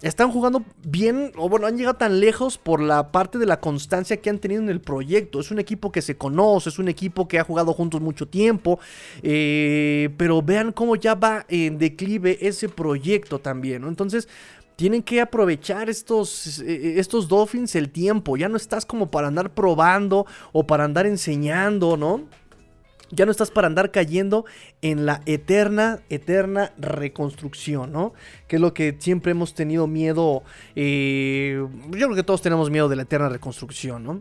están 0.03 0.31
jugando 0.31 0.65
bien, 0.83 1.33
o 1.37 1.49
bueno, 1.49 1.67
han 1.67 1.77
llegado 1.77 1.97
tan 1.97 2.21
lejos 2.21 2.59
por 2.59 2.81
la 2.81 3.13
parte 3.13 3.39
de 3.39 3.47
la 3.47 3.61
constancia 3.61 4.17
que 4.17 4.31
han 4.31 4.39
tenido 4.39 4.63
en 4.63 4.69
el 4.69 4.81
proyecto. 4.81 5.41
Es 5.41 5.51
un 5.51 5.59
equipo 5.59 5.93
que 5.93 6.03
se 6.03 6.17
conoce, 6.17 6.71
es 6.71 6.79
un 6.79 6.89
equipo 6.89 7.29
que 7.29 7.39
ha 7.39 7.45
jugado 7.45 7.73
juntos 7.73 8.01
mucho 8.01 8.27
tiempo. 8.27 8.79
Eh, 9.23 10.11
pero 10.17 10.43
vean 10.43 10.73
cómo 10.73 10.97
ya 10.97 11.15
va 11.15 11.45
en 11.49 11.79
declive 11.79 12.39
ese 12.41 12.69
proyecto 12.69 13.39
también. 13.39 13.85
Entonces, 13.85 14.29
tienen 14.77 15.03
que 15.03 15.21
aprovechar 15.21 15.91
estos, 15.91 16.61
eh, 16.61 16.95
estos 16.99 17.29
Dolphins 17.29 17.75
el 17.75 17.91
tiempo. 17.91 18.39
Ya 18.39 18.49
no 18.49 18.57
estás 18.57 18.87
como 18.87 19.11
para 19.11 19.29
andar 19.29 19.53
probando 19.53 20.25
o 20.53 20.67
para 20.67 20.85
andar 20.85 21.05
enseñando, 21.05 21.99
¿no? 21.99 22.23
Ya 23.11 23.27
no 23.27 23.33
estás 23.33 23.51
para 23.51 23.67
andar 23.67 23.91
cayendo 23.91 24.45
en 24.83 25.05
la 25.07 25.21
eterna, 25.27 26.01
eterna 26.11 26.73
reconstrucción, 26.79 27.93
¿no? 27.93 28.13
Que 28.47 28.57
es 28.57 28.63
lo 28.63 28.73
que 28.73 28.97
siempre 28.99 29.33
hemos 29.33 29.55
tenido 29.55 29.87
miedo. 29.87 30.43
Eh, 30.77 31.67
yo 31.91 32.07
creo 32.07 32.15
que 32.15 32.23
todos 32.23 32.43
tenemos 32.43 32.71
miedo 32.71 32.89
de 32.89 32.97
la 32.97 33.03
eterna 33.03 33.29
reconstrucción, 33.29 34.05
¿no? 34.05 34.21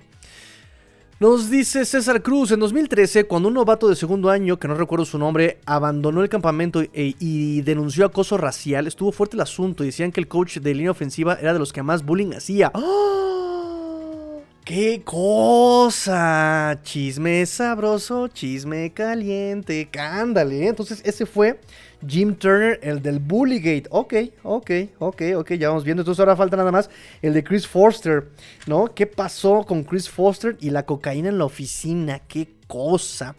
Nos 1.19 1.49
dice 1.49 1.83
César 1.83 2.23
Cruz, 2.23 2.51
en 2.51 2.61
2013, 2.61 3.25
cuando 3.25 3.49
un 3.49 3.55
novato 3.55 3.89
de 3.89 3.97
segundo 3.97 4.29
año, 4.29 4.57
que 4.57 4.69
no 4.69 4.75
recuerdo 4.75 5.03
su 5.03 5.19
nombre, 5.19 5.59
abandonó 5.65 6.23
el 6.23 6.29
campamento 6.29 6.81
y, 6.81 6.89
y 6.93 7.61
denunció 7.61 8.05
acoso 8.05 8.37
racial, 8.37 8.87
estuvo 8.87 9.11
fuerte 9.11 9.35
el 9.35 9.41
asunto 9.41 9.83
y 9.83 9.87
decían 9.87 10.13
que 10.13 10.21
el 10.21 10.29
coach 10.29 10.59
de 10.59 10.73
línea 10.73 10.91
ofensiva 10.91 11.37
era 11.41 11.51
de 11.51 11.59
los 11.59 11.73
que 11.73 11.83
más 11.83 12.05
bullying 12.05 12.31
hacía. 12.31 12.71
¡Oh! 12.73 13.48
¡Qué 14.69 15.01
cosa! 15.03 16.79
Chisme 16.83 17.43
sabroso, 17.47 18.27
chisme 18.27 18.93
caliente, 18.93 19.89
cándale. 19.91 20.67
Entonces, 20.67 21.01
ese 21.03 21.25
fue 21.25 21.59
Jim 22.07 22.35
Turner, 22.35 22.79
el 22.83 23.01
del 23.01 23.17
Bullygate. 23.17 23.85
Ok, 23.89 24.13
ok, 24.43 24.71
ok, 24.99 25.21
ok, 25.37 25.53
ya 25.53 25.69
vamos 25.69 25.83
viendo. 25.83 26.03
Entonces, 26.03 26.19
ahora 26.19 26.35
falta 26.35 26.55
nada 26.55 26.71
más 26.71 26.87
el 27.23 27.33
de 27.33 27.43
Chris 27.43 27.65
Foster, 27.65 28.29
¿no? 28.67 28.93
¿Qué 28.93 29.07
pasó 29.07 29.63
con 29.63 29.83
Chris 29.83 30.07
Foster 30.07 30.55
y 30.59 30.69
la 30.69 30.85
cocaína 30.85 31.29
en 31.29 31.39
la 31.39 31.45
oficina? 31.45 32.19
¡Qué 32.19 32.49
cosa! 32.67 33.35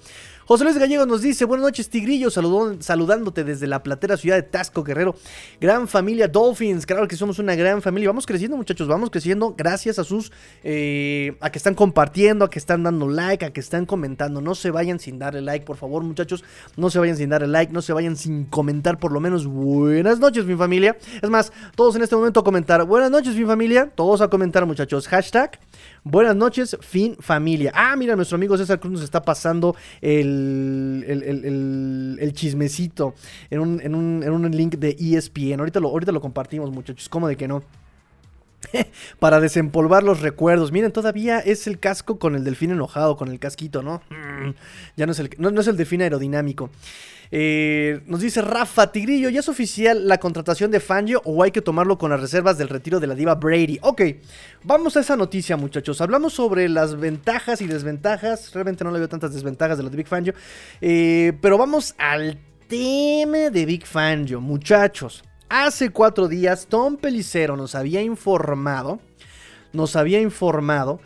José 0.51 0.65
Luis 0.65 0.79
Gallego 0.79 1.07
nos 1.07 1.23
dice, 1.23 1.45
buenas 1.45 1.63
noches 1.63 1.89
Tigrillo, 1.91 2.29
saludándote 2.29 3.45
desde 3.45 3.69
la 3.69 3.85
platera 3.85 4.17
ciudad 4.17 4.35
de 4.35 4.43
Tasco 4.43 4.83
Guerrero. 4.83 5.15
Gran 5.61 5.87
familia 5.87 6.27
Dolphins, 6.27 6.87
claro 6.87 7.07
que 7.07 7.15
somos 7.15 7.39
una 7.39 7.55
gran 7.55 7.81
familia. 7.83 8.09
Vamos 8.09 8.27
creciendo 8.27 8.57
muchachos, 8.57 8.89
vamos 8.89 9.11
creciendo 9.11 9.55
gracias 9.57 10.01
a 10.01 10.03
sus, 10.03 10.33
eh, 10.65 11.37
a 11.41 11.53
que 11.53 11.59
están 11.59 11.77
compartiendo, 11.77 12.45
a 12.45 12.51
que 12.51 12.59
están 12.59 12.83
dando 12.83 13.07
like, 13.07 13.45
a 13.45 13.53
que 13.53 13.61
están 13.61 13.87
comentando. 13.87 14.41
No 14.41 14.57
se 14.57 14.73
vayan 14.73 14.99
sin 14.99 15.21
darle 15.21 15.41
like, 15.41 15.65
por 15.65 15.77
favor 15.77 16.03
muchachos, 16.03 16.43
no 16.77 16.91
se 16.91 16.99
vayan 16.99 17.17
sin 17.17 17.31
darle 17.31 17.47
like, 17.47 17.73
no 17.73 17.81
se 17.81 17.93
vayan 17.93 18.17
sin 18.17 18.45
comentar 18.47 18.99
por 18.99 19.13
lo 19.13 19.21
menos 19.21 19.47
buenas 19.47 20.19
noches 20.19 20.47
mi 20.47 20.57
familia. 20.57 20.97
Es 21.23 21.31
más, 21.31 21.53
todos 21.77 21.95
en 21.95 22.03
este 22.03 22.17
momento 22.17 22.41
a 22.41 22.43
comentar, 22.43 22.85
buenas 22.87 23.13
noches 23.13 23.37
mi 23.37 23.45
familia, 23.45 23.89
todos 23.95 24.21
a 24.21 24.27
comentar 24.27 24.67
muchachos, 24.67 25.07
hashtag. 25.07 25.61
Buenas 26.03 26.35
noches, 26.35 26.77
fin 26.81 27.17
familia. 27.21 27.71
Ah, 27.73 27.95
mira, 27.95 28.17
nuestro 28.17 28.35
amigo 28.35 28.59
César 28.59 28.81
Cruz 28.81 28.95
nos 28.95 29.03
está 29.03 29.23
pasando 29.23 29.77
el, 30.01 30.40
el, 31.07 32.33
chismecito 32.35 33.15
en 33.51 33.61
un, 33.61 33.81
en, 33.81 33.95
un, 33.95 34.23
en 34.23 34.33
un, 34.33 34.51
link 34.51 34.77
de 34.77 34.97
ESPN. 34.99 35.61
Ahorita 35.61 35.81
lo, 35.81 35.89
ahorita 35.89 36.13
lo 36.13 36.21
compartimos, 36.21 36.71
muchachos. 36.71 37.09
¿Cómo 37.09 37.29
de 37.29 37.37
que 37.37 37.49
no? 37.49 37.63
para 39.19 39.41
desempolvar 39.41 40.03
los 40.03 40.21
recuerdos. 40.21 40.73
Miren, 40.73 40.93
todavía 40.93 41.39
es 41.39 41.67
el 41.67 41.79
casco 41.79 42.19
con 42.19 42.35
el 42.35 42.45
delfín 42.45 42.71
enojado, 42.71 43.17
con 43.17 43.31
el 43.31 43.39
casquito, 43.39 43.83
¿no? 43.83 44.03
Mm, 44.11 44.51
ya 44.97 45.07
no 45.07 45.13
es 45.13 45.19
el, 45.19 45.31
no, 45.39 45.61
es 45.61 45.67
el 45.67 45.77
delfín 45.77 46.03
aerodinámico. 46.03 46.71
Eh, 47.33 48.01
nos 48.07 48.21
dice 48.21 48.43
Rafa 48.43 48.91
Tigrillo, 48.91 49.29
¿ya 49.29 49.39
es 49.39 49.49
oficial 49.49 50.09
la 50.09 50.19
contratación 50.19 50.73
de 50.73 50.81
Fangio 50.81 51.23
o 51.25 51.45
hay 51.45 51.53
que 51.53 51.63
tomarlo 51.63 51.97
con 51.97 52.11
las 52.11 52.21
reservas 52.21 52.59
del 52.59 52.69
retiro 52.69 52.99
de 52.99 53.07
la 53.07 53.15
diva 53.15 53.37
Brady? 53.37 53.79
Ok, 53.83 54.03
vamos 54.65 54.97
a 54.97 55.01
esa 55.01 55.17
noticia 55.17 55.57
muchachos. 55.57 56.01
Hablamos 56.01 56.33
sobre 56.33 56.69
las 56.69 56.99
ventajas 56.99 57.61
y 57.61 57.67
desventajas. 57.67 58.53
Realmente 58.53 58.83
no 58.83 58.91
le 58.91 58.99
veo 58.99 59.09
tantas 59.09 59.33
desventajas 59.33 59.79
de 59.79 59.85
lo 59.85 59.91
de 59.91 59.97
Big 59.97 60.09
Fangio. 60.09 60.35
Eh, 60.81 61.33
pero 61.41 61.57
vamos 61.57 61.95
al 61.99 62.39
tema 62.67 63.51
de 63.51 63.65
Big 63.65 63.87
Fangio, 63.87 64.41
muchachos. 64.41 65.23
Hace 65.53 65.91
cuatro 65.91 66.29
días 66.29 66.69
Tom 66.69 66.97
Pelicero 66.97 67.57
nos 67.57 67.75
había 67.75 68.01
informado, 68.03 69.01
nos 69.73 69.97
había 69.97 70.21
informado 70.21 71.01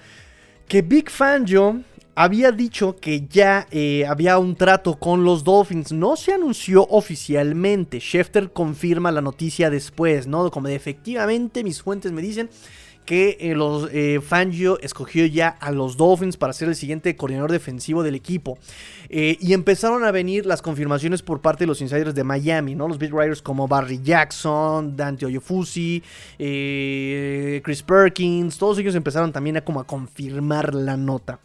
que 0.68 0.82
Big 0.82 1.08
Fangio 1.08 1.80
había 2.14 2.52
dicho 2.52 2.94
que 2.96 3.26
ya 3.26 3.66
eh, 3.70 4.04
había 4.06 4.36
un 4.36 4.54
trato 4.54 4.98
con 4.98 5.24
los 5.24 5.44
Dolphins. 5.44 5.92
No 5.92 6.14
se 6.16 6.34
anunció 6.34 6.86
oficialmente. 6.90 8.00
Schefter 8.00 8.52
confirma 8.52 9.10
la 9.10 9.22
noticia 9.22 9.70
después, 9.70 10.26
¿no? 10.26 10.50
Como 10.50 10.68
efectivamente 10.68 11.64
mis 11.64 11.80
fuentes 11.80 12.12
me 12.12 12.20
dicen 12.20 12.50
que 13.04 13.36
eh, 13.40 13.54
los, 13.54 13.88
eh, 13.92 14.20
Fangio 14.20 14.78
escogió 14.80 15.26
ya 15.26 15.48
a 15.48 15.70
los 15.70 15.96
Dolphins 15.96 16.36
para 16.36 16.52
ser 16.52 16.68
el 16.68 16.76
siguiente 16.76 17.14
coordinador 17.16 17.52
defensivo 17.52 18.02
del 18.02 18.14
equipo. 18.14 18.58
y 19.10 19.52
empezaron 19.52 20.04
a 20.04 20.10
venir 20.10 20.46
las 20.46 20.60
confirmaciones 20.60 21.22
por 21.22 21.40
parte 21.40 21.64
de 21.64 21.68
los 21.68 21.80
insiders 21.80 22.14
de 22.14 22.24
Miami, 22.24 22.74
¿no? 22.74 22.88
Los 22.88 22.98
beat 22.98 23.12
writers 23.12 23.42
como 23.42 23.68
Barry 23.68 24.00
Jackson, 24.02 24.96
Dante 24.96 25.26
Oyofusi, 25.26 26.02
Chris 26.36 27.82
Perkins, 27.86 28.58
todos 28.58 28.78
ellos 28.78 28.94
empezaron 28.94 29.32
también 29.32 29.58
a 29.58 29.64
como 29.64 29.80
a 29.80 29.86
confirmar 29.86 30.74
la 30.74 30.96
nota. 30.96 31.38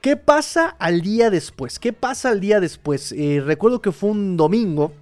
¿Qué 0.00 0.16
pasa 0.16 0.68
al 0.78 1.02
día 1.02 1.28
después? 1.28 1.78
¿Qué 1.78 1.92
pasa 1.92 2.30
al 2.30 2.40
día 2.40 2.58
después? 2.58 3.12
Eh, 3.12 3.42
recuerdo 3.44 3.82
que 3.82 3.92
fue 3.92 4.08
un 4.08 4.38
domingo. 4.38 4.92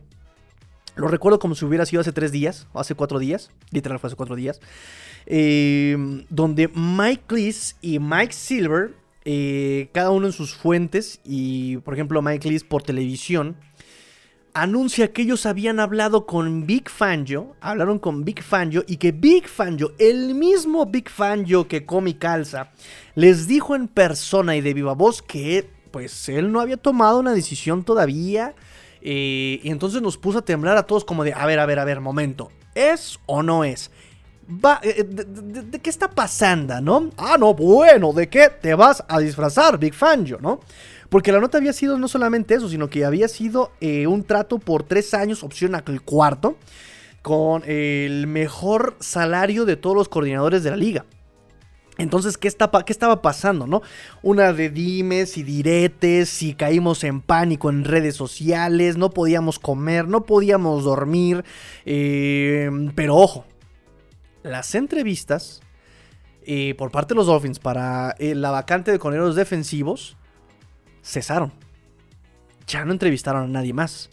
Lo 0.96 1.07
recuerdo 1.07 1.38
como 1.38 1.55
si 1.55 1.64
hubiera 1.64 1.86
sido 1.86 2.01
hace 2.01 2.11
tres 2.11 2.32
días, 2.32 2.66
o 2.72 2.80
hace 2.80 2.96
cuatro 2.96 3.20
días. 3.20 3.53
Literal 3.70 4.01
fue 4.01 4.09
hace 4.09 4.16
cuatro 4.16 4.34
días. 4.34 4.61
Em, 5.31 6.24
donde 6.31 6.68
Mike 6.68 7.35
Lees 7.35 7.76
y 7.83 7.99
Mike 7.99 8.33
Silver, 8.33 8.95
eh, 9.26 9.91
cada 9.93 10.11
uno 10.11 10.26
en 10.26 10.33
sus 10.33 10.55
fuentes, 10.55 11.20
y 11.22 11.76
por 11.79 11.93
ejemplo 11.93 12.22
Mike 12.22 12.49
Lees 12.49 12.64
por 12.64 12.83
televisión, 12.83 13.57
anuncia 14.55 15.12
que 15.12 15.20
ellos 15.20 15.45
habían 15.45 15.81
hablado 15.81 16.24
con 16.24 16.66
Big 16.66 16.89
Fangio, 16.89 17.55
hablaron 17.61 17.99
con 17.99 18.24
Big 18.24 18.43
Fangio 18.43 18.85
y 18.89 18.97
que 18.97 19.12
Big 19.12 19.49
Fangio, 19.49 19.93
el 19.99 20.35
mismo 20.35 20.87
Big 20.87 21.11
Fangio 21.11 21.68
que 21.68 21.85
come 21.85 22.16
calza, 22.16 22.70
les 23.14 23.47
dijo 23.47 23.76
en 23.76 23.87
persona 23.87 24.57
y 24.57 24.62
de 24.62 24.72
viva 24.72 24.95
voz 24.95 25.20
que 25.20 25.68
pues 25.91 26.31
él 26.31 26.51
no 26.51 26.62
había 26.62 26.79
tomado 26.79 27.18
una 27.18 27.35
decisión 27.35 27.85
todavía 27.85 28.55
eh, 29.03 29.61
y 29.62 29.68
entonces 29.68 30.01
nos 30.01 30.16
puso 30.16 30.39
a 30.39 30.45
temblar 30.45 30.79
a 30.79 30.87
todos 30.87 31.05
como 31.05 31.22
de, 31.22 31.35
a 31.35 31.45
ver, 31.45 31.59
a 31.59 31.66
ver, 31.66 31.81
a 31.81 31.85
ver, 31.85 32.01
momento, 32.01 32.51
¿es 32.74 33.20
o 33.26 33.43
no 33.43 33.62
es? 33.62 33.91
Va, 34.51 34.80
eh, 34.82 35.05
de, 35.05 35.78
qué 35.78 35.90
está 35.90 36.09
pasando, 36.09 36.80
no? 36.80 37.11
Ah, 37.18 37.36
no, 37.38 37.53
bueno, 37.53 38.14
¿de 38.14 38.28
qué 38.28 38.49
te 38.49 38.74
vas 38.74 39.05
a 39.07 39.18
disfrazar, 39.18 39.78
Big 39.78 39.92
Fangio, 39.92 40.38
no? 40.40 40.61
Porque 41.11 41.32
la 41.32 41.40
nota 41.40 41.59
había 41.59 41.74
sido 41.74 41.99
no 41.99 42.09
solamente 42.09 42.55
eso, 42.55 42.68
sino 42.68 42.88
que 42.88 43.05
había 43.05 43.28
sido 43.28 43.72
eh, 43.80 44.07
un 44.07 44.24
trato 44.24 44.59
por 44.59 44.84
tres 44.84 45.12
años, 45.12 45.42
opción 45.42 45.74
al 45.74 46.03
cuarto, 46.03 46.57
con 47.20 47.62
el 47.66 48.26
mejor 48.26 48.96
salario 49.01 49.66
de 49.66 49.76
todos 49.76 49.94
los 49.94 50.09
coordinadores 50.09 50.62
de 50.62 50.70
la 50.70 50.76
liga. 50.76 51.05
Entonces, 51.99 52.38
¿qué, 52.38 52.49
¿qué, 52.86 52.92
estaba 52.92 53.20
pasando, 53.20 53.66
no? 53.66 53.82
Una 54.22 54.53
de 54.55 54.70
dimes 54.70 55.36
y 55.36 55.42
diretes, 55.42 56.42
y 56.42 56.55
caímos 56.55 57.05
en 57.05 57.20
pánico 57.20 57.68
en 57.68 57.84
redes 57.84 58.14
sociales, 58.14 58.96
no 58.96 59.11
podíamos 59.11 59.59
comer, 59.59 60.09
no 60.09 60.24
podíamos 60.24 60.84
dormir. 60.84 61.44
Eh, 61.84 62.70
pero 62.94 63.16
ojo, 63.16 63.44
las 64.49 64.74
entrevistas 64.74 65.61
eh, 66.42 66.74
por 66.76 66.90
parte 66.90 67.14
de 67.14 67.16
los 67.16 67.26
Dolphins 67.26 67.59
para 67.59 68.14
la 68.18 68.51
vacante 68.51 68.90
de 68.90 68.99
coordinadores 68.99 69.36
defensivos 69.36 70.16
cesaron. 71.03 71.53
Ya 72.66 72.84
no 72.84 72.92
entrevistaron 72.92 73.44
a 73.44 73.49
nadie 73.49 73.72
más. 73.72 74.11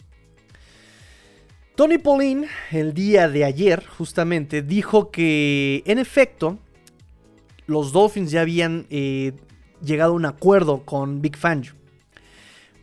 Tony 1.76 1.98
Pauline, 1.98 2.46
el 2.70 2.94
día 2.94 3.28
de 3.28 3.44
ayer, 3.44 3.84
justamente, 3.86 4.62
dijo 4.62 5.10
que, 5.10 5.82
en 5.84 5.98
efecto, 5.98 6.58
los 7.66 7.92
Dolphins 7.92 8.30
ya 8.30 8.40
habían 8.40 8.86
eh, 8.88 9.34
llegado 9.82 10.12
a 10.12 10.16
un 10.16 10.24
acuerdo 10.24 10.86
con 10.86 11.20
Big 11.20 11.36
Fangio. 11.36 11.74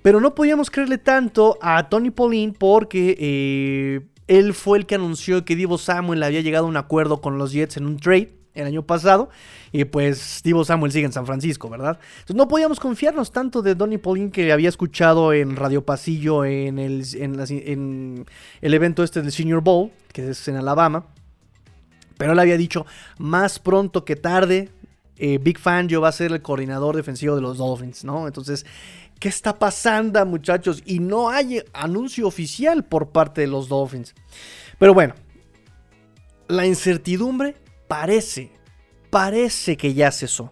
Pero 0.03 0.19
no 0.19 0.35
podíamos 0.35 0.69
creerle 0.69 0.99
tanto 0.99 1.57
a 1.59 1.89
Tony 1.89 2.11
Pauline 2.11 2.53
porque 2.53 3.17
eh, 3.19 4.01
él 4.27 4.53
fue 4.53 4.77
el 4.77 4.85
que 4.85 4.95
anunció 4.95 5.45
que 5.45 5.55
Divo 5.55 5.77
Samuel 5.77 6.23
había 6.23 6.41
llegado 6.41 6.65
a 6.65 6.69
un 6.69 6.77
acuerdo 6.77 7.21
con 7.21 7.37
los 7.37 7.51
Jets 7.51 7.77
en 7.77 7.85
un 7.85 7.97
trade 7.97 8.31
el 8.53 8.67
año 8.67 8.83
pasado. 8.83 9.29
Y 9.71 9.85
pues 9.85 10.41
Divo 10.43 10.63
Samuel 10.63 10.91
sigue 10.91 11.05
en 11.05 11.11
San 11.11 11.25
Francisco, 11.25 11.69
¿verdad? 11.69 11.99
Entonces 12.13 12.35
no 12.35 12.47
podíamos 12.47 12.79
confiarnos 12.79 13.31
tanto 13.31 13.61
de 13.61 13.75
Donny 13.75 13.97
Pauline 13.97 14.31
que 14.31 14.51
había 14.51 14.69
escuchado 14.69 15.33
en 15.33 15.55
Radio 15.55 15.83
Pasillo 15.83 16.45
en 16.45 16.79
el, 16.79 17.03
en, 17.15 18.25
el 18.61 18.73
evento 18.73 19.03
este 19.03 19.21
del 19.21 19.31
Senior 19.31 19.61
Bowl, 19.61 19.91
que 20.11 20.29
es 20.29 20.47
en 20.47 20.55
Alabama. 20.55 21.05
Pero 22.17 22.33
él 22.33 22.39
había 22.39 22.57
dicho, 22.57 22.85
más 23.17 23.57
pronto 23.59 24.05
que 24.05 24.15
tarde, 24.15 24.69
eh, 25.17 25.39
Big 25.41 25.57
Fangio 25.57 26.01
va 26.01 26.09
a 26.09 26.11
ser 26.11 26.31
el 26.31 26.41
coordinador 26.41 26.95
defensivo 26.95 27.35
de 27.35 27.41
los 27.41 27.57
Dolphins, 27.57 28.03
¿no? 28.03 28.27
Entonces, 28.27 28.65
¿qué 29.23 29.29
está 29.29 29.57
pasando, 29.57 30.25
muchachos? 30.25 30.83
Y 30.85 30.99
no 30.99 31.29
hay 31.29 31.63
anuncio 31.71 32.27
oficial 32.27 32.83
por 32.83 33.11
parte 33.11 33.39
de 33.39 33.47
los 33.47 33.69
Dolphins. 33.69 34.13
Pero 34.77 34.93
bueno, 34.93 35.15
la 36.49 36.65
incertidumbre 36.65 37.55
parece, 37.87 38.51
parece 39.09 39.77
que 39.77 39.93
ya 39.93 40.11
cesó. 40.11 40.51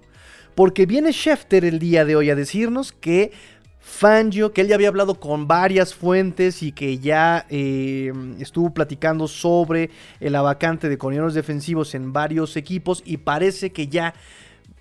Porque 0.55 0.85
viene 0.85 1.11
Schefter 1.11 1.65
el 1.65 1.79
día 1.79 2.05
de 2.05 2.15
hoy 2.15 2.29
a 2.29 2.35
decirnos 2.35 2.93
que 2.93 3.33
Fangio, 3.81 4.53
que 4.53 4.61
él 4.61 4.69
ya 4.69 4.75
había 4.75 4.87
hablado 4.87 5.19
con 5.19 5.49
varias 5.49 5.93
fuentes 5.93 6.63
y 6.63 6.71
que 6.71 6.97
ya 6.97 7.45
eh, 7.49 8.13
estuvo 8.39 8.73
platicando 8.73 9.27
sobre 9.27 9.89
el 10.21 10.31
vacante 10.31 10.87
de 10.87 10.97
coordinadores 10.97 11.35
defensivos 11.35 11.93
en 11.93 12.13
varios 12.13 12.55
equipos 12.55 13.03
y 13.05 13.17
parece 13.17 13.73
que 13.73 13.89
ya 13.89 14.13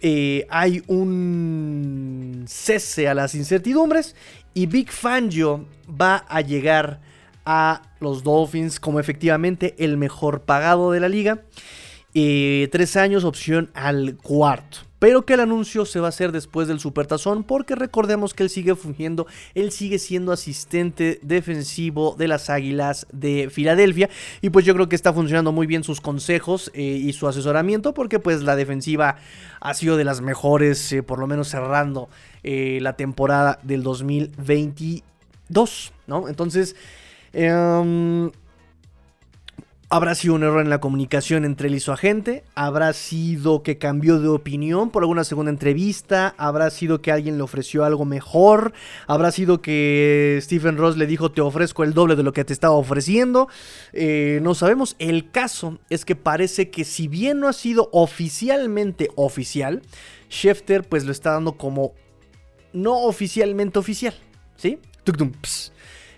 eh, 0.01 0.47
hay 0.51 0.83
un 0.87 2.45
cese 2.49 3.09
a 3.09 3.15
las 3.15 3.35
incertidumbres 3.35 4.17
y 4.55 4.67
Big 4.67 4.91
Fangio 4.91 5.67
va 5.89 6.25
a 6.29 6.41
llegar 6.41 7.01
a 7.45 7.83
los 8.01 8.23
Dolphins 8.23 8.81
como 8.81 9.01
efectivamente 9.01 9.75
el 9.79 9.97
mejor 9.97 10.43
pagado 10.43 10.93
de 10.93 11.01
la 11.01 11.09
liga 11.09 11.43
tres 12.13 12.97
años, 12.97 13.25
opción 13.25 13.71
al 13.75 14.17
cuarto. 14.17 14.90
Pero 15.01 15.23
que 15.23 15.35
el 15.35 15.41
anuncio 15.41 15.85
se 15.87 15.99
va 15.99 16.07
a 16.07 16.11
hacer 16.11 16.31
después 16.31 16.69
del 16.69 16.79
Supertazón, 16.79 17.43
porque 17.43 17.75
recordemos 17.75 18.35
que 18.35 18.45
él 18.45 18.51
sigue 18.51 18.77
fungiendo, 18.77 19.27
él 19.55 19.73
sigue 19.73 19.99
siendo 19.99 20.31
asistente 20.31 21.19
defensivo 21.23 22.15
de 22.19 22.29
las 22.29 22.51
Águilas 22.51 23.07
de 23.11 23.49
Filadelfia. 23.51 24.11
Y 24.43 24.51
pues 24.51 24.67
yo 24.67 24.75
creo 24.75 24.91
que 24.91 24.97
está 24.97 25.13
funcionando 25.13 25.53
muy 25.53 25.67
bien 25.67 25.85
sus 25.85 26.03
consejos 26.03 26.71
eh, 26.75 26.83
y 26.83 27.15
su 27.15 27.27
asesoramiento, 27.27 27.95
porque 27.95 28.19
pues 28.19 28.43
la 28.43 28.57
defensiva 28.57 29.17
ha 29.61 29.75
sido 29.75 29.97
de 29.97 30.05
las 30.05 30.21
mejores, 30.21 30.93
eh, 30.93 31.03
por 31.03 31.19
lo 31.19 31.27
menos 31.27 31.49
cerrando 31.49 32.11
eh, 32.43 32.79
la 32.83 32.93
temporada 32.93 33.59
del 33.63 33.83
2022, 33.83 35.95
¿no? 36.07 36.29
Entonces, 36.29 36.77
em, 37.33 38.31
¿Habrá 39.93 40.15
sido 40.15 40.35
un 40.35 40.45
error 40.45 40.61
en 40.61 40.71
la 40.71 40.79
comunicación 40.79 41.45
entre 41.45 41.67
él 41.67 41.75
y 41.75 41.81
su 41.81 41.91
agente? 41.91 42.45
¿Habrá 42.55 42.93
sido 42.93 43.65
que 43.65 43.77
cambió 43.77 44.21
de 44.21 44.29
opinión 44.29 44.91
por 44.91 45.03
alguna 45.03 45.25
segunda 45.25 45.51
entrevista? 45.51 46.33
¿Habrá 46.39 46.71
sido 46.71 47.03
que 47.03 47.11
alguien 47.11 47.39
le 47.39 47.43
ofreció 47.43 47.85
algo 47.85 48.05
mejor? 48.05 48.73
¿Habrá 49.09 49.33
sido 49.33 49.61
que 49.63 50.39
Stephen 50.43 50.77
Ross 50.77 50.97
le 50.97 51.09
dijo 51.09 51.33
te 51.33 51.41
ofrezco 51.41 51.83
el 51.83 51.93
doble 51.93 52.15
de 52.15 52.23
lo 52.23 52.33
que 52.33 52.45
te 52.45 52.53
estaba 52.53 52.75
ofreciendo? 52.75 53.49
Eh, 53.93 54.39
no 54.43 54.55
sabemos. 54.55 54.95
El 55.01 55.33
caso 55.33 55.81
es 55.91 56.05
que 56.05 56.15
parece 56.15 56.71
que 56.71 56.85
si 56.85 57.09
bien 57.09 57.41
no 57.41 57.49
ha 57.49 57.53
sido 57.53 57.89
oficialmente 57.91 59.09
oficial, 59.17 59.83
Schefter 60.31 60.89
pues 60.89 61.05
lo 61.05 61.11
está 61.11 61.33
dando 61.33 61.55
como 61.57 61.95
no 62.73 62.97
oficialmente 62.97 63.81
oficial. 63.81 64.15
¿Sí? 64.55 64.79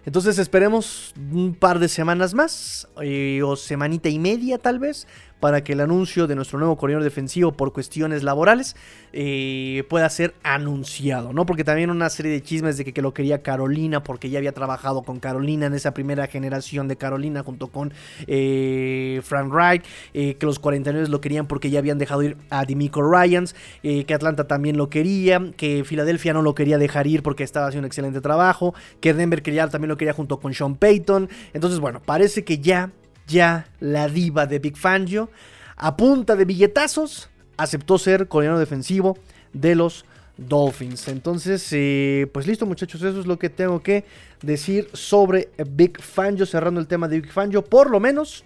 Entonces 0.04 0.38
esperemos 0.38 1.14
un 1.16 1.54
par 1.54 1.78
de 1.78 1.88
semanas 1.88 2.34
más, 2.34 2.88
eh, 3.00 3.40
o 3.44 3.54
semanita 3.56 4.08
y 4.08 4.18
media 4.18 4.58
tal 4.58 4.78
vez, 4.78 5.06
para 5.42 5.64
que 5.64 5.72
el 5.72 5.80
anuncio 5.80 6.28
de 6.28 6.36
nuestro 6.36 6.60
nuevo 6.60 6.76
coordinador 6.76 7.02
defensivo 7.02 7.50
por 7.50 7.72
cuestiones 7.72 8.22
laborales 8.22 8.76
eh, 9.12 9.82
pueda 9.88 10.08
ser 10.08 10.34
anunciado, 10.44 11.32
¿no? 11.32 11.46
Porque 11.46 11.64
también 11.64 11.90
una 11.90 12.08
serie 12.10 12.30
de 12.30 12.40
chismes 12.44 12.76
de 12.76 12.84
que, 12.84 12.92
que, 12.92 13.02
lo 13.02 13.12
quería 13.12 13.42
Carolina, 13.42 14.04
porque 14.04 14.30
ya 14.30 14.38
había 14.38 14.52
trabajado 14.52 15.02
con 15.02 15.18
Carolina 15.18 15.66
en 15.66 15.74
esa 15.74 15.94
primera 15.94 16.28
generación 16.28 16.86
de 16.86 16.94
Carolina 16.94 17.42
junto 17.42 17.66
con 17.66 17.92
eh, 18.28 19.20
Frank 19.24 19.52
Wright, 19.52 19.82
eh, 20.14 20.34
que 20.34 20.46
los 20.46 20.60
49 20.60 21.08
lo 21.08 21.20
querían 21.20 21.48
porque 21.48 21.70
ya 21.70 21.80
habían 21.80 21.98
dejado 21.98 22.22
ir 22.22 22.36
a 22.50 22.64
Dimico 22.64 23.02
Ryans, 23.02 23.56
eh, 23.82 24.04
que 24.04 24.14
Atlanta 24.14 24.46
también 24.46 24.76
lo 24.76 24.90
quería, 24.90 25.42
que 25.56 25.82
Filadelfia 25.82 26.34
no 26.34 26.42
lo 26.42 26.54
quería 26.54 26.78
dejar 26.78 27.08
ir 27.08 27.24
porque 27.24 27.42
estaba 27.42 27.66
haciendo 27.66 27.86
un 27.86 27.86
excelente 27.86 28.20
trabajo, 28.20 28.76
que 29.00 29.12
Denver 29.12 29.42
quería, 29.42 29.66
también 29.66 29.88
lo 29.88 29.96
quería 29.96 30.12
junto 30.12 30.38
con 30.38 30.54
Sean 30.54 30.76
Payton. 30.76 31.28
Entonces, 31.52 31.80
bueno, 31.80 32.00
parece 32.04 32.44
que 32.44 32.58
ya, 32.58 32.92
ya 33.26 33.66
la 33.80 34.08
diva 34.08 34.46
de 34.46 34.58
Big 34.58 34.76
Fangio, 34.76 35.30
a 35.76 35.96
punta 35.96 36.36
de 36.36 36.44
billetazos, 36.44 37.30
aceptó 37.56 37.98
ser 37.98 38.28
coordinador 38.28 38.60
defensivo 38.60 39.18
de 39.52 39.74
los 39.74 40.04
Dolphins. 40.36 41.08
Entonces, 41.08 41.66
eh, 41.72 42.28
pues 42.32 42.46
listo 42.46 42.66
muchachos, 42.66 43.02
eso 43.02 43.20
es 43.20 43.26
lo 43.26 43.38
que 43.38 43.50
tengo 43.50 43.82
que 43.82 44.04
decir 44.42 44.88
sobre 44.92 45.50
Big 45.70 46.00
Fangio, 46.00 46.46
cerrando 46.46 46.80
el 46.80 46.86
tema 46.86 47.08
de 47.08 47.20
Big 47.20 47.32
Fangio, 47.32 47.64
por 47.64 47.90
lo 47.90 48.00
menos 48.00 48.44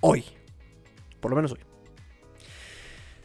hoy. 0.00 0.24
Por 1.20 1.30
lo 1.30 1.36
menos 1.36 1.52
hoy. 1.52 1.60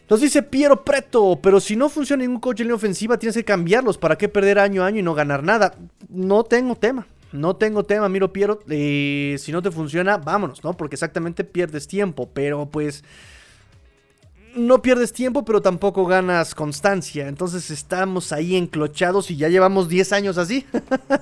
Nos 0.10 0.22
dice 0.22 0.42
Piero 0.42 0.84
Preto, 0.84 1.40
pero 1.42 1.60
si 1.60 1.76
no 1.76 1.88
funciona 1.88 2.24
ningún 2.24 2.40
coach 2.40 2.62
en 2.62 2.66
línea 2.66 2.76
ofensiva, 2.76 3.20
tienes 3.20 3.36
que 3.36 3.46
cambiarlos. 3.46 4.00
¿Para 4.00 4.18
qué 4.18 4.28
perder 4.28 4.58
año 4.58 4.84
a 4.84 4.88
año 4.88 5.00
y 5.00 5.04
no 5.04 5.14
ganar 5.14 5.44
nada? 5.44 5.76
No 6.10 6.44
tengo 6.44 6.76
tema. 6.76 7.06
No 7.32 7.56
tengo 7.56 7.84
tema, 7.86 8.10
miro 8.10 8.34
Piero. 8.34 8.60
Si 8.68 9.52
no 9.52 9.62
te 9.62 9.72
funciona, 9.72 10.18
vámonos, 10.18 10.64
¿no? 10.64 10.76
Porque 10.76 10.96
exactamente 10.96 11.44
pierdes 11.44 11.88
tiempo. 11.88 12.32
Pero 12.34 12.70
pues 12.70 13.04
no 14.56 14.82
pierdes 14.82 15.14
tiempo, 15.14 15.46
pero 15.46 15.62
tampoco 15.62 16.06
ganas 16.06 16.56
constancia. 16.56 17.28
Entonces 17.28 17.72
estamos 17.72 18.32
ahí 18.32 18.56
enclochados 18.56 19.32
y 19.32 19.38
ya 19.38 19.50
llevamos 19.50 19.90
10 19.90 20.14
años 20.14 20.38
así. 20.38 20.66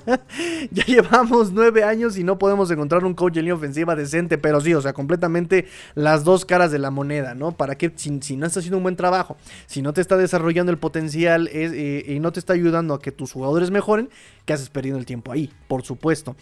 ya 0.72 0.86
llevamos 0.86 1.52
9 1.52 1.84
años 1.84 2.18
y 2.18 2.24
no 2.24 2.38
podemos 2.38 2.72
encontrar 2.72 3.04
un 3.06 3.14
coach 3.14 3.38
en 3.38 3.44
línea 3.44 3.56
ofensiva 3.56 3.96
decente. 3.96 4.38
Pero 4.38 4.62
sí, 4.62 4.74
o 4.74 4.82
sea, 4.82 4.94
completamente 4.94 5.68
las 5.96 6.24
dos 6.24 6.46
caras 6.46 6.72
de 6.72 6.80
la 6.80 6.92
moneda, 6.92 7.36
¿no? 7.36 7.52
¿Para 7.52 7.76
qué? 7.76 7.92
Si, 7.96 8.10
no 8.10 8.46
estás 8.46 8.62
haciendo 8.62 8.78
un 8.78 8.84
buen 8.84 8.96
trabajo, 8.96 9.38
si 9.66 9.82
no 9.82 9.94
te 9.94 10.02
está 10.02 10.18
desarrollando 10.18 10.72
el 10.72 10.78
potencial 10.78 11.50
eh, 11.52 12.06
y 12.08 12.20
no 12.20 12.32
te 12.32 12.40
está 12.40 12.54
ayudando 12.54 12.94
a 12.94 13.02
que 13.02 13.12
tus 13.12 13.32
jugadores 13.32 13.72
mejoren, 13.72 14.10
¿qué 14.46 14.54
haces 14.54 14.70
perdiendo 14.70 15.00
el 15.00 15.06
tiempo 15.06 15.32
ahí? 15.32 15.52
Por 15.68 15.84
supuesto. 15.84 16.36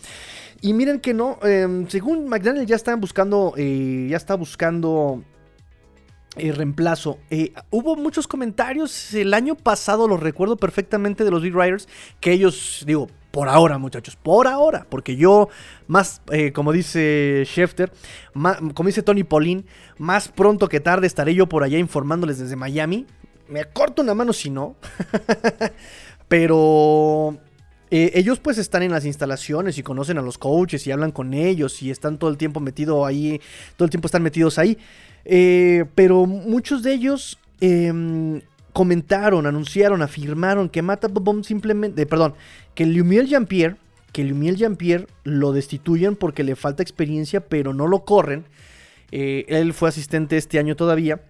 Y 0.62 0.74
miren 0.74 1.00
que 1.00 1.14
no, 1.14 1.40
eh, 1.44 1.86
según 1.90 2.28
McDaniel 2.28 2.66
ya 2.66 2.76
están 2.76 3.00
buscando, 3.00 3.54
eh, 3.58 4.08
ya 4.10 4.18
está 4.18 4.36
buscando 4.36 5.24
eh, 6.38 6.52
reemplazo. 6.52 7.20
Eh, 7.30 7.54
hubo 7.70 7.96
muchos 7.96 8.28
comentarios 8.28 9.14
el 9.14 9.34
año 9.34 9.56
pasado, 9.56 10.08
lo 10.08 10.18
recuerdo 10.18 10.58
perfectamente 10.58 11.24
de 11.24 11.32
los 11.32 11.42
Big 11.42 11.56
Riders, 11.56 11.88
que 12.20 12.32
ellos, 12.32 12.84
digo, 12.86 13.08
por 13.32 13.50
ahora 13.50 13.78
muchachos, 13.78 14.16
por 14.16 14.48
ahora, 14.48 14.88
porque 14.90 15.18
yo 15.18 15.50
más, 15.88 16.22
eh, 16.32 16.52
como 16.54 16.72
dice 16.72 17.44
Schefter, 17.46 17.92
más, 18.34 18.60
como 18.74 18.88
dice 18.88 19.04
Tony 19.04 19.24
Paulín, 19.24 19.66
más 19.98 20.30
pronto 20.30 20.70
que 20.70 20.80
tarde 20.80 21.08
estaré 21.08 21.36
yo 21.36 21.48
por 21.48 21.64
allá 21.64 21.78
informándoles 21.78 22.40
desde 22.40 22.56
Miami. 22.56 23.06
Me 23.48 23.66
corto 23.66 24.02
una 24.02 24.14
mano 24.14 24.34
si 24.34 24.50
no. 24.50 24.76
Pero 26.28 27.38
eh, 27.92 28.12
ellos 28.16 28.40
pues 28.40 28.58
están 28.58 28.84
en 28.84 28.92
las 28.92 29.06
instalaciones 29.06 29.78
y 29.78 29.84
conocen 29.84 30.18
a 30.18 30.22
los 30.22 30.38
coaches 30.38 30.86
y 30.88 30.92
hablan 30.92 31.12
con 31.12 31.34
ellos 31.34 31.82
y 31.82 31.92
están 31.92 32.18
todo 32.18 32.30
el 32.30 32.38
tiempo 32.38 32.60
metido 32.60 33.06
ahí, 33.06 33.40
todo 33.78 33.86
el 33.86 33.90
tiempo 33.90 34.08
están 34.08 34.24
metidos 34.24 34.58
ahí. 34.58 34.78
Eh, 35.26 35.86
pero 35.96 36.26
muchos 36.28 36.84
de 36.84 36.94
ellos 36.94 37.40
eh, 37.60 38.42
comentaron, 38.74 39.48
anunciaron, 39.48 40.02
afirmaron 40.02 40.70
que 40.70 40.84
Mata 40.84 41.08
Bomb 41.08 41.44
simplemente, 41.44 42.04
eh, 42.04 42.06
perdón, 42.06 42.36
que 42.76 42.86
Lumiel 42.86 43.28
Jean-Pierre, 43.28 43.76
que 44.12 44.24
Lumiel 44.24 44.56
Jean-Pierre 44.56 45.08
lo 45.24 45.52
destituyen 45.52 46.16
porque 46.16 46.44
le 46.44 46.56
falta 46.56 46.84
experiencia, 46.84 47.42
pero 47.42 47.74
no 47.74 47.88
lo 47.88 48.06
corren. 48.06 48.46
Él 49.12 49.74
fue 49.74 49.88
asistente 49.88 50.36
este 50.36 50.60
año 50.60 50.76
todavía, 50.76 51.22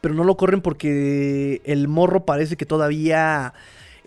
pero 0.00 0.14
no 0.14 0.22
lo 0.22 0.36
corren 0.36 0.60
porque 0.60 1.60
el 1.64 1.88
morro 1.88 2.24
parece 2.24 2.56
que 2.56 2.66
todavía... 2.66 3.54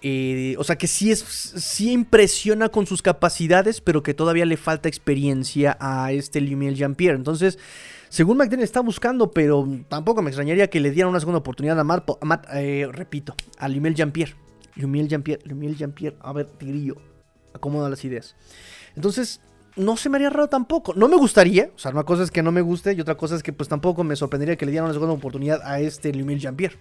Eh, 0.01 0.55
o 0.57 0.63
sea 0.63 0.77
que 0.77 0.87
sí 0.87 1.11
es 1.11 1.19
sí 1.19 1.91
impresiona 1.91 2.69
con 2.69 2.87
sus 2.87 3.01
capacidades, 3.01 3.81
pero 3.81 4.01
que 4.03 4.13
todavía 4.13 4.45
le 4.45 4.57
falta 4.57 4.87
experiencia 4.87 5.77
a 5.79 6.11
este 6.11 6.41
Lumiel 6.41 6.75
Jean-Pierre. 6.75 7.17
Entonces, 7.17 7.59
según 8.09 8.37
McDaniel 8.37 8.63
está 8.63 8.79
buscando, 8.81 9.31
pero 9.31 9.67
tampoco 9.87 10.21
me 10.21 10.29
extrañaría 10.29 10.69
que 10.69 10.79
le 10.79 10.91
dieran 10.91 11.09
una 11.09 11.19
segunda 11.19 11.39
oportunidad 11.39 11.79
a 11.79 11.83
Matt, 11.83 12.09
eh, 12.53 12.87
repito, 12.91 13.35
a 13.57 13.67
Lumiel 13.67 13.95
Jean-Pierre. 13.95 14.35
Lumiel 14.75 15.09
Jean-Pierre, 15.09 15.41
Lumiel 15.45 15.75
Jean-Pierre, 15.75 16.17
a 16.21 16.31
ver, 16.31 16.45
Tigrillo, 16.45 16.95
acomoda 17.53 17.89
las 17.89 18.03
ideas. 18.05 18.35
Entonces, 18.95 19.41
no 19.75 19.97
se 19.97 20.09
me 20.09 20.17
haría 20.17 20.29
raro 20.29 20.47
tampoco. 20.47 20.93
No 20.95 21.07
me 21.07 21.17
gustaría, 21.17 21.71
o 21.75 21.79
sea, 21.79 21.91
una 21.91 22.03
cosa 22.03 22.23
es 22.23 22.31
que 22.31 22.41
no 22.41 22.51
me 22.51 22.61
guste 22.61 22.93
y 22.93 23.01
otra 23.01 23.15
cosa 23.15 23.35
es 23.35 23.43
que 23.43 23.53
pues 23.53 23.69
tampoco 23.69 24.03
me 24.03 24.15
sorprendería 24.15 24.55
que 24.55 24.65
le 24.65 24.71
dieran 24.71 24.85
una 24.85 24.93
segunda 24.93 25.13
oportunidad 25.13 25.61
a 25.63 25.79
este 25.79 26.13
Lumiel 26.13 26.39
Jean-Pierre. 26.39 26.77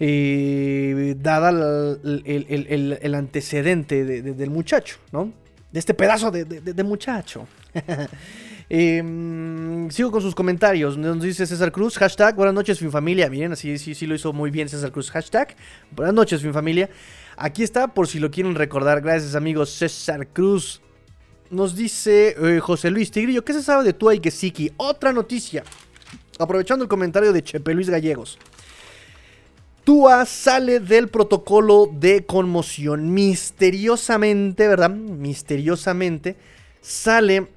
Eh, 0.00 1.14
dada 1.18 1.50
el, 1.50 3.14
antecedente 3.14 4.04
de, 4.04 4.22
de, 4.22 4.34
del 4.34 4.50
muchacho, 4.50 4.96
¿no? 5.12 5.32
De 5.74 5.80
este 5.80 5.94
pedazo 5.94 6.30
de, 6.30 6.84
muchacho. 6.84 7.48
eh, 8.70 9.88
sigo 9.90 10.10
con 10.12 10.22
sus 10.22 10.34
comentarios. 10.34 10.96
Nos 10.96 11.20
dice 11.20 11.46
César 11.46 11.72
Cruz, 11.72 11.98
hashtag, 11.98 12.36
buenas 12.36 12.54
noches, 12.54 12.78
fin 12.78 12.92
familia. 12.92 13.28
Miren, 13.28 13.52
así 13.52 13.76
sí, 13.78 13.94
sí 13.94 14.06
lo 14.06 14.14
hizo 14.14 14.32
muy 14.32 14.50
bien 14.50 14.68
César 14.68 14.92
Cruz. 14.92 15.10
Hashtag, 15.10 15.56
buenas 15.90 16.14
noches, 16.14 16.42
fin 16.42 16.52
familia. 16.52 16.88
Aquí 17.36 17.62
está, 17.62 17.88
por 17.88 18.06
si 18.06 18.20
lo 18.20 18.30
quieren 18.30 18.54
recordar. 18.54 19.00
Gracias, 19.00 19.34
amigos. 19.34 19.70
César 19.70 20.28
Cruz. 20.28 20.80
Nos 21.50 21.74
dice 21.74 22.36
eh, 22.38 22.60
José 22.60 22.90
Luis 22.90 23.10
Tigrillo, 23.10 23.44
¿qué 23.44 23.52
se 23.52 23.62
sabe 23.62 23.84
de 23.84 23.92
Tua 23.92 24.14
y 24.14 24.20
Gesicki? 24.22 24.72
Otra 24.76 25.12
noticia. 25.12 25.62
Aprovechando 26.38 26.84
el 26.84 26.88
comentario 26.88 27.32
de 27.32 27.42
Chepe 27.42 27.74
Luis 27.74 27.90
Gallegos. 27.90 28.38
Tua 29.84 30.24
sale 30.24 30.80
del 30.80 31.08
protocolo 31.08 31.90
de 31.92 32.24
conmoción. 32.24 33.12
Misteriosamente, 33.12 34.66
¿verdad? 34.66 34.90
Misteriosamente 34.90 36.36
sale 36.80 37.48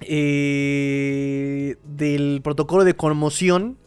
eh, 0.00 1.76
del 1.84 2.40
protocolo 2.42 2.84
de 2.84 2.94
conmoción 2.94 3.78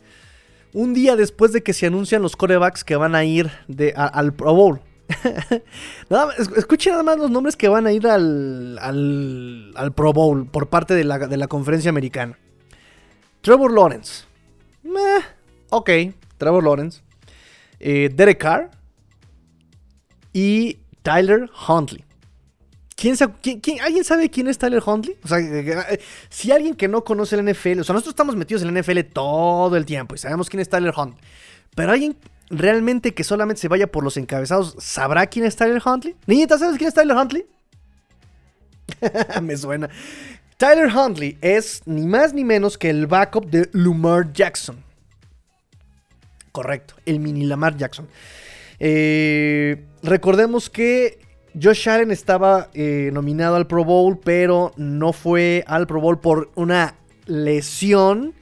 un 0.74 0.94
día 0.94 1.16
después 1.16 1.52
de 1.52 1.64
que 1.64 1.74
se 1.74 1.88
anuncian 1.88 2.22
los 2.22 2.36
corebacks 2.36 2.84
que 2.84 2.96
van 2.96 3.16
a 3.16 3.24
ir 3.24 3.52
al 3.96 4.34
Pro 4.34 4.54
Bowl. 4.54 4.82
nada, 6.10 6.34
nada 6.38 7.04
más 7.04 7.18
los 7.18 7.32
nombres 7.32 7.56
que 7.56 7.68
van 7.68 7.88
a 7.88 7.92
ir 7.92 8.06
al, 8.06 8.78
al, 8.80 9.72
al 9.76 9.92
Pro 9.94 10.14
Bowl 10.14 10.46
por 10.46 10.70
parte 10.70 10.94
de 10.94 11.04
la, 11.04 11.18
de 11.18 11.38
la, 11.38 11.48
conferencia 11.48 11.90
americana. 11.90 12.38
Trevor 13.42 13.72
Lawrence. 13.74 14.26
Meh, 14.84 15.24
ok, 15.70 15.90
Trevor 16.38 16.64
Lawrence. 16.64 17.02
Eh, 17.80 18.10
Derek 18.14 18.40
Carr. 18.40 18.72
Y 20.34 20.78
Tyler 21.02 21.50
Huntley. 21.68 22.04
¿Quién 22.96 23.16
sabe, 23.16 23.34
quién, 23.42 23.80
¿Alguien 23.82 24.04
sabe 24.04 24.30
quién 24.30 24.48
es 24.48 24.58
Tyler 24.58 24.84
Huntley? 24.86 25.16
O 25.24 25.28
sea, 25.28 25.40
eh, 25.40 26.02
si 26.30 26.52
alguien 26.52 26.76
que 26.76 26.90
no 26.90 27.04
conoce 27.06 27.38
el 27.38 27.46
NFL, 27.46 27.80
o 27.80 27.84
sea, 27.84 27.94
nosotros 27.94 28.10
estamos 28.10 28.36
metidos 28.36 28.62
en 28.62 28.76
el 28.76 28.84
NFL 28.84 29.00
todo 29.14 29.76
el 29.78 29.86
tiempo 29.86 30.16
y 30.16 30.18
sabemos 30.18 30.50
quién 30.50 30.60
es 30.60 30.68
Tyler 30.68 30.94
Huntley. 30.96 31.20
Pero 31.76 31.94
alguien 31.94 32.18
realmente 32.50 33.14
que 33.14 33.24
solamente 33.24 33.62
se 33.62 33.70
vaya 33.70 33.88
por 33.88 34.04
los 34.04 34.18
encabezados, 34.18 34.76
¿sabrá 34.80 35.28
quién 35.28 35.46
es 35.46 35.56
Tyler 35.56 35.82
Huntley? 35.84 36.16
Niñita, 36.28 36.58
¿sabes 36.58 36.78
quién 36.78 36.90
es 36.90 36.94
Tyler 36.94 37.16
Huntley? 37.16 37.46
Me 39.42 39.56
suena. 39.56 39.90
Tyler 40.58 40.94
Huntley 40.94 41.38
es 41.40 41.84
ni 41.86 42.06
más 42.06 42.34
ni 42.34 42.44
menos 42.44 42.78
que 42.78 42.90
el 42.90 43.08
backup 43.08 43.50
de 43.50 43.70
Lamar 43.72 44.34
Jackson. 44.34 44.84
Correcto, 46.52 46.96
el 47.06 47.20
mini 47.20 47.46
Lamar 47.46 47.78
Jackson. 47.78 48.08
Eh, 48.80 49.86
recordemos 50.04 50.70
que 50.70 51.20
Josh 51.62 51.90
Allen 51.90 52.12
estaba 52.12 52.70
eh, 52.74 53.10
nominado 53.14 53.56
al 53.56 53.68
Pro 53.68 53.84
Bowl, 53.84 54.20
pero 54.20 54.72
no 54.78 55.14
fue 55.14 55.64
al 55.68 55.88
Pro 55.88 56.00
Bowl 56.00 56.20
por 56.20 56.52
una 56.56 56.96
lesión 57.26 58.34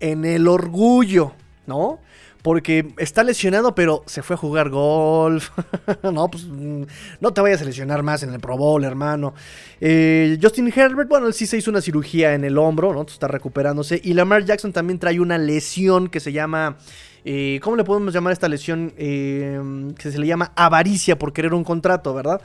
en 0.00 0.24
el 0.24 0.48
orgullo, 0.48 1.32
¿no? 1.66 2.00
Porque 2.46 2.94
está 2.98 3.24
lesionado, 3.24 3.74
pero 3.74 4.04
se 4.06 4.22
fue 4.22 4.34
a 4.34 4.36
jugar 4.36 4.70
golf. 4.70 5.50
no, 6.04 6.30
pues 6.30 6.44
no 6.46 7.32
te 7.32 7.40
vayas 7.40 7.60
a 7.60 7.64
lesionar 7.64 8.04
más 8.04 8.22
en 8.22 8.32
el 8.32 8.38
Pro 8.38 8.56
Bowl, 8.56 8.84
hermano. 8.84 9.34
Eh, 9.80 10.38
Justin 10.40 10.72
Herbert, 10.72 11.08
bueno, 11.08 11.26
él 11.26 11.34
sí 11.34 11.44
se 11.44 11.56
hizo 11.56 11.72
una 11.72 11.80
cirugía 11.80 12.34
en 12.34 12.44
el 12.44 12.56
hombro, 12.56 12.92
¿no? 12.92 13.02
Está 13.02 13.26
recuperándose. 13.26 14.00
Y 14.00 14.12
Lamar 14.12 14.44
Jackson 14.44 14.72
también 14.72 15.00
trae 15.00 15.18
una 15.18 15.38
lesión 15.38 16.06
que 16.06 16.20
se 16.20 16.30
llama... 16.30 16.76
Eh, 17.24 17.58
¿Cómo 17.64 17.74
le 17.74 17.82
podemos 17.82 18.14
llamar 18.14 18.32
esta 18.32 18.48
lesión? 18.48 18.92
Eh, 18.96 19.60
que 19.98 20.12
se 20.12 20.18
le 20.20 20.28
llama 20.28 20.52
avaricia 20.54 21.18
por 21.18 21.32
querer 21.32 21.52
un 21.52 21.64
contrato, 21.64 22.14
¿verdad? 22.14 22.40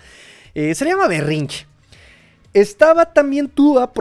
Se 0.56 0.84
le 0.84 0.90
llama 0.90 1.08
berrinche. 1.10 1.68
Estaba 2.56 3.14
también 3.14 3.50
Tua 3.50 3.92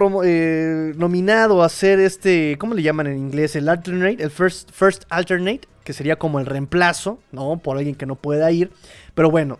nominado 0.96 1.62
a 1.62 1.68
ser 1.68 2.00
este, 2.00 2.56
¿cómo 2.58 2.72
le 2.72 2.82
llaman 2.82 3.08
en 3.08 3.18
inglés? 3.18 3.54
El 3.54 3.68
alternate, 3.68 4.22
el 4.22 4.30
first, 4.30 4.70
first 4.72 5.04
alternate, 5.10 5.68
que 5.90 5.94
sería 5.94 6.20
como 6.20 6.38
el 6.38 6.46
reemplazo, 6.46 7.18
¿no? 7.32 7.58
Por 7.58 7.76
alguien 7.76 7.96
que 7.96 8.06
no 8.06 8.14
pueda 8.14 8.48
ir. 8.52 8.70
Pero 9.16 9.28
bueno, 9.28 9.58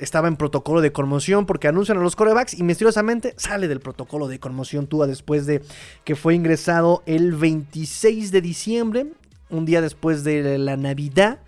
estaba 0.00 0.26
en 0.26 0.34
protocolo 0.34 0.80
de 0.80 0.90
conmoción 0.90 1.46
porque 1.46 1.68
anuncian 1.68 1.98
a 1.98 2.00
los 2.00 2.16
corebacks 2.16 2.58
y 2.58 2.64
misteriosamente 2.64 3.32
sale 3.36 3.68
del 3.68 3.78
protocolo 3.78 4.26
de 4.26 4.40
conmoción 4.40 4.88
Tua 4.88 5.06
después 5.06 5.46
de 5.46 5.62
que 6.02 6.16
fue 6.16 6.34
ingresado 6.34 7.04
el 7.06 7.32
26 7.32 8.32
de 8.32 8.40
diciembre, 8.40 9.06
un 9.50 9.66
día 9.66 9.80
después 9.80 10.24
de 10.24 10.58
la 10.58 10.76
Navidad, 10.76 11.38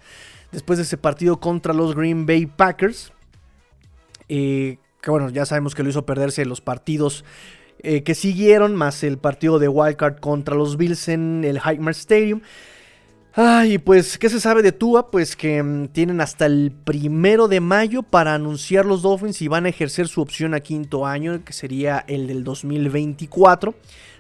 después 0.52 0.78
de 0.78 0.84
ese 0.84 0.96
partido 0.96 1.40
contra 1.40 1.74
los 1.74 1.96
Green 1.96 2.24
Bay 2.24 2.46
Packers. 2.46 3.12
Eh, 4.28 4.78
que 5.00 5.10
bueno, 5.10 5.30
ya 5.30 5.44
sabemos 5.44 5.74
que 5.74 5.82
lo 5.82 5.88
hizo 5.88 6.06
perderse 6.06 6.44
los 6.44 6.60
partidos 6.60 7.24
eh, 7.80 8.04
que 8.04 8.14
siguieron, 8.14 8.76
más 8.76 9.02
el 9.02 9.18
partido 9.18 9.58
de 9.58 9.66
Wildcard 9.66 10.20
contra 10.20 10.54
los 10.54 10.76
Bills 10.76 11.08
en 11.08 11.42
el 11.42 11.56
Highmark 11.56 11.96
Stadium. 11.96 12.42
Ay, 13.32 13.78
pues, 13.78 14.18
¿qué 14.18 14.28
se 14.28 14.40
sabe 14.40 14.60
de 14.60 14.72
Tua? 14.72 15.12
Pues 15.12 15.36
que 15.36 15.62
mm, 15.62 15.88
tienen 15.88 16.20
hasta 16.20 16.46
el 16.46 16.72
primero 16.84 17.46
de 17.46 17.60
mayo 17.60 18.02
para 18.02 18.34
anunciar 18.34 18.84
los 18.84 19.02
Dolphins 19.02 19.40
y 19.40 19.46
van 19.46 19.66
a 19.66 19.68
ejercer 19.68 20.08
su 20.08 20.20
opción 20.20 20.52
a 20.52 20.60
quinto 20.60 21.06
año, 21.06 21.44
que 21.44 21.52
sería 21.52 22.04
el 22.08 22.26
del 22.26 22.42
2024. 22.42 23.72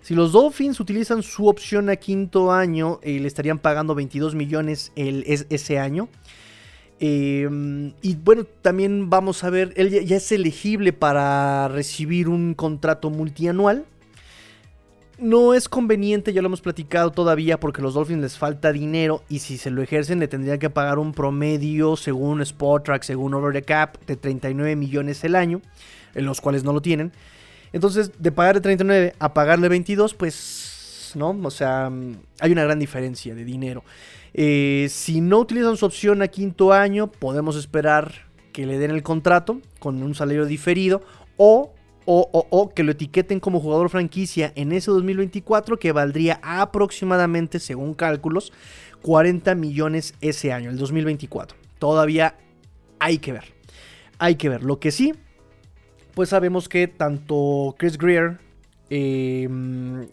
Si 0.02 0.14
los 0.14 0.30
Dolphins 0.30 0.78
utilizan 0.78 1.24
su 1.24 1.48
opción 1.48 1.90
a 1.90 1.96
quinto 1.96 2.52
año, 2.52 3.00
eh, 3.02 3.18
le 3.18 3.26
estarían 3.26 3.58
pagando 3.58 3.96
22 3.96 4.36
millones 4.36 4.92
el, 4.94 5.24
ese 5.26 5.78
año. 5.80 6.08
Em, 7.00 7.92
y 8.02 8.14
bueno, 8.14 8.44
también 8.62 9.10
vamos 9.10 9.42
a 9.42 9.50
ver, 9.50 9.72
él 9.76 9.90
ya, 10.06 10.16
es 10.16 10.30
elegible 10.30 10.92
para 10.92 11.66
recibir 11.66 12.28
un 12.28 12.54
contrato 12.54 13.10
multianual. 13.10 13.86
No 15.20 15.52
es 15.52 15.68
conveniente, 15.68 16.32
ya 16.32 16.40
lo 16.40 16.46
hemos 16.46 16.62
platicado 16.62 17.10
todavía, 17.12 17.60
porque 17.60 17.82
a 17.82 17.84
los 17.84 17.92
Dolphins 17.92 18.22
les 18.22 18.38
falta 18.38 18.72
dinero 18.72 19.22
y 19.28 19.40
si 19.40 19.58
se 19.58 19.70
lo 19.70 19.82
ejercen 19.82 20.18
le 20.18 20.28
tendrían 20.28 20.58
que 20.58 20.70
pagar 20.70 20.98
un 20.98 21.12
promedio 21.12 21.96
según 21.96 22.42
Track, 22.82 23.02
según 23.02 23.34
Over 23.34 23.52
the 23.52 23.62
Cap, 23.62 23.98
de 24.06 24.16
39 24.16 24.76
millones 24.76 25.22
el 25.24 25.36
año, 25.36 25.60
en 26.14 26.24
los 26.24 26.40
cuales 26.40 26.64
no 26.64 26.72
lo 26.72 26.80
tienen. 26.80 27.12
Entonces, 27.72 28.12
de 28.18 28.32
pagar 28.32 28.56
de 28.56 28.60
39 28.62 29.14
a 29.18 29.34
pagarle 29.34 29.68
22, 29.68 30.14
pues, 30.14 31.12
¿no? 31.14 31.38
O 31.42 31.50
sea, 31.50 31.90
hay 32.40 32.52
una 32.52 32.64
gran 32.64 32.78
diferencia 32.78 33.34
de 33.34 33.44
dinero. 33.44 33.84
Eh, 34.32 34.86
si 34.90 35.20
no 35.20 35.38
utilizan 35.38 35.76
su 35.76 35.86
opción 35.86 36.22
a 36.22 36.28
quinto 36.28 36.72
año, 36.72 37.10
podemos 37.10 37.56
esperar 37.56 38.26
que 38.52 38.66
le 38.66 38.78
den 38.78 38.90
el 38.90 39.02
contrato 39.02 39.60
con 39.78 40.02
un 40.02 40.14
salario 40.14 40.46
diferido 40.46 41.02
o, 41.36 41.72
o, 42.12 42.48
o, 42.50 42.74
que 42.74 42.82
lo 42.82 42.90
etiqueten 42.90 43.38
como 43.38 43.60
jugador 43.60 43.88
franquicia 43.88 44.52
en 44.56 44.72
ese 44.72 44.90
2024 44.90 45.78
que 45.78 45.92
valdría 45.92 46.40
aproximadamente, 46.42 47.60
según 47.60 47.94
cálculos, 47.94 48.52
40 49.02 49.54
millones 49.54 50.14
ese 50.20 50.52
año, 50.52 50.70
el 50.70 50.76
2024. 50.76 51.56
Todavía 51.78 52.34
hay 52.98 53.18
que 53.18 53.32
ver. 53.32 53.44
Hay 54.18 54.34
que 54.34 54.48
ver. 54.48 54.64
Lo 54.64 54.80
que 54.80 54.90
sí, 54.90 55.14
pues 56.14 56.30
sabemos 56.30 56.68
que 56.68 56.88
tanto 56.88 57.76
Chris 57.78 57.96
Greer 57.96 58.40
em, 58.88 60.08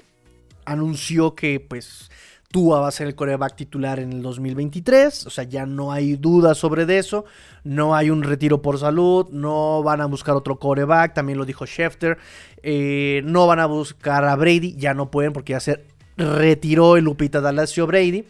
anunció 0.66 1.34
que 1.34 1.60
pues 1.60 2.12
Tua 2.50 2.80
va 2.80 2.88
a 2.88 2.92
ser 2.92 3.08
el 3.08 3.16
coreback 3.16 3.56
titular 3.56 4.00
en 4.00 4.14
el 4.14 4.22
2023. 4.22 5.28
O 5.28 5.30
sea, 5.30 5.44
ya 5.44 5.66
no 5.66 5.92
hay 5.92 6.16
duda 6.16 6.56
sobre 6.56 6.98
eso. 6.98 7.26
No 7.64 7.94
hay 7.94 8.10
un 8.10 8.24
retiro 8.24 8.62
por 8.62 8.80
salud. 8.80 9.28
No 9.32 9.84
van 9.84 10.00
a 10.00 10.06
buscar 10.06 10.36
otro 10.36 10.58
coreback. 10.58 11.14
También 11.14 11.38
lo 11.38 11.46
dijo 11.46 11.66
Schefter. 11.66 12.18
Eh, 12.64 13.22
no 13.26 13.48
van 13.48 13.60
a 13.60 13.66
buscar 13.66 14.24
a 14.24 14.36
Brady. 14.36 14.76
Ya 14.78 14.94
no 14.94 15.12
pueden 15.12 15.34
porque 15.34 15.52
ya 15.52 15.60
se 15.60 15.84
retiró 16.16 16.96
el 16.96 17.04
Lupita 17.04 17.42
Dalasio 17.42 17.86
Brady. 17.86 18.26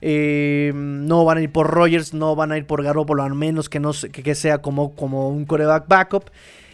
Eh, 0.00 0.72
no 0.74 1.26
van 1.26 1.38
a 1.38 1.42
ir 1.42 1.52
por 1.52 1.68
Rogers. 1.68 2.14
No 2.14 2.34
van 2.34 2.52
a 2.52 2.56
ir 2.56 2.66
por 2.66 2.82
Garoppolo. 2.82 3.22
A 3.22 3.28
menos 3.28 3.68
que, 3.68 3.80
no, 3.80 3.92
que 3.92 4.34
sea 4.34 4.62
como, 4.62 4.94
como 4.94 5.28
un 5.28 5.44
coreback 5.44 5.86
backup. 5.88 6.30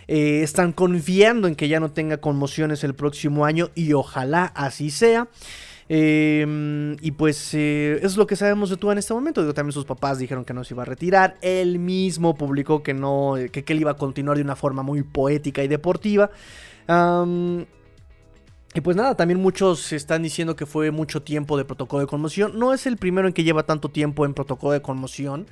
Eh, 0.07 0.42
están 0.42 0.72
confiando 0.72 1.49
en 1.49 1.57
que 1.57 1.66
ya 1.66 1.80
no 1.80 1.90
tenga 1.90 2.18
conmociones 2.18 2.84
el 2.84 2.95
próximo 2.95 3.45
año. 3.45 3.70
Y 3.74 3.95
ojalá 3.95 4.45
así 4.55 4.90
sea. 4.90 5.26
Em, 5.89 6.97
y 7.03 7.11
pues 7.11 7.53
eh, 7.53 7.99
es 8.03 8.16
lo 8.16 8.26
que 8.26 8.37
sabemos 8.37 8.70
de 8.70 8.76
Tua 8.76 8.93
en 8.93 8.99
este 8.99 9.12
momento. 9.12 9.53
También 9.53 9.72
sus 9.72 9.85
papás 9.85 10.18
dijeron 10.18 10.45
que 10.45 10.55
no 10.55 10.64
se 10.64 10.74
iba 10.74 10.82
a 10.82 10.87
retirar. 10.87 11.37
Él 11.43 11.78
mismo 11.78 12.35
publicó 12.35 12.82
que 12.82 12.95
no, 12.95 13.35
que, 13.53 13.64
él 13.66 13.80
iba 13.80 13.93
a 13.93 13.97
continuar 13.97 14.37
de 14.37 14.43
una 14.43 14.57
forma 14.57 14.82
muy 14.82 15.03
poética 15.03 15.62
y 15.62 15.68
deportiva. 15.68 16.30
y 18.74 18.80
pues 18.80 18.97
nada, 18.97 19.16
también 19.16 19.41
muchos 19.41 19.93
están 19.93 20.22
diciendo 20.22 20.57
que 20.57 20.66
fue 20.66 20.91
mucho 20.91 21.22
tiempo 21.22 21.57
de 21.59 21.64
protocolo 21.64 22.01
de 22.01 22.07
conmoción. 22.07 22.59
No 22.59 22.72
es 22.72 22.87
el 22.87 22.97
primero 22.97 23.28
en 23.28 23.35
que 23.35 23.45
lleva 23.45 23.64
tanto 23.64 23.91
tiempo 23.91 24.24
en 24.24 24.35
protocolo 24.35 24.72
de 24.72 24.82
conmoción. 24.82 25.47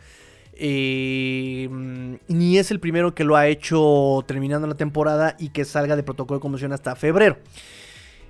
Em, 0.55 2.19
ni 2.29 2.59
es 2.59 2.71
el 2.71 2.79
primero 2.79 3.15
que 3.15 3.25
lo 3.25 3.37
ha 3.37 3.49
hecho 3.49 4.23
terminando 4.27 4.67
la 4.67 4.77
temporada 4.77 5.35
y 5.39 5.49
que 5.49 5.65
salga 5.65 5.97
de 5.97 6.03
protocolo 6.03 6.39
de 6.39 6.43
conmoción 6.43 6.73
hasta 6.73 6.95
febrero. 6.95 7.39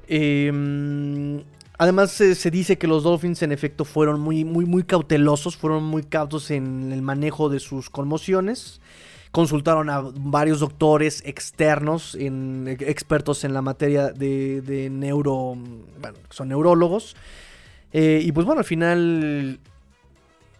Eh, 0.09 1.43
Además 1.83 2.13
se, 2.13 2.51
dice 2.53 2.79
que 2.79 2.87
los 2.87 3.03
Dolphins 3.03 3.43
en 3.43 3.51
efecto 3.51 3.85
fueron 3.85 4.21
muy, 4.21 4.45
muy, 4.45 4.67
muy 4.67 4.85
cautelosos, 4.85 5.57
fueron 5.57 5.83
muy 5.83 6.05
cautos 6.05 6.53
en 6.53 6.93
el 6.93 7.03
manejo 7.03 7.49
de 7.49 7.59
sus 7.59 7.91
conmociones. 7.91 8.81
Consultaron 9.33 9.91
a 9.91 10.01
varios 10.01 10.61
doctores 10.61 11.25
externos, 11.27 12.17
expertos 12.17 13.43
en 13.43 13.53
la 13.53 13.63
materia 13.63 14.13
de, 14.13 14.91
neuro, 14.93 15.57
bueno, 16.01 16.19
son 16.31 16.51
neurólogos. 16.51 17.17
Eh, 17.93 18.21
y 18.23 18.31
pues 18.31 18.47
bueno, 18.47 18.61
al 18.61 18.65
final 18.65 19.59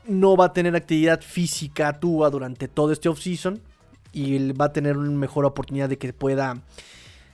no 0.09 0.37
va 0.37 0.47
a 0.47 0.53
tener 0.53 0.75
actividad 0.75 1.21
física 1.21 2.01
Tua 2.01 2.31
durante 2.31 2.67
todo 2.67 2.91
este 2.91 3.09
offseason. 3.09 3.61
Y 4.13 4.51
va 4.55 4.65
a 4.65 4.73
tener 4.73 4.97
una 4.97 5.17
mejor 5.17 5.45
oportunidad 5.45 5.89
de 5.89 5.99
que 5.99 6.13
pueda 6.13 6.61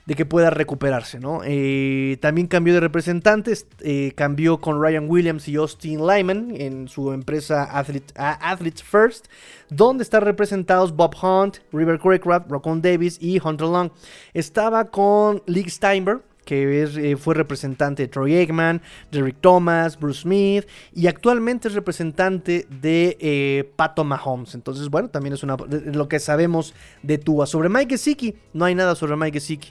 de 0.09 0.15
que 0.15 0.25
pueda 0.25 0.49
recuperarse, 0.49 1.21
¿no? 1.21 1.43
Eh, 1.45 2.17
también 2.23 2.47
cambió 2.47 2.73
de 2.73 2.81
representantes, 2.81 3.67
eh, 3.81 4.13
cambió 4.17 4.57
con 4.57 4.81
Ryan 4.81 5.05
Williams 5.07 5.47
y 5.49 5.57
Austin 5.57 6.07
Lyman 6.07 6.51
en 6.57 6.89
su 6.89 7.13
empresa 7.13 7.65
Athletes 7.79 8.83
First, 8.83 9.27
donde 9.69 10.03
están 10.03 10.23
representados 10.23 10.97
Bob 10.97 11.15
Hunt, 11.23 11.59
River 11.75 11.99
Craycraft, 11.99 12.51
Rocon 12.51 12.81
Davis 12.81 13.19
y 13.21 13.39
Hunter 13.39 13.69
Long. 13.69 13.91
Estaba 14.33 14.87
con 14.87 15.43
Lee 15.45 15.69
Steinberg, 15.69 16.23
que 16.47 16.85
eh, 16.85 17.17
fue 17.19 17.35
representante 17.35 18.05
de 18.05 18.09
Troy 18.09 18.35
Aikman, 18.35 18.81
Derrick 19.13 19.37
Thomas, 19.43 20.01
Bruce 20.01 20.23
Smith 20.23 20.67
y 20.95 21.07
actualmente 21.09 21.69
es 21.69 21.75
representante 21.75 22.67
de 22.71 23.71
Pato 23.77 24.05
Mahomes. 24.05 24.55
Entonces, 24.55 24.89
bueno, 24.89 25.11
también 25.11 25.35
es 25.35 25.43
una, 25.43 25.59
lo 25.59 26.09
que 26.09 26.19
sabemos 26.19 26.73
de 27.03 27.19
Tua. 27.19 27.47
Sobre 27.47 27.69
Mike 27.69 27.91
Gesicki, 27.91 28.37
no 28.55 28.65
hay 28.65 28.75
nada 28.75 28.95
sobre 28.95 29.15
Mike 29.15 29.39
Gesicki. 29.39 29.69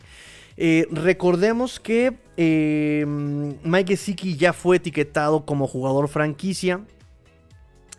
Eh, 0.58 0.88
recordemos 0.92 1.80
que 1.80 2.18
eh, 2.36 3.06
Mike 3.06 3.96
Gesicki 3.96 4.36
ya 4.36 4.54
fue 4.54 4.78
etiquetado 4.78 5.46
como 5.46 5.68
jugador 5.68 6.08
franquicia. 6.08 6.82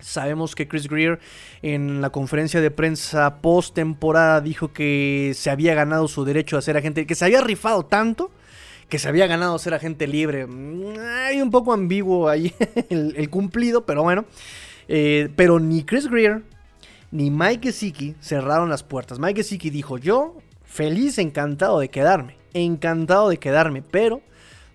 Sabemos 0.01 0.55
que 0.55 0.69
Chris 0.69 0.89
Greer 0.89 1.19
en 1.63 2.01
la 2.01 2.11
conferencia 2.11 2.61
de 2.61 2.71
prensa 2.71 3.41
post 3.41 3.75
temporada 3.75 4.41
dijo 4.41 4.73
que 4.73 5.33
se 5.35 5.51
había 5.51 5.75
ganado 5.75 6.07
su 6.09 6.25
derecho 6.25 6.57
a 6.57 6.63
ser 6.63 6.77
agente, 6.77 7.07
que 7.07 7.15
se 7.15 7.25
había 7.25 7.41
rifado 7.41 7.85
tanto 7.85 8.31
que 8.89 8.99
se 8.99 9.07
había 9.07 9.27
ganado 9.27 9.59
ser 9.59 9.75
agente 9.75 10.07
libre. 10.07 10.47
Hay 11.27 11.43
un 11.43 11.51
poco 11.51 11.75
ambiguo 11.75 12.27
ahí 12.27 12.55
el, 12.89 13.29
cumplido, 13.29 13.85
pero 13.85 14.03
bueno. 14.03 14.25
Eh, 14.89 15.29
pero 15.37 15.61
ni 15.61 15.85
Chris 15.85 16.09
Greer 16.09 16.43
ni 17.11 17.31
Mike 17.31 17.69
Gesicki 17.69 18.15
cerraron 18.21 18.71
las 18.71 18.83
puertas. 18.83 19.19
Mike 19.19 19.43
Gesicki 19.43 19.69
dijo: 19.69 19.99
Yo, 19.99 20.39
feliz, 20.65 21.19
encantado 21.19 21.81
de 21.81 21.91
quedarme 21.91 22.38
encantado 22.55 23.28
de 23.28 23.38
quedarme, 23.38 23.82
pero 23.82 24.22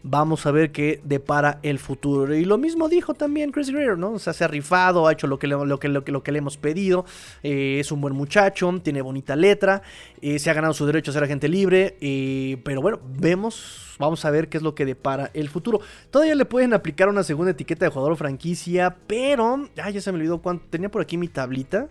vamos 0.03 0.45
a 0.45 0.51
ver 0.51 0.71
qué 0.71 1.01
depara 1.03 1.59
el 1.63 1.79
futuro. 1.79 2.35
Y 2.35 2.45
lo 2.45 2.57
mismo 2.57 2.89
dijo 2.89 3.13
también 3.13 3.51
Chris 3.51 3.69
Greer, 3.69 3.97
¿no? 3.97 4.11
O 4.11 4.19
sea, 4.19 4.33
se 4.33 4.43
ha 4.43 4.47
rifado, 4.47 5.07
ha 5.07 5.13
hecho 5.13 5.27
lo 5.27 5.39
que 5.39 5.47
le, 5.47 5.55
lo 5.65 5.79
que, 5.79 5.87
lo 5.87 6.03
que, 6.03 6.31
le 6.31 6.37
hemos 6.37 6.57
pedido, 6.57 7.05
eh, 7.41 7.77
es 7.79 7.91
un 7.91 8.01
buen 8.01 8.13
muchacho, 8.13 8.71
tiene 8.83 9.01
bonita 9.01 9.35
letra, 9.35 9.81
eh, 10.21 10.37
se 10.39 10.49
ha 10.49 10.53
ganado 10.53 10.73
su 10.73 10.85
derecho 10.85 11.11
a 11.11 11.13
ser 11.13 11.23
agente 11.23 11.47
libre, 11.47 11.97
eh, 12.01 12.57
pero 12.63 12.81
bueno, 12.81 12.99
vemos, 13.17 13.95
vamos 13.97 14.23
a 14.25 14.31
ver 14.31 14.49
qué 14.49 14.57
es 14.57 14.63
lo 14.63 14.75
que 14.75 14.85
depara 14.85 15.31
el 15.33 15.49
futuro. 15.49 15.79
Todavía 16.11 16.35
le 16.35 16.45
pueden 16.45 16.73
aplicar 16.73 17.07
una 17.07 17.23
segunda 17.23 17.51
etiqueta 17.51 17.85
de 17.85 17.91
jugador 17.91 18.17
franquicia, 18.17 18.97
pero, 19.07 19.69
ya 19.75 20.01
se 20.01 20.11
me 20.11 20.17
olvidó 20.17 20.41
cuánto, 20.41 20.65
tenía 20.69 20.91
por 20.91 21.01
aquí 21.01 21.17
mi 21.17 21.29
tablita. 21.29 21.87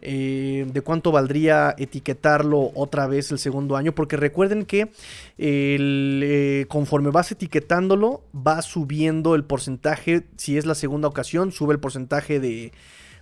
Eh, 0.00 0.66
de 0.72 0.80
cuánto 0.80 1.10
valdría 1.10 1.74
etiquetarlo 1.76 2.70
otra 2.74 3.08
vez 3.08 3.32
el 3.32 3.38
segundo 3.38 3.76
año, 3.76 3.92
porque 3.92 4.16
recuerden 4.16 4.64
que 4.64 4.90
eh, 5.38 6.66
conforme 6.68 7.10
vas 7.10 7.32
etiquetándolo, 7.32 8.22
va 8.34 8.62
subiendo 8.62 9.34
el 9.34 9.44
porcentaje, 9.44 10.24
si 10.36 10.56
es 10.56 10.66
la 10.66 10.76
segunda 10.76 11.08
ocasión, 11.08 11.50
sube 11.50 11.72
el 11.72 11.80
porcentaje 11.80 12.38
de, 12.38 12.72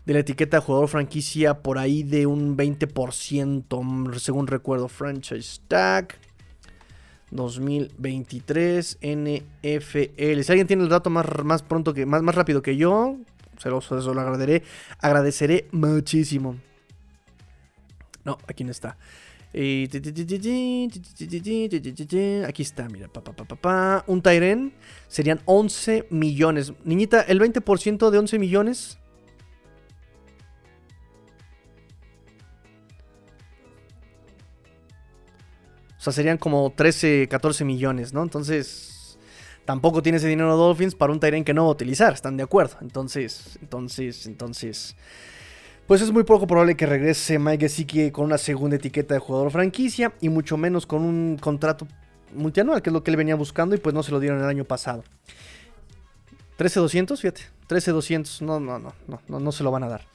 la 0.05 0.19
etiqueta 0.19 0.59
de 0.59 0.63
jugador 0.63 0.89
franquicia 0.89 1.63
por 1.63 1.79
ahí 1.79 2.03
de 2.03 2.27
un 2.27 2.59
20%, 2.59 4.19
según 4.19 4.47
recuerdo, 4.47 4.89
franchise 4.89 5.61
tag. 5.69 6.15
2023 7.31 8.99
NFL. 9.03 10.41
Si 10.43 10.53
alguien 10.53 10.67
tiene 10.69 10.85
el 10.85 10.89
dato 10.89 11.11
más, 11.11 11.63
pronto 11.63 11.93
que 11.93 12.07
más 12.07 12.35
rápido 12.35 12.63
que 12.63 12.77
yo, 12.77 13.17
se 13.59 13.71
lo, 13.71 13.81
se 13.81 13.95
lo 13.95 14.21
agradeceré, 14.21 14.63
agradeceré 15.01 15.69
muchísimo. 15.73 16.57
No, 18.25 18.39
aquí 18.49 18.65
no 18.65 18.71
está. 18.73 18.97
Aquí 19.55 19.89
está, 22.63 22.89
mira, 22.89 23.09
pa, 23.09 23.23
pa, 23.23 23.33
pa, 23.33 24.05
un 24.07 24.21
Tyren 24.21 24.75
serían 25.09 25.41
11 25.47 26.09
millones. 26.11 26.75
Niñita, 26.85 27.23
el 27.23 27.41
20% 27.41 28.11
de 28.11 28.19
11 28.19 28.39
millones. 28.39 28.99
O 35.99 36.01
sea, 36.01 36.13
serían 36.13 36.37
como 36.37 36.71
13, 36.77 37.27
14 37.31 37.65
millones, 37.65 38.13
¿no? 38.13 38.23
Entonces, 38.23 38.96
tampoco 39.67 40.03
tiene 40.03 40.17
ese 40.17 40.29
dinero 40.29 40.57
Dolphins 40.57 40.95
para 40.95 41.13
un 41.13 41.21
Tyren 41.21 41.45
que 41.45 41.53
no 41.53 41.65
va 41.65 41.69
a 41.69 41.73
utilizar, 41.73 42.15
¿están 42.15 42.39
de 42.39 42.45
acuerdo? 42.45 42.77
Entonces, 42.81 43.59
entonces, 43.61 44.27
entonces... 44.27 44.97
Pues 45.87 46.03
es 46.03 46.11
muy 46.11 46.25
poco 46.25 46.49
probable 46.49 46.75
que 46.75 46.85
regrese 46.85 47.39
Mike 47.39 47.69
Gesicki 47.69 48.11
con 48.11 48.25
una 48.25 48.39
segunda 48.39 48.75
etiqueta 48.75 49.15
de 49.15 49.21
jugador 49.21 49.53
franquicia 49.53 50.13
y 50.21 50.29
mucho 50.29 50.57
menos 50.57 50.85
con 50.85 51.03
un 51.03 51.39
contrato 51.41 51.87
multianual, 52.35 52.83
que 52.83 52.91
es 52.91 52.93
lo 52.93 53.05
que 53.05 53.13
él 53.13 53.17
venía 53.17 53.37
buscando 53.37 53.77
y 53.77 53.79
pues 53.79 53.95
no 53.95 54.03
se 54.03 54.11
lo 54.11 54.19
dieron 54.19 54.41
el 54.41 54.47
año 54.47 54.65
pasado. 54.65 55.05
13-200, 56.59 57.17
fíjate. 57.19 57.43
13-200, 57.69 58.41
no, 58.41 58.59
no, 58.59 58.81
no, 58.81 58.95
no, 59.07 59.21
no, 59.29 59.39
no 59.39 59.53
se 59.53 59.63
lo 59.63 59.71
van 59.71 59.85
a 59.85 59.89
dar. 59.89 60.07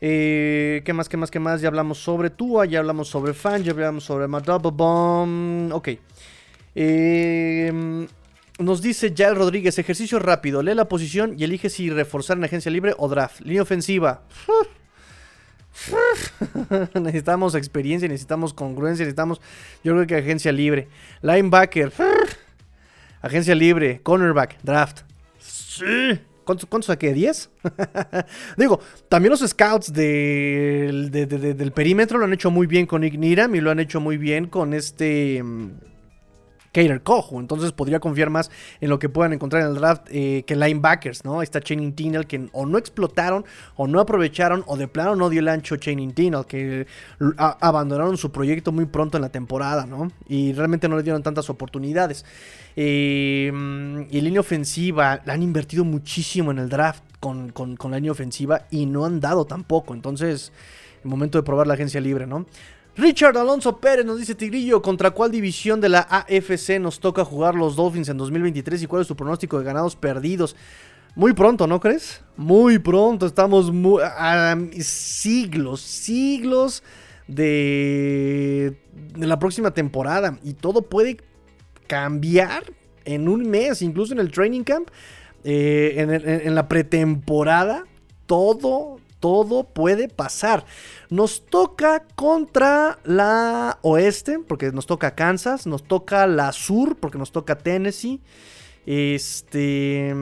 Eh, 0.00 0.82
¿Qué 0.84 0.92
más, 0.92 1.08
qué 1.08 1.16
más, 1.16 1.30
qué 1.30 1.38
más? 1.38 1.60
Ya 1.60 1.68
hablamos 1.68 1.98
sobre 1.98 2.30
Tua, 2.30 2.66
ya 2.66 2.80
hablamos 2.80 3.06
sobre 3.06 3.32
Fan, 3.32 3.62
ya 3.62 3.70
hablamos 3.72 4.02
sobre 4.02 4.26
Double 4.26 4.72
Bomb. 4.72 5.72
Ok. 5.72 5.90
Eh, 6.74 8.06
nos 8.58 8.80
dice 8.80 9.12
Jael 9.16 9.36
Rodríguez, 9.36 9.78
ejercicio 9.78 10.18
rápido, 10.18 10.62
lee 10.62 10.74
la 10.74 10.88
posición 10.88 11.34
y 11.38 11.44
elige 11.44 11.68
si 11.68 11.90
reforzar 11.90 12.38
en 12.38 12.44
agencia 12.44 12.70
libre 12.70 12.94
o 12.96 13.08
draft. 13.08 13.40
Línea 13.40 13.62
ofensiva. 13.62 14.22
necesitamos 16.94 17.54
experiencia, 17.54 18.08
necesitamos 18.08 18.54
congruencia, 18.54 19.04
necesitamos, 19.04 19.40
yo 19.84 19.92
creo 19.94 20.06
que 20.06 20.16
agencia 20.16 20.52
libre. 20.52 20.88
Linebacker, 21.22 21.92
agencia 23.20 23.54
libre, 23.54 24.00
cornerback, 24.02 24.58
draft. 24.62 25.00
Sí. 25.38 26.18
¿Cuántos 26.44 26.68
cuánto 26.68 26.86
saqué? 26.86 27.14
¿10? 27.14 27.48
Digo, 28.56 28.80
también 29.08 29.32
los 29.32 29.40
scouts 29.40 29.92
del, 29.92 31.10
de, 31.10 31.26
de, 31.26 31.38
de, 31.38 31.54
del 31.54 31.72
perímetro 31.72 32.18
lo 32.18 32.24
han 32.24 32.32
hecho 32.32 32.52
muy 32.52 32.68
bien 32.68 32.86
con 32.86 33.02
Igniram 33.02 33.52
y 33.56 33.60
lo 33.60 33.72
han 33.72 33.80
hecho 33.80 34.00
muy 34.00 34.16
bien 34.16 34.46
con 34.46 34.72
este... 34.72 35.42
Kader 36.76 37.02
Cojo. 37.02 37.40
Entonces 37.40 37.72
podría 37.72 38.00
confiar 38.00 38.28
más 38.28 38.50
en 38.82 38.90
lo 38.90 38.98
que 38.98 39.08
puedan 39.08 39.32
encontrar 39.32 39.62
en 39.62 39.68
el 39.68 39.74
draft 39.76 40.02
eh, 40.10 40.44
que 40.46 40.54
linebackers, 40.54 41.24
¿no? 41.24 41.40
Está 41.40 41.60
Channing 41.60 41.94
Tinel 41.94 42.26
que 42.26 42.50
o 42.52 42.66
no 42.66 42.76
explotaron 42.76 43.46
o 43.76 43.86
no 43.86 43.98
aprovecharon 43.98 44.62
o 44.66 44.76
de 44.76 44.86
plano 44.86 45.16
no 45.16 45.30
dio 45.30 45.40
el 45.40 45.48
ancho 45.48 45.76
Channing 45.76 46.12
Tinel 46.12 46.44
que 46.44 46.86
abandonaron 47.38 48.18
su 48.18 48.30
proyecto 48.30 48.72
muy 48.72 48.84
pronto 48.84 49.16
en 49.16 49.22
la 49.22 49.30
temporada, 49.30 49.86
¿no? 49.86 50.12
Y 50.28 50.52
realmente 50.52 50.86
no 50.86 50.98
le 50.98 51.02
dieron 51.02 51.22
tantas 51.22 51.48
oportunidades. 51.48 52.26
Eh, 52.76 53.50
y 54.10 54.20
línea 54.20 54.40
ofensiva, 54.40 55.22
la 55.24 55.32
han 55.32 55.42
invertido 55.42 55.82
muchísimo 55.82 56.50
en 56.50 56.58
el 56.58 56.68
draft 56.68 57.02
con, 57.20 57.52
con, 57.52 57.76
con 57.76 57.90
la 57.90 57.96
línea 57.96 58.12
ofensiva 58.12 58.66
y 58.70 58.84
no 58.84 59.06
han 59.06 59.20
dado 59.20 59.46
tampoco. 59.46 59.94
Entonces, 59.94 60.52
el 61.02 61.08
momento 61.08 61.38
de 61.38 61.42
probar 61.42 61.66
la 61.66 61.72
agencia 61.74 62.02
libre, 62.02 62.26
¿no? 62.26 62.44
Richard 62.96 63.36
Alonso 63.36 63.78
Pérez 63.78 64.06
nos 64.06 64.18
dice 64.18 64.34
Tigrillo, 64.34 64.80
¿contra 64.80 65.10
cuál 65.10 65.30
división 65.30 65.82
de 65.82 65.90
la 65.90 66.00
AFC 66.00 66.80
nos 66.80 66.98
toca 66.98 67.26
jugar 67.26 67.54
los 67.54 67.76
Dolphins 67.76 68.08
en 68.08 68.16
2023 68.16 68.82
y 68.82 68.86
cuál 68.86 69.02
es 69.02 69.08
su 69.08 69.14
pronóstico 69.14 69.58
de 69.58 69.64
ganados 69.64 69.96
perdidos? 69.96 70.56
Muy 71.14 71.34
pronto, 71.34 71.66
¿no 71.66 71.78
crees? 71.78 72.22
Muy 72.38 72.78
pronto, 72.78 73.26
estamos 73.26 73.70
a 74.02 74.56
siglos, 74.80 75.82
siglos 75.82 76.82
de, 77.28 78.78
de 79.18 79.26
la 79.26 79.38
próxima 79.38 79.72
temporada 79.72 80.38
y 80.42 80.54
todo 80.54 80.80
puede 80.80 81.18
cambiar 81.86 82.64
en 83.04 83.28
un 83.28 83.48
mes, 83.48 83.82
incluso 83.82 84.14
en 84.14 84.20
el 84.20 84.30
training 84.30 84.62
camp, 84.62 84.88
eh, 85.44 86.42
en 86.44 86.54
la 86.54 86.66
pretemporada, 86.66 87.84
todo, 88.26 89.00
todo 89.26 89.64
puede 89.64 90.06
pasar. 90.06 90.64
Nos 91.10 91.46
toca 91.46 92.04
contra 92.14 93.00
la 93.02 93.80
oeste, 93.82 94.38
porque 94.38 94.70
nos 94.70 94.86
toca 94.86 95.16
Kansas. 95.16 95.66
Nos 95.66 95.82
toca 95.82 96.28
la 96.28 96.52
sur, 96.52 96.94
porque 96.94 97.18
nos 97.18 97.32
toca 97.32 97.58
Tennessee. 97.58 98.20
Este. 98.86 100.14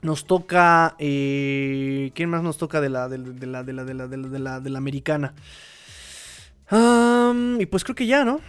Nos 0.00 0.24
toca. 0.24 0.96
Eh, 0.98 2.10
¿Quién 2.14 2.30
más 2.30 2.42
nos 2.42 2.56
toca 2.56 2.80
de 2.80 2.88
la, 2.88 3.10
de, 3.10 3.18
la, 3.18 3.32
de 3.34 3.46
la, 3.74 3.84
de 3.84 3.92
la, 3.92 4.06
de 4.06 4.38
la, 4.38 4.60
de 4.60 4.70
la, 4.70 4.78
americana? 4.78 5.34
Y 6.70 7.66
pues 7.66 7.84
creo 7.84 7.94
que 7.94 8.06
ya, 8.06 8.24
¿no? 8.24 8.40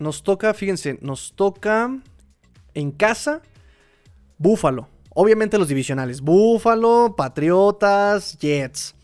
Nos 0.00 0.24
toca, 0.24 0.52
fíjense, 0.54 0.98
nos 1.00 1.34
toca 1.34 1.88
en 2.74 2.90
casa 2.90 3.42
Búfalo. 4.38 4.91
Obviamente 5.14 5.58
los 5.58 5.68
divisionales. 5.68 6.20
Búfalo, 6.20 7.14
Patriotas, 7.16 8.38
Jets. 8.38 8.94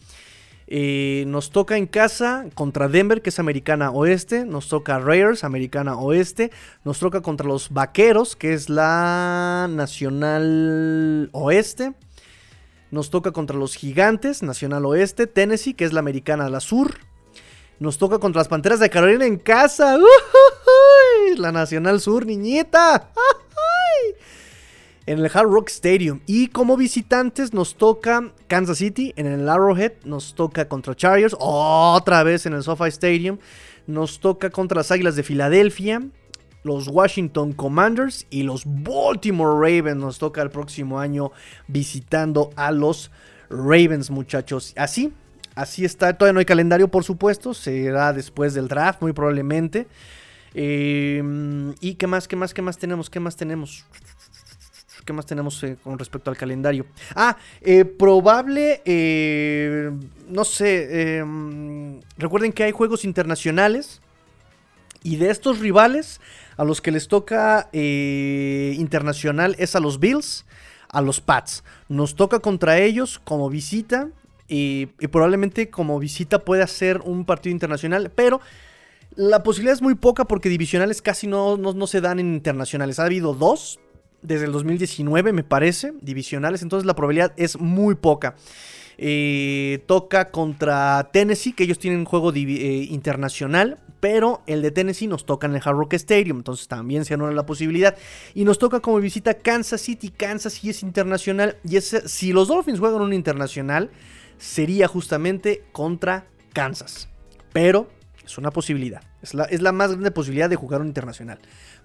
Nos 1.27 1.51
toca 1.51 1.77
en 1.77 1.87
casa 1.87 2.47
contra 2.55 2.89
Denver, 2.89 3.23
que 3.23 3.31
es 3.31 3.39
americana 3.39 3.91
oeste. 3.91 4.45
Nos 4.45 4.69
toca 4.69 4.99
Raiders, 4.99 5.45
americana 5.45 5.99
oeste. 5.99 6.51
Nos 6.85 6.99
toca 6.99 7.23
contra 7.23 7.47
los 7.47 7.71
Vaqueros, 7.71 8.37
que 8.37 8.53
es 8.53 8.69
la 8.69 9.67
nacional 9.71 11.31
oeste. 11.33 11.95
Nos 12.91 13.11
toca 13.11 13.33
contra 13.33 13.57
los 13.57 13.75
Gigantes, 13.77 14.43
nacional 14.43 14.85
oeste. 14.87 15.27
Tennessee, 15.27 15.75
que 15.75 15.85
es 15.85 15.93
la 15.93 16.01
americana 16.01 16.49
la 16.49 16.61
sur. 16.61 16.95
Nos 17.79 17.97
toca 17.97 18.19
contra 18.19 18.41
las 18.41 18.49
Panteras 18.49 18.81
de 18.81 18.91
Carolina 18.91 19.25
en 19.25 19.39
casa. 19.39 19.97
La 21.37 21.53
nacional 21.53 22.01
sur, 22.01 22.27
niñita. 22.27 23.11
¡Uy! 23.15 24.17
En 25.09 25.21
el 25.21 25.31
Hard 25.33 25.49
Rock 25.49 25.71
Stadium. 25.71 26.21
Y 26.27 26.49
como 26.49 26.77
visitantes 26.77 27.55
nos 27.55 27.77
toca 27.77 28.31
Kansas 28.47 28.77
City 28.77 29.15
en 29.17 29.27
el 29.27 29.49
Arrowhead, 29.49 29.93
nos 30.05 30.35
toca 30.35 30.69
contra 30.69 30.95
Chargers, 30.95 31.35
otra 31.39 32.23
vez 32.23 32.45
en 32.45 32.53
el 32.53 32.63
SoFi 32.63 32.89
Stadium, 32.89 33.39
nos 33.87 34.21
toca 34.21 34.51
contra 34.51 34.77
las 34.77 34.91
Águilas 34.91 35.17
de 35.17 35.23
Filadelfia, 35.23 36.03
los 36.63 36.89
Washington 36.89 37.55
Commanders 37.55 38.27
y 38.29 38.43
los 38.43 38.65
Baltimore 38.67 39.55
Ravens. 39.55 39.97
Nos 39.97 40.19
toca 40.19 40.43
el 40.43 40.51
próximo 40.51 41.01
año 41.01 41.33
visitando 41.69 42.51
a 42.55 42.71
los 42.71 43.11
Ravens, 43.49 44.11
muchachos. 44.11 44.75
Así, 44.77 45.15
así 45.55 45.87
está. 45.87 46.13
Todavía 46.13 46.35
no 46.35 46.41
hay 46.41 46.45
calendario, 46.45 46.89
por 46.89 47.05
supuesto. 47.05 47.55
Será 47.55 48.13
después 48.13 48.53
del 48.53 48.69
draft, 48.69 49.01
muy 49.01 49.15
probablemente. 49.15 49.87
Eh, 50.53 51.23
¿Y 51.81 51.95
qué 51.95 52.07
más? 52.07 52.29
¿Qué 52.29 52.37
más? 52.37 52.53
¿Qué 52.53 52.61
más 52.61 52.77
tenemos? 52.77 53.09
¿Qué 53.09 53.21
más 53.21 53.37
tenemos? 53.37 53.87
¿Qué 55.09 55.15
más 55.15 55.25
tenemos 55.25 55.63
eh, 55.63 55.79
con 55.83 55.99
respecto 55.99 56.29
al 56.31 56.37
calendario? 56.37 56.85
Ah, 57.17 57.39
eh, 57.63 57.87
probable, 57.87 58.83
eh, 58.85 59.91
no 60.29 60.45
sé, 60.45 61.25
recuerden 62.19 62.53
que 62.53 62.65
hay 62.65 62.73
juegos 62.73 63.07
internacionales 63.07 64.03
y 65.03 65.17
de 65.17 65.31
estos 65.31 65.61
rivales 65.61 66.21
a 66.59 66.65
los 66.65 66.83
que 66.83 66.91
les 66.91 67.09
toca 67.09 67.71
internacional 67.73 69.57
es 69.59 69.75
a 69.75 69.81
los 69.81 69.99
Bills, 69.99 70.45
a 70.91 71.01
los 71.01 71.23
Pats. 71.23 71.65
Nos 71.89 72.15
toca 72.15 72.41
contra 72.41 72.79
ellos 72.79 73.19
como 73.25 73.49
visita 73.49 74.11
y, 74.47 74.89
probablemente 75.11 75.71
como 75.71 75.99
visita 75.99 76.41
pueda 76.41 76.67
ser 76.67 77.01
un 77.03 77.25
partido 77.25 77.53
internacional, 77.53 78.11
pero... 78.15 78.43
La 79.17 79.43
posibilidad 79.43 79.75
es 79.75 79.83
muy 79.83 79.97
poca 79.97 80.27
porque 80.27 80.49
divisionales 80.49 81.03
casi 81.03 81.27
no, 81.27 81.57
no 81.57 81.87
se 81.89 82.01
dan 82.01 82.21
en 82.21 82.35
internacionales. 82.35 83.01
Ha 83.01 83.07
habido 83.07 83.35
dos, 83.35 83.81
desde 84.23 84.47
el 84.47 84.53
2019, 84.53 85.33
me 85.33 85.45
parece, 85.45 85.93
divisionales, 86.01 86.63
entonces 86.63 86.87
la 86.87 86.95
probabilidad 86.95 87.33
es 87.37 87.59
muy 87.59 87.95
poca. 87.95 88.35
Eh, 89.01 89.85
toca 89.87 90.31
contra 90.31 91.11
Tennessee, 91.13 91.53
que 91.53 91.63
ellos 91.63 91.79
tienen 91.79 92.01
un 92.01 92.05
juego 92.05 92.33
eh, 92.35 92.87
internacional, 92.91 93.79
pero 94.01 94.43
el 94.49 94.61
de 94.61 94.73
Tennessee 94.73 95.07
nos 95.07 95.25
toca 95.25 95.47
en 95.47 95.55
el 95.55 95.63
Hard 95.65 95.77
Rock 95.77 95.95
Stadium, 95.95 96.39
entonces 96.39 96.67
también 96.67 97.05
se 97.05 97.15
anula 97.15 97.33
la 97.33 97.47
posibilidad. 97.47 97.97
Y 98.35 98.45
nos 98.45 98.59
toca 98.59 98.81
como 98.81 98.99
visita 98.99 99.35
Kansas 99.35 99.81
City, 99.81 100.11
Kansas 100.11 100.55
City 100.55 100.71
es 100.71 100.83
internacional, 100.83 101.57
y 101.63 101.81
si 101.81 102.33
los 102.33 102.49
Dolphins 102.49 102.81
juegan 102.81 103.03
un 103.03 103.13
internacional, 103.13 103.91
sería 104.37 104.89
justamente 104.89 105.63
contra 105.71 106.27
Kansas. 106.53 107.09
Pero 107.53 107.89
es 108.25 108.37
una 108.37 108.51
posibilidad, 108.51 109.03
es 109.23 109.33
la, 109.33 109.45
es 109.45 109.63
la 109.63 109.71
más 109.71 109.93
grande 109.93 110.11
posibilidad 110.11 110.51
de 110.51 110.57
jugar 110.57 110.81
un 110.81 110.89
internacional 110.89 111.39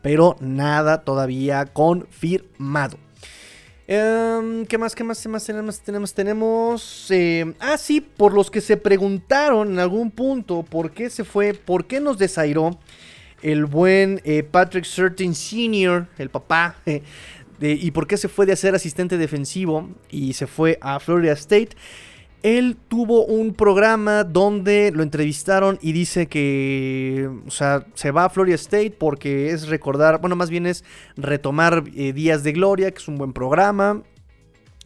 pero 0.04 0.36
nada 0.42 1.04
todavía 1.04 1.66
confirmado. 1.66 3.00
Eh, 3.88 4.66
¿Qué 4.70 4.78
más? 4.78 4.94
¿Qué 4.94 5.04
más? 5.04 5.22
¿Qué 5.22 5.30
más 5.30 5.46
tenemos? 5.46 5.80
Tenemos, 5.82 6.14
tenemos. 6.14 7.08
Eh, 7.10 7.54
ah, 7.60 7.78
sí, 7.78 8.02
por 8.02 8.34
los 8.34 8.52
que 8.52 8.62
se 8.62 8.78
preguntaron 8.78 9.72
en 9.72 9.80
algún 9.80 10.12
punto 10.12 10.64
por 10.64 10.92
qué 10.92 11.10
se 11.10 11.24
fue, 11.24 11.54
por 11.54 11.88
qué 11.88 12.00
nos 12.00 12.18
desairó 12.18 12.78
el 13.42 13.66
buen 13.66 14.22
eh, 14.24 14.44
Patrick 14.44 14.86
Certain 14.86 15.34
Sr., 15.34 16.08
el 16.18 16.30
papá, 16.30 16.76
y 17.62 17.92
por 17.92 18.08
qué 18.08 18.18
se 18.18 18.28
fue 18.28 18.46
de 18.46 18.56
ser 18.58 18.76
asistente 18.76 19.18
defensivo 19.18 19.90
y 20.10 20.34
se 20.34 20.48
fue 20.48 20.78
a 20.82 21.00
Florida 21.00 21.34
State. 21.34 21.70
Él 22.44 22.76
tuvo 22.90 23.26
un 23.26 23.54
programa 23.54 24.26
donde 24.26 24.92
lo 24.94 25.02
entrevistaron 25.02 25.80
y 25.82 25.94
dice 25.94 26.28
que, 26.28 27.30
o 27.48 27.52
sea, 27.52 27.86
se 27.94 28.12
va 28.12 28.26
a 28.26 28.30
Florida 28.30 28.56
State 28.56 28.92
porque 28.92 29.52
es 29.52 29.70
recordar, 29.70 30.20
bueno, 30.20 30.36
más 30.36 30.50
bien 30.50 30.66
es 30.66 30.84
retomar 31.16 31.86
eh, 31.96 32.12
Días 32.12 32.44
de 32.44 32.52
Gloria, 32.52 32.92
que 32.92 32.98
es 32.98 33.08
un 33.08 33.18
buen 33.18 33.32
programa, 33.32 34.04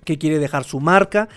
que 0.05 0.20
quiere 0.20 0.38
dejar 0.38 0.66
su 0.66 0.80
marca. 0.80 1.30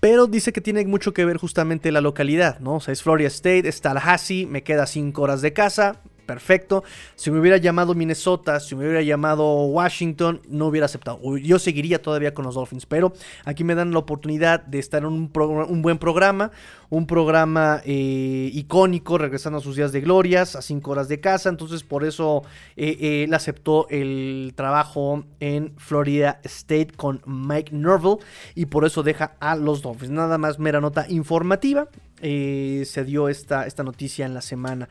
Pero 0.00 0.26
dice 0.26 0.52
que 0.52 0.60
tiene 0.60 0.84
mucho 0.86 1.12
que 1.12 1.24
ver 1.24 1.36
justamente 1.36 1.92
la 1.92 2.00
localidad, 2.00 2.58
¿no? 2.58 2.76
O 2.76 2.80
sea, 2.80 2.92
es 2.92 3.02
Florida 3.02 3.28
State, 3.28 3.68
es 3.68 3.80
Tallahassee, 3.80 4.46
me 4.46 4.62
queda 4.62 4.86
5 4.86 5.22
horas 5.22 5.42
de 5.42 5.52
casa, 5.52 6.00
perfecto. 6.30 6.84
Si 7.16 7.28
me 7.32 7.40
hubiera 7.40 7.56
llamado 7.56 7.92
Minnesota, 7.92 8.60
si 8.60 8.76
me 8.76 8.84
hubiera 8.84 9.02
llamado 9.02 9.64
Washington, 9.64 10.40
no 10.48 10.68
hubiera 10.68 10.84
aceptado. 10.84 11.18
Yo 11.38 11.58
seguiría 11.58 12.00
todavía 12.00 12.32
con 12.34 12.44
los 12.44 12.54
Dolphins, 12.54 12.86
pero 12.86 13.12
aquí 13.44 13.64
me 13.64 13.74
dan 13.74 13.90
la 13.90 13.98
oportunidad 13.98 14.62
de 14.64 14.78
estar 14.78 15.02
en 15.02 15.08
un, 15.08 15.82
buen 15.82 15.98
programa, 15.98 16.52
un 16.88 17.08
programa 17.08 17.82
eh, 17.84 18.48
icónico, 18.52 19.18
regresando 19.18 19.58
a 19.58 19.60
sus 19.60 19.74
días 19.74 19.90
de 19.90 20.02
glorias, 20.02 20.54
a 20.54 20.62
cinco 20.62 20.92
horas 20.92 21.08
de 21.08 21.18
casa. 21.18 21.48
Entonces, 21.48 21.82
por 21.82 22.04
eso 22.04 22.44
eh, 22.76 22.96
eh, 23.00 23.24
él 23.24 23.34
aceptó 23.34 23.88
el 23.88 24.52
trabajo 24.54 25.24
en 25.40 25.72
Florida 25.78 26.40
State 26.44 26.92
con 26.96 27.22
Mike 27.26 27.74
Nerville 27.74 28.18
y 28.54 28.66
por 28.66 28.84
eso 28.84 29.02
deja 29.02 29.32
a 29.40 29.56
los 29.56 29.82
Dolphins. 29.82 30.12
Nada 30.12 30.38
más 30.38 30.60
mera 30.60 30.80
nota 30.80 31.06
informativa. 31.08 31.88
se 32.20 33.04
dio 33.04 33.28
esta, 33.28 33.66
esta 33.66 33.82
noticia 33.82 34.26
en 34.26 34.34
la 34.34 34.42
semana. 34.42 34.88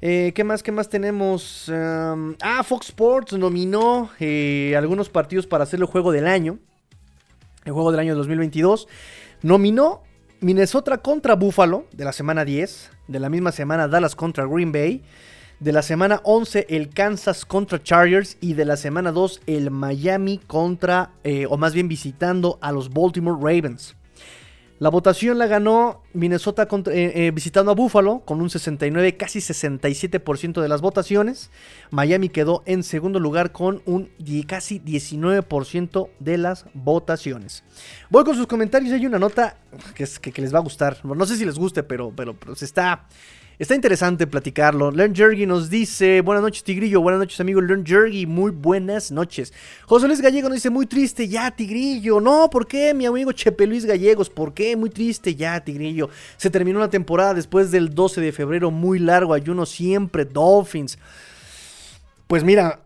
Eh, 0.00 0.32
¿Qué 0.34 0.44
más? 0.44 0.62
¿Qué 0.62 0.70
más 0.70 0.88
tenemos? 0.88 1.70
ah, 1.70 2.62
Fox 2.64 2.88
Sports 2.88 3.32
nominó 3.32 4.10
eh, 4.20 4.74
algunos 4.76 5.08
partidos 5.08 5.46
para 5.46 5.64
hacer 5.64 5.80
el 5.80 5.86
juego 5.86 6.12
del 6.12 6.26
año. 6.26 6.58
El 7.64 7.72
juego 7.72 7.90
del 7.90 8.00
año 8.00 8.14
2022. 8.14 8.86
Nominó 9.42 10.02
Minnesota 10.40 10.98
contra 10.98 11.34
Buffalo 11.34 11.86
de 11.92 12.04
la 12.04 12.12
semana 12.12 12.44
10. 12.44 12.90
De 13.08 13.20
la 13.20 13.28
misma 13.28 13.52
semana 13.52 13.88
Dallas 13.88 14.14
contra 14.14 14.46
Green 14.46 14.70
Bay. 14.70 15.02
De 15.58 15.72
la 15.72 15.82
semana 15.82 16.20
11 16.22 16.66
el 16.68 16.90
Kansas 16.90 17.44
contra 17.44 17.82
Chargers. 17.82 18.36
Y 18.40 18.54
de 18.54 18.64
la 18.64 18.76
semana 18.76 19.10
2 19.10 19.42
el 19.46 19.72
Miami 19.72 20.38
contra, 20.38 21.10
eh, 21.24 21.46
o 21.50 21.56
más 21.56 21.74
bien 21.74 21.88
visitando 21.88 22.58
a 22.60 22.70
los 22.70 22.90
Baltimore 22.90 23.38
Ravens. 23.40 23.96
La 24.78 24.90
votación 24.90 25.38
la 25.38 25.48
ganó 25.48 26.02
Minnesota 26.12 26.68
eh, 26.70 27.12
eh, 27.14 27.30
visitando 27.32 27.72
a 27.72 27.74
Buffalo 27.74 28.20
con 28.20 28.40
un 28.40 28.48
69, 28.48 29.16
casi 29.16 29.40
67% 29.40 30.60
de 30.60 30.68
las 30.68 30.80
votaciones. 30.80 31.50
Miami 31.90 32.28
quedó 32.28 32.62
en 32.64 32.84
segundo 32.84 33.18
lugar 33.18 33.50
con 33.50 33.82
un 33.86 34.08
casi 34.46 34.80
19% 34.80 36.08
de 36.20 36.38
las 36.38 36.66
votaciones. 36.74 37.64
Voy 38.08 38.22
con 38.22 38.36
sus 38.36 38.46
comentarios. 38.46 38.92
Hay 38.92 39.04
una 39.04 39.18
nota 39.18 39.56
que, 39.94 40.40
les 40.40 40.54
va 40.54 40.58
a 40.58 40.62
gustar. 40.62 41.04
No 41.04 41.26
sé 41.26 41.36
si 41.36 41.44
les 41.44 41.58
guste, 41.58 41.82
pero, 41.82 42.12
pero 42.14 42.54
se 42.54 42.64
está 42.64 43.06
Está 43.58 43.74
interesante 43.74 44.28
platicarlo. 44.28 44.92
Learn 44.92 45.16
Jergy 45.16 45.44
nos 45.44 45.68
dice, 45.68 46.20
buenas 46.20 46.42
noches 46.44 46.62
Tigrillo, 46.62 47.00
buenas 47.00 47.18
noches 47.18 47.40
amigo 47.40 47.60
Learn 47.60 47.84
Jergy, 47.84 48.24
muy 48.24 48.52
buenas 48.52 49.10
noches. 49.10 49.52
José 49.84 50.06
Luis 50.06 50.20
Gallego 50.20 50.48
nos 50.48 50.58
dice, 50.58 50.70
muy 50.70 50.86
triste 50.86 51.26
ya 51.26 51.50
Tigrillo. 51.50 52.20
No, 52.20 52.48
¿por 52.50 52.68
qué 52.68 52.94
mi 52.94 53.04
amigo 53.04 53.32
Chepe 53.32 53.66
Luis 53.66 53.84
Gallegos? 53.84 54.30
¿Por 54.30 54.54
qué? 54.54 54.76
Muy 54.76 54.90
triste 54.90 55.34
ya 55.34 55.58
Tigrillo. 55.58 56.08
Se 56.36 56.50
terminó 56.50 56.78
la 56.78 56.88
temporada 56.88 57.34
después 57.34 57.72
del 57.72 57.92
12 57.96 58.20
de 58.20 58.30
febrero, 58.30 58.70
muy 58.70 59.00
largo, 59.00 59.34
ayuno 59.34 59.66
siempre, 59.66 60.24
Dolphins. 60.24 60.96
Pues 62.28 62.44
mira, 62.44 62.82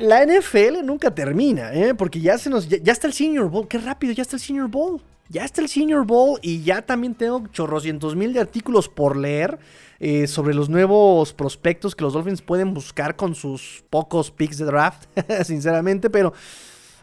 la 0.00 0.26
NFL 0.26 0.84
nunca 0.84 1.14
termina, 1.14 1.72
¿eh? 1.72 1.94
porque 1.94 2.20
ya 2.20 2.38
se 2.38 2.50
nos 2.50 2.68
ya, 2.68 2.78
ya, 2.78 2.92
está 2.92 3.06
el 3.06 3.12
Senior 3.12 3.48
Bowl, 3.48 3.68
qué 3.68 3.78
rápido, 3.78 4.12
ya 4.12 4.22
está 4.22 4.34
el 4.34 4.42
Senior 4.42 4.66
Bowl. 4.68 5.00
Ya 5.28 5.44
está 5.44 5.62
el 5.62 5.68
Senior 5.68 6.06
Bowl 6.06 6.38
y 6.42 6.62
ya 6.62 6.82
también 6.82 7.14
tengo 7.14 7.46
chorrocientos 7.48 8.14
mil 8.14 8.32
de 8.34 8.40
artículos 8.40 8.88
por 8.88 9.16
leer 9.16 9.58
eh, 9.98 10.26
sobre 10.26 10.54
los 10.54 10.68
nuevos 10.68 11.32
prospectos 11.32 11.94
que 11.94 12.04
los 12.04 12.12
Dolphins 12.12 12.42
pueden 12.42 12.74
buscar 12.74 13.16
con 13.16 13.34
sus 13.34 13.84
pocos 13.88 14.30
picks 14.30 14.58
de 14.58 14.66
draft, 14.66 15.06
sinceramente, 15.44 16.10
pero 16.10 16.34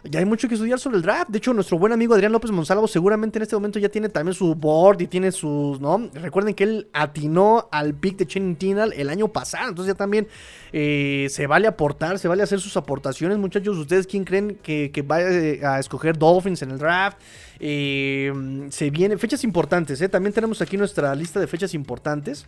ya 0.04 0.20
hay 0.20 0.26
mucho 0.26 0.48
que 0.48 0.56
estudiar 0.56 0.80
sobre 0.80 0.98
el 0.98 1.04
draft. 1.04 1.30
De 1.30 1.38
hecho, 1.38 1.54
nuestro 1.54 1.78
buen 1.78 1.94
amigo 1.94 2.14
Adrián 2.14 2.32
López 2.32 2.50
Monsalvo 2.52 2.88
seguramente 2.88 3.38
en 3.38 3.44
este 3.44 3.56
momento 3.56 3.78
ya 3.78 3.90
tiene 3.90 4.10
también 4.10 4.34
su 4.34 4.56
board 4.56 5.02
y 5.02 5.08
tiene 5.08 5.32
sus, 5.32 5.80
¿no? 5.80 6.10
Recuerden 6.14 6.56
que 6.56 6.64
él 6.64 6.90
atinó 6.94 7.68
al 7.72 7.94
pick 7.94 8.18
de 8.18 8.26
Channing 8.26 8.56
Tinal 8.56 8.94
el 8.94 9.10
año 9.10 9.28
pasado. 9.28 9.70
Entonces 9.70 9.94
ya 9.94 9.98
también 9.98 10.28
eh, 10.74 11.28
se 11.30 11.46
vale 11.46 11.68
aportar, 11.68 12.18
se 12.18 12.28
vale 12.28 12.42
hacer 12.42 12.60
sus 12.60 12.76
aportaciones. 12.78 13.38
Muchachos, 13.38 13.78
¿ustedes 13.78 14.08
quién 14.08 14.24
creen 14.24 14.58
que, 14.64 14.92
que 14.92 15.04
vaya 15.04 15.30
eh, 15.30 15.62
a 15.64 15.80
escoger 15.80 16.18
Dolphins 16.18 16.64
en 16.64 16.72
el 16.72 16.80
draft? 16.80 17.20
Eh, 17.60 18.34
se 18.70 18.90
vienen 18.90 19.20
fechas 19.20 19.44
importantes, 19.44 20.00
También 20.10 20.34
tenemos 20.34 20.62
aquí 20.64 20.78
nuestra 20.78 21.14
lista 21.14 21.40
de 21.40 21.46
fechas 21.46 21.76
importantes. 21.76 22.48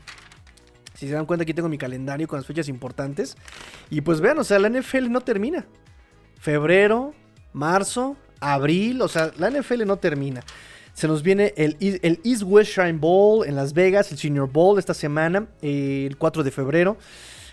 Si 0.95 1.07
se 1.07 1.13
dan 1.13 1.25
cuenta, 1.27 1.43
aquí 1.43 1.53
tengo 1.53 1.69
mi 1.69 1.77
calendario 1.77 2.27
con 2.27 2.39
las 2.39 2.47
fechas 2.47 2.67
importantes. 2.67 3.37
Y 3.91 4.01
pues 4.01 4.21
vean, 4.21 4.39
o 4.39 4.43
sea, 4.43 4.57
la 4.57 4.69
NFL 4.69 5.11
no 5.11 5.21
termina. 5.21 5.65
Febrero, 6.39 7.13
marzo, 7.53 8.17
abril, 8.39 9.01
o 9.01 9.07
sea, 9.07 9.31
la 9.37 9.49
NFL 9.49 9.85
no 9.85 9.97
termina. 9.97 10.41
Se 10.93 11.07
nos 11.07 11.23
viene 11.23 11.53
el, 11.57 11.75
East 12.23 12.43
West 12.45 12.73
Shrine 12.73 12.99
Bowl 12.99 13.47
en 13.47 13.55
Las 13.55 13.73
Vegas, 13.73 14.11
el 14.11 14.17
Senior 14.17 14.49
Bowl 14.51 14.77
esta 14.77 14.93
semana, 14.93 15.47
el 15.61 16.17
4 16.17 16.43
de 16.43 16.51
febrero. 16.51 16.97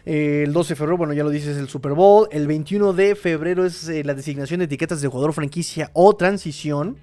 el 0.05 0.53
12 0.53 0.69
de 0.69 0.77
febrero, 0.77 0.99
bueno, 0.99 1.15
ya 1.15 1.25
lo 1.25 1.31
dices, 1.31 1.57
el 1.57 1.69
Super 1.69 1.93
Bowl. 1.93 2.29
El 2.33 2.47
21 2.47 2.93
de 2.93 3.15
febrero 3.15 3.65
es 3.65 3.89
eh, 3.89 4.05
la 4.05 4.15
designación 4.15 4.59
de 4.59 4.67
etiquetas 4.67 5.01
de 5.01 5.09
jugador 5.09 5.33
franquicia 5.33 5.91
o 5.95 6.15
transición. 6.15 6.99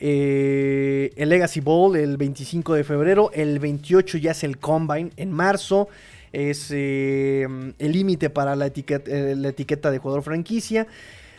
Eh, 0.00 1.10
el 1.16 1.28
Legacy 1.28 1.60
Bowl 1.60 1.96
el 1.96 2.16
25 2.16 2.72
de 2.74 2.84
febrero. 2.84 3.30
El 3.34 3.58
28 3.58 4.16
ya 4.18 4.30
es 4.30 4.44
el 4.44 4.58
Combine 4.58 5.10
en 5.16 5.32
marzo. 5.32 5.88
Es 6.32 6.68
eh, 6.70 7.46
el 7.78 7.92
límite 7.92 8.30
para 8.30 8.56
la 8.56 8.66
etiqueta, 8.66 9.10
la 9.10 9.48
etiqueta 9.48 9.90
de 9.90 9.98
jugador 9.98 10.22
franquicia 10.22 10.86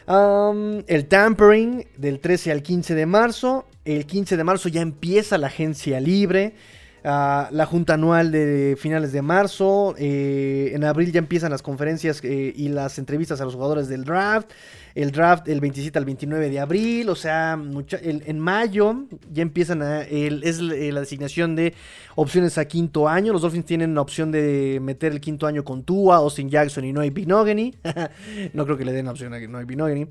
el 0.10 1.06
tampering 1.08 1.86
del 1.98 2.20
13 2.20 2.52
al 2.52 2.64
15 2.64 2.96
de 2.96 3.06
marzo. 3.06 3.68
El 3.86 4.08
15 4.08 4.38
de 4.38 4.44
marzo 4.44 4.68
ya 4.68 4.82
empieza 4.82 5.38
la 5.38 5.48
agencia 5.48 6.00
libre. 6.00 6.56
Ah, 7.04 7.48
la 7.52 7.66
junta 7.66 7.94
anual 7.94 8.32
de 8.32 8.76
finales 8.78 9.12
de 9.12 9.22
marzo. 9.22 9.96
Eh, 9.98 10.72
en 10.74 10.84
abril 10.84 11.12
ya 11.12 11.20
empiezan 11.20 11.52
las 11.52 11.62
conferencias 11.62 12.22
eh, 12.24 12.54
y 12.56 12.70
las 12.70 13.00
entrevistas 13.00 13.40
a 13.42 13.46
los 13.46 13.56
jugadores 13.56 13.88
del 13.88 14.04
draft. 14.04 14.52
El 14.96 15.12
draft 15.12 15.48
el 15.48 15.62
27 15.62 15.98
al 15.98 16.06
29 16.06 16.50
de 16.50 16.60
abril. 16.60 17.10
O 17.10 17.16
sea, 17.16 17.54
en 17.54 18.40
mayo 18.40 19.06
ya 19.32 19.42
empiezan 19.42 19.82
a. 19.82 20.02
es 20.02 20.60
eh, 20.60 20.92
la 20.92 21.00
designación 21.00 21.56
de 21.56 21.74
opciones 22.16 22.58
a 22.58 22.66
quinto 22.66 23.08
año. 23.08 23.32
Los 23.32 23.44
Dolphins 23.44 23.66
tienen 23.66 23.96
la 23.96 24.02
opción 24.02 24.32
de 24.32 24.80
meter 24.82 25.14
el 25.14 25.22
quinto 25.22 25.48
año 25.48 25.64
con 25.64 25.84
Tua, 25.84 26.18
Austin 26.18 26.50
Jackson 26.50 26.84
y 26.84 26.92
Noy 26.92 27.12
Binogany. 27.12 27.76
no 28.54 28.66
creo 28.66 28.78
que 28.78 28.86
le 28.86 28.92
den 28.92 29.08
opción 29.08 29.34
a 29.34 29.40
Noy 29.40 29.64
Binogany. 29.64 30.08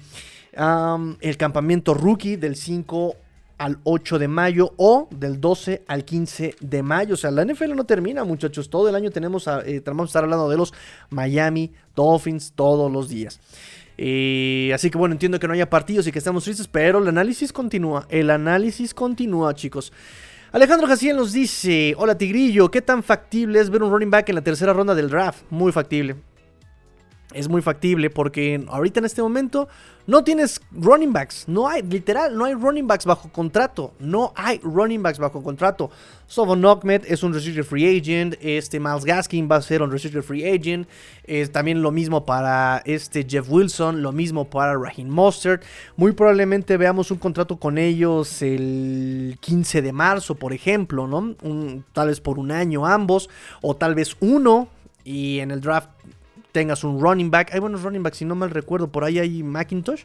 el 1.21 1.37
campamento 1.37 1.93
rookie 1.93 2.37
del 2.37 2.57
5 2.57 3.28
al 3.59 3.79
8 3.85 4.19
de 4.19 4.29
mayo 4.29 4.73
o 4.77 5.09
del 5.11 5.41
12 5.41 5.85
al 5.87 6.05
15 6.05 6.55
de 6.61 6.83
mayo. 6.83 7.15
O 7.15 7.17
sea, 7.17 7.31
la 7.31 7.45
NFL 7.45 7.75
no 7.75 7.85
termina, 7.85 8.25
muchachos. 8.25 8.71
Todo 8.71 8.89
el 8.89 8.95
año 8.95 9.11
tenemos 9.11 9.47
eh, 9.47 9.83
a 9.85 10.05
estar 10.05 10.25
hablando 10.25 10.49
de 10.49 10.57
los 10.57 10.73
Miami 11.11 11.73
Dolphins 11.95 12.53
todos 12.55 12.91
los 12.91 13.09
días. 13.09 13.41
Eh, 13.99 14.71
así 14.73 14.91
que 14.91 14.97
bueno, 14.97 15.15
entiendo 15.15 15.41
que 15.41 15.49
no 15.49 15.55
haya 15.55 15.69
partidos 15.69 16.07
y 16.07 16.13
que 16.13 16.21
estamos 16.21 16.45
tristes, 16.45 16.69
pero 16.69 17.01
el 17.01 17.09
análisis 17.09 17.53
continúa. 17.53 18.07
El 18.09 18.31
análisis 18.31 18.95
continúa, 18.95 19.55
chicos. 19.55 19.93
Alejandro 20.53 20.87
Jaciel 20.87 21.17
nos 21.17 21.33
dice: 21.33 21.95
Hola 21.99 22.17
Tigrillo, 22.17 22.71
¿qué 22.71 22.81
tan 22.81 23.03
factible 23.03 23.61
es 23.61 23.69
ver 23.69 23.83
un 23.83 23.91
running 23.91 24.11
back 24.11 24.29
en 24.29 24.37
la 24.37 24.43
tercera 24.43 24.73
ronda 24.73 24.95
del 24.95 25.11
draft? 25.11 25.43
Muy 25.51 25.73
factible. 25.73 26.17
Es 27.35 27.49
muy 27.49 27.61
factible 27.61 28.09
porque 28.09 28.65
ahorita 28.69 29.01
en 29.01 29.05
este 29.05 29.21
momento 29.21 29.69
no 30.07 30.25
tienes 30.25 30.63
running 30.73 31.13
backs. 31.13 31.47
No 31.47 31.69
hay, 31.69 31.83
literal, 31.83 32.35
no 32.35 32.47
hay 32.47 32.55
running 32.55 32.87
backs 32.87 33.05
bajo 33.05 33.31
contrato. 33.31 33.93
No 33.99 34.33
hay 34.35 34.59
running 34.63 35.03
backs 35.03 35.19
bajo 35.19 35.43
contrato. 35.43 35.91
Sovon 36.27 36.65
Ahmed 36.65 37.03
es 37.07 37.23
un 37.23 37.35
restricted 37.35 37.65
free 37.65 37.99
agent. 37.99 38.35
Este 38.41 38.81
Miles 38.81 39.05
Gaskin 39.05 39.47
va 39.51 39.57
a 39.57 39.63
ser 39.63 39.83
un 39.83 39.93
restricted 39.93 40.23
free 40.23 40.49
agent. 40.49 40.89
Es 41.25 41.53
también 41.53 41.83
lo 41.83 41.91
mismo 41.91 42.25
para 42.25 42.81
este 42.87 43.27
Jeff 43.29 43.47
Wilson. 43.51 44.01
Lo 44.01 44.13
mismo 44.13 44.49
para 44.49 44.79
Raheem 44.79 45.09
Mostert. 45.09 45.63
Muy 45.97 46.13
probablemente 46.13 46.79
veamos 46.79 47.11
un 47.11 47.19
contrato 47.19 47.59
con 47.59 47.77
ellos 47.77 48.41
el 48.41 49.37
15 49.43 49.83
de 49.83 49.93
marzo, 49.93 50.37
por 50.37 50.55
ejemplo, 50.55 51.07
¿no? 51.07 51.35
tal 51.93 52.09
vez 52.09 52.23
por 52.23 52.39
un 52.39 52.51
año 52.51 52.87
ambos. 52.87 53.29
O 53.61 53.77
tal 53.77 53.95
vez 53.95 54.17
uno. 54.21 54.69
Y 55.05 55.41
en 55.41 55.51
el 55.51 55.61
draft 55.61 55.91
tengas 56.53 56.85
un 56.85 57.01
running 57.01 57.31
back. 57.31 57.53
Hay 57.53 57.61
buenos 57.61 57.83
running 57.83 58.03
backs, 58.03 58.19
si 58.19 58.25
no 58.25 58.35
mal 58.35 58.51
recuerdo, 58.51 58.89
por 58.89 59.05
ahí 59.05 59.19
hay 59.19 59.43
Macintosh. 59.43 60.05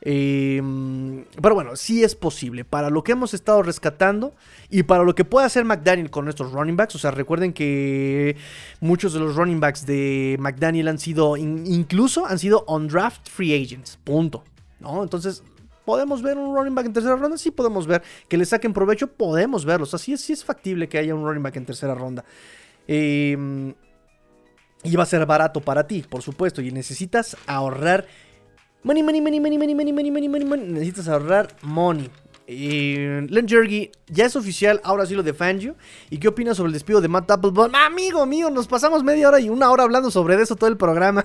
Em, 0.00 1.24
pero 1.40 1.54
bueno, 1.54 1.76
sí 1.76 2.04
es 2.04 2.14
posible. 2.14 2.64
Para 2.64 2.90
lo 2.90 3.02
que 3.02 3.12
hemos 3.12 3.34
estado 3.34 3.62
rescatando 3.62 4.34
y 4.70 4.82
para 4.82 5.04
lo 5.04 5.14
que 5.14 5.24
puede 5.24 5.46
hacer 5.46 5.64
McDaniel 5.64 6.10
con 6.10 6.28
estos 6.28 6.52
running 6.52 6.76
backs. 6.76 6.94
O 6.96 6.98
sea, 6.98 7.10
recuerden 7.10 7.52
que 7.52 8.36
muchos 8.80 9.12
de 9.14 9.20
los 9.20 9.36
running 9.36 9.60
backs 9.60 9.86
de 9.86 10.36
McDaniel 10.40 10.88
han 10.88 10.98
sido, 10.98 11.36
incluso 11.36 12.26
han 12.26 12.38
sido 12.38 12.64
on 12.66 12.88
draft 12.88 13.28
free 13.28 13.54
agents. 13.54 13.98
Punto. 14.04 14.44
¿No? 14.80 15.02
Entonces, 15.02 15.42
¿Podemos 15.84 16.22
ver 16.22 16.38
un 16.38 16.56
running 16.56 16.74
back 16.74 16.86
en 16.86 16.94
tercera 16.94 17.14
ronda? 17.14 17.36
Sí, 17.36 17.50
podemos 17.50 17.86
ver. 17.86 18.02
Que 18.26 18.38
le 18.38 18.46
saquen 18.46 18.72
provecho, 18.72 19.06
podemos 19.06 19.66
verlos. 19.66 19.92
Así 19.92 20.14
es, 20.14 20.22
sí 20.22 20.32
es 20.32 20.42
factible 20.42 20.88
que 20.88 20.96
haya 20.96 21.14
un 21.14 21.22
running 21.22 21.42
back 21.42 21.56
en 21.56 21.66
tercera 21.66 21.94
ronda. 21.94 22.24
Eh, 22.88 23.74
y 24.84 24.94
va 24.96 25.02
a 25.02 25.06
ser 25.06 25.24
barato 25.26 25.60
para 25.60 25.86
ti, 25.86 26.04
por 26.08 26.22
supuesto. 26.22 26.60
Y 26.62 26.70
necesitas 26.70 27.36
ahorrar 27.46 28.06
money, 28.82 29.02
money, 29.02 29.20
money, 29.20 29.40
money, 29.40 29.58
money, 29.58 29.74
money, 29.74 29.92
money, 29.92 30.28
money, 30.28 30.44
money. 30.44 30.66
Necesitas 30.66 31.08
ahorrar 31.08 31.48
money. 31.62 32.10
Eh, 32.46 33.26
Len 33.30 33.48
Jergy, 33.48 33.90
ya 34.06 34.26
es 34.26 34.36
oficial, 34.36 34.80
ahora 34.84 35.06
sí 35.06 35.14
lo 35.14 35.22
de 35.22 35.32
Fangio. 35.32 35.76
¿Y 36.10 36.18
qué 36.18 36.28
opinas 36.28 36.58
sobre 36.58 36.68
el 36.68 36.74
despido 36.74 37.00
de 37.00 37.08
Matt 37.08 37.30
Applebaum? 37.30 37.74
amigo 37.74 38.26
mío, 38.26 38.50
nos 38.50 38.68
pasamos 38.68 39.02
media 39.02 39.28
hora 39.28 39.40
y 39.40 39.48
una 39.48 39.70
hora 39.70 39.84
hablando 39.84 40.10
sobre 40.10 40.40
eso 40.40 40.54
todo 40.54 40.68
el 40.68 40.76
programa. 40.76 41.24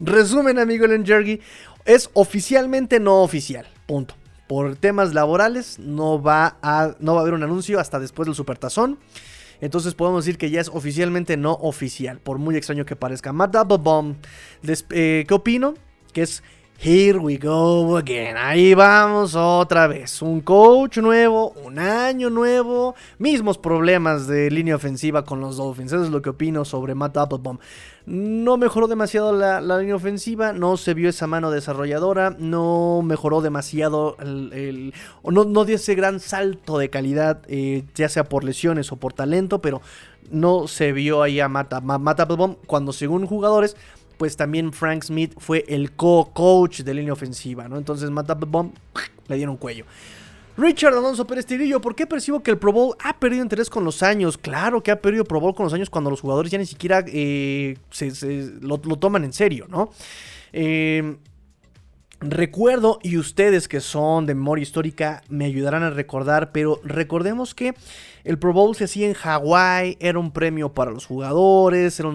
Resumen, 0.00 0.58
amigo 0.58 0.86
Len 0.86 1.06
Jergy, 1.06 1.40
es 1.84 2.10
oficialmente 2.14 2.98
no 2.98 3.22
oficial. 3.22 3.66
Punto. 3.86 4.14
Por 4.48 4.76
temas 4.76 5.14
laborales 5.14 5.78
no 5.78 6.20
va 6.20 6.58
a, 6.60 6.94
no 6.98 7.14
va 7.14 7.20
a 7.20 7.22
haber 7.22 7.34
un 7.34 7.42
anuncio 7.42 7.78
hasta 7.78 8.00
después 8.00 8.26
del 8.26 8.34
Supertazón. 8.34 8.98
Entonces 9.62 9.94
podemos 9.94 10.24
decir 10.24 10.38
que 10.38 10.50
ya 10.50 10.60
es 10.60 10.68
oficialmente 10.68 11.36
no 11.36 11.52
oficial, 11.52 12.18
por 12.18 12.38
muy 12.38 12.56
extraño 12.56 12.84
que 12.84 12.96
parezca. 12.96 13.32
Matt 13.32 13.54
Applebaum, 13.54 14.16
eh, 14.90 15.24
¿qué 15.26 15.34
opino? 15.34 15.74
Que 16.12 16.22
es 16.22 16.42
Here 16.84 17.16
we 17.16 17.36
go 17.36 17.96
again. 17.96 18.36
Ahí 18.36 18.74
vamos 18.74 19.36
otra 19.36 19.86
vez. 19.86 20.20
Un 20.20 20.40
coach 20.40 20.98
nuevo, 20.98 21.50
un 21.64 21.78
año 21.78 22.28
nuevo, 22.28 22.96
mismos 23.20 23.56
problemas 23.56 24.26
de 24.26 24.50
línea 24.50 24.74
ofensiva 24.74 25.24
con 25.24 25.40
los 25.40 25.58
Dolphins. 25.58 25.92
Eso 25.92 26.02
es 26.02 26.10
lo 26.10 26.22
que 26.22 26.30
opino 26.30 26.64
sobre 26.64 26.96
Matt 26.96 27.18
Applebaum. 27.18 27.58
No 28.04 28.56
mejoró 28.56 28.88
demasiado 28.88 29.32
la, 29.32 29.60
línea 29.60 29.94
ofensiva, 29.94 30.52
no 30.52 30.76
se 30.76 30.92
vio 30.94 31.08
esa 31.08 31.28
mano 31.28 31.52
desarrolladora, 31.52 32.34
no 32.36 33.00
mejoró 33.04 33.42
demasiado 33.42 34.16
el, 34.18 34.92
no, 35.22 35.44
no, 35.44 35.64
dio 35.64 35.76
ese 35.76 35.94
gran 35.94 36.18
salto 36.18 36.78
de 36.78 36.90
calidad, 36.90 37.42
eh, 37.46 37.84
ya 37.94 38.08
sea 38.08 38.24
por 38.24 38.42
lesiones 38.42 38.90
o 38.90 38.96
por 38.96 39.12
talento, 39.12 39.60
pero 39.60 39.82
no 40.32 40.66
se 40.66 40.90
vio 40.90 41.22
ahí 41.22 41.38
a 41.38 41.48
Matt, 41.48 41.80
Matt 41.80 42.18
Applebaum 42.18 42.56
cuando 42.66 42.92
según 42.92 43.24
jugadores 43.26 43.76
pues 44.22 44.36
también 44.36 44.72
Frank 44.72 45.02
Smith 45.02 45.34
fue 45.38 45.64
el 45.66 45.90
co-coach 45.96 46.82
de 46.82 46.94
línea 46.94 47.12
ofensiva, 47.12 47.66
¿no? 47.66 47.76
Entonces 47.76 48.08
Matt 48.08 48.30
Bomb 48.46 48.72
le 49.26 49.34
dieron 49.34 49.56
cuello. 49.56 49.84
Richard 50.56 50.94
Alonso 50.94 51.26
Pérez 51.26 51.44
Tirillo, 51.44 51.80
¿por 51.80 51.96
qué 51.96 52.06
percibo 52.06 52.40
que 52.40 52.52
el 52.52 52.56
Pro 52.56 52.72
Bowl 52.72 52.96
ha 53.02 53.18
perdido 53.18 53.42
interés 53.42 53.68
con 53.68 53.82
los 53.84 54.00
años? 54.04 54.38
Claro 54.38 54.80
que 54.80 54.92
ha 54.92 55.00
perdido 55.02 55.24
Pro 55.24 55.40
Bowl 55.40 55.56
con 55.56 55.64
los 55.64 55.72
años 55.72 55.90
cuando 55.90 56.08
los 56.08 56.20
jugadores 56.20 56.52
ya 56.52 56.58
ni 56.58 56.66
siquiera 56.66 57.04
eh, 57.08 57.76
lo, 58.60 58.78
toman 58.78 59.24
en 59.24 59.32
serio, 59.32 59.66
¿no? 59.68 59.90
Eh, 60.52 61.16
recuerdo, 62.20 63.00
y 63.02 63.16
ustedes 63.16 63.66
que 63.66 63.80
son 63.80 64.26
de 64.26 64.36
memoria 64.36 64.62
histórica 64.62 65.24
me 65.28 65.46
ayudarán 65.46 65.82
a 65.82 65.90
recordar, 65.90 66.52
pero 66.52 66.80
recordemos 66.84 67.56
que 67.56 67.74
el 68.24 68.38
Pro 68.38 68.52
Bowl 68.52 68.74
se 68.76 68.84
hacía 68.84 69.06
en 69.08 69.14
Hawái, 69.14 69.96
era 70.00 70.18
un 70.18 70.30
premio 70.30 70.72
para 70.72 70.90
los 70.90 71.06
jugadores, 71.06 71.98
era 71.98 72.10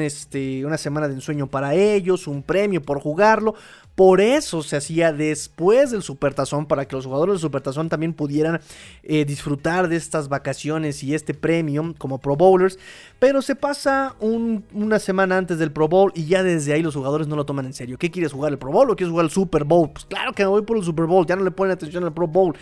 este, 0.00 0.64
una 0.64 0.78
semana 0.78 1.08
de 1.08 1.14
ensueño 1.14 1.46
para 1.46 1.74
ellos, 1.74 2.26
un 2.26 2.42
premio 2.42 2.80
por 2.80 3.00
jugarlo. 3.00 3.54
Por 3.94 4.22
eso 4.22 4.62
se 4.62 4.76
hacía 4.76 5.12
después 5.12 5.90
del 5.90 6.02
Supertazón, 6.02 6.64
para 6.64 6.86
que 6.86 6.96
los 6.96 7.04
jugadores 7.04 7.34
del 7.34 7.40
Supertazón 7.40 7.90
también 7.90 8.14
pudieran 8.14 8.60
eh, 9.02 9.26
disfrutar 9.26 9.88
de 9.88 9.96
estas 9.96 10.30
vacaciones 10.30 11.02
y 11.02 11.14
este 11.14 11.34
premio 11.34 11.94
como 11.98 12.16
Pro 12.16 12.34
Bowlers. 12.34 12.78
Pero 13.18 13.42
se 13.42 13.56
pasa 13.56 14.14
una 14.20 14.98
semana 15.00 15.36
antes 15.36 15.58
del 15.58 15.70
Pro 15.70 15.88
Bowl 15.88 16.12
y 16.14 16.24
ya 16.24 16.42
desde 16.42 16.72
ahí 16.72 16.82
los 16.82 16.94
jugadores 16.94 17.28
no 17.28 17.36
lo 17.36 17.44
toman 17.44 17.66
en 17.66 17.74
serio. 17.74 17.98
¿Qué 17.98 18.10
quieres 18.10 18.32
jugar 18.32 18.52
el 18.52 18.58
Pro 18.58 18.72
Bowl 18.72 18.88
o 18.88 18.96
quieres 18.96 19.10
jugar 19.10 19.26
el 19.26 19.30
Super 19.30 19.64
Bowl? 19.64 19.90
Pues 19.90 20.06
claro 20.06 20.32
que 20.32 20.44
me 20.44 20.48
voy 20.48 20.62
por 20.62 20.78
el 20.78 20.84
Super 20.84 21.04
Bowl, 21.04 21.26
ya 21.26 21.36
no 21.36 21.44
le 21.44 21.50
ponen 21.50 21.72
atención 21.72 22.02
al 22.04 22.14
Pro 22.14 22.26
Bowl. 22.26 22.56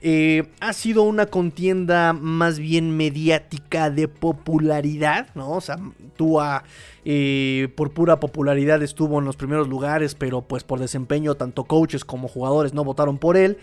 Eh, 0.00 0.44
ha 0.60 0.72
sido 0.72 1.02
una 1.02 1.26
contienda 1.26 1.63
más 1.72 2.58
bien 2.58 2.96
mediática 2.96 3.90
de 3.90 4.08
popularidad, 4.08 5.28
¿no? 5.34 5.52
O 5.52 5.60
sea, 5.60 5.78
tú 6.16 6.40
a 6.40 6.64
eh, 7.04 7.68
por 7.76 7.92
pura 7.92 8.20
popularidad 8.20 8.82
estuvo 8.82 9.18
en 9.18 9.24
los 9.24 9.36
primeros 9.36 9.68
lugares, 9.68 10.14
pero 10.14 10.42
pues 10.42 10.64
por 10.64 10.80
desempeño 10.80 11.34
tanto 11.34 11.64
coaches 11.64 12.04
como 12.04 12.28
jugadores 12.28 12.74
no 12.74 12.84
votaron 12.84 13.18
por 13.18 13.36
él. 13.36 13.58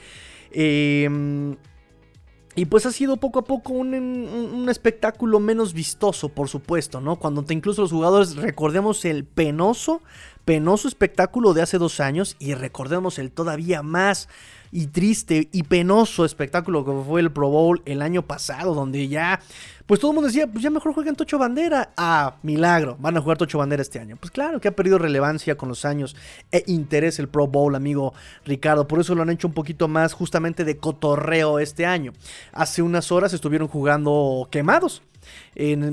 Em, 0.52 1.56
y 2.56 2.66
pues 2.66 2.86
ha 2.86 2.91
sido 2.91 3.18
poco 3.18 3.39
a 3.39 3.43
poco 3.43 3.72
un, 3.74 4.68
espectáculo 4.70 5.39
menos 5.39 5.74
vistoso, 5.74 6.30
por 6.30 6.49
supuesto, 6.49 6.99
¿no? 6.99 7.16
Cuando 7.16 7.43
te 7.43 7.54
incluso 7.54 7.82
los 7.82 7.91
jugadores 7.91 8.36
recordemos 8.36 9.06
el 9.06 9.24
penoso, 9.24 10.02
penoso 10.46 10.88
espectáculo 10.88 11.54
de 11.54 11.62
hace 11.62 11.78
dos 11.78 12.00
años 12.00 12.36
y 12.39 12.54
recordemos 12.54 13.20
el 13.20 13.32
todavía 13.32 13.84
más 13.84 14.28
y 14.72 14.88
triste 14.88 15.50
y 15.52 15.64
penoso 15.64 16.24
espectáculo 16.24 16.86
que 16.86 16.92
fue 17.06 17.22
el 17.22 17.32
Pro 17.32 17.50
Bowl 17.50 17.82
el 17.86 18.02
año 18.02 18.22
pasado, 18.22 18.74
donde 18.74 19.08
ya, 19.10 19.42
pues 19.86 20.00
todo 20.00 20.12
el 20.12 20.16
mundo 20.16 20.28
decía, 20.28 20.48
pues 20.48 20.64
ya 20.64 20.70
mejor 20.70 20.94
jueguen 20.94 21.16
Tocho 21.16 21.38
Bandera. 21.38 21.92
Ah, 21.98 22.38
milagro, 22.42 22.96
van 23.00 23.18
a 23.18 23.22
jugar 23.22 23.38
Tocho 23.38 23.58
Bandera 23.58 23.82
este 23.82 24.00
año. 24.00 24.16
Pues 24.18 24.32
claro 24.32 24.62
que 24.62 24.70
ha 24.70 24.76
perdido 24.76 24.98
relevancia 24.98 25.58
con 25.58 25.68
los 25.68 25.84
años 25.84 26.16
e 26.52 26.64
interés 26.68 27.20
el 27.20 27.28
Pro 27.28 27.48
Bowl, 27.48 27.76
amigo 27.76 28.14
Ricardo. 28.46 28.88
Por 28.88 29.02
eso 29.02 29.14
lo 29.14 29.24
han 29.24 29.30
hecho 29.30 29.48
un 29.48 29.54
poquito 29.54 29.88
más 29.89 30.14
justamente 30.14 30.64
de 30.64 30.78
cotorreo 30.78 31.60
este 31.60 31.86
año. 31.86 32.14
Hace 32.54 32.82
unas 32.82 33.12
horas 33.12 33.34
estuvieron 33.34 33.68
jugando 33.68 34.48
quemados 34.50 35.02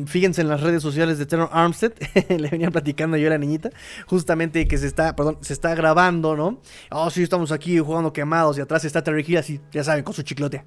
fíjense 0.07 0.41
en 0.41 0.49
las 0.49 0.61
redes 0.61 0.83
sociales 0.83 1.18
de 1.18 1.26
Terror 1.26 1.49
Armstead, 1.53 1.93
le 2.29 2.49
venía 2.49 2.70
platicando 2.70 3.16
yo 3.16 3.26
a 3.29 3.31
la 3.31 3.39
niñita, 3.39 3.70
justamente 4.07 4.66
que 4.66 4.79
se 4.79 4.87
está, 4.87 5.14
perdón, 5.16 5.39
se 5.41 5.53
está 5.53 5.74
grabando, 5.74 6.37
¿no? 6.37 6.61
Oh, 6.91 7.11
sí, 7.11 7.22
estamos 7.22 7.53
aquí 7.53 7.79
jugando 7.79 8.12
quemados 8.12 8.59
y 8.59 8.61
atrás 8.61 8.85
está 8.85 9.03
Terry 9.03 9.24
Hill 9.26 9.39
así, 9.39 9.61
ya 9.72 9.85
saben, 9.85 10.05
con 10.05 10.14
su 10.14 10.22
chiclote. 10.22 10.64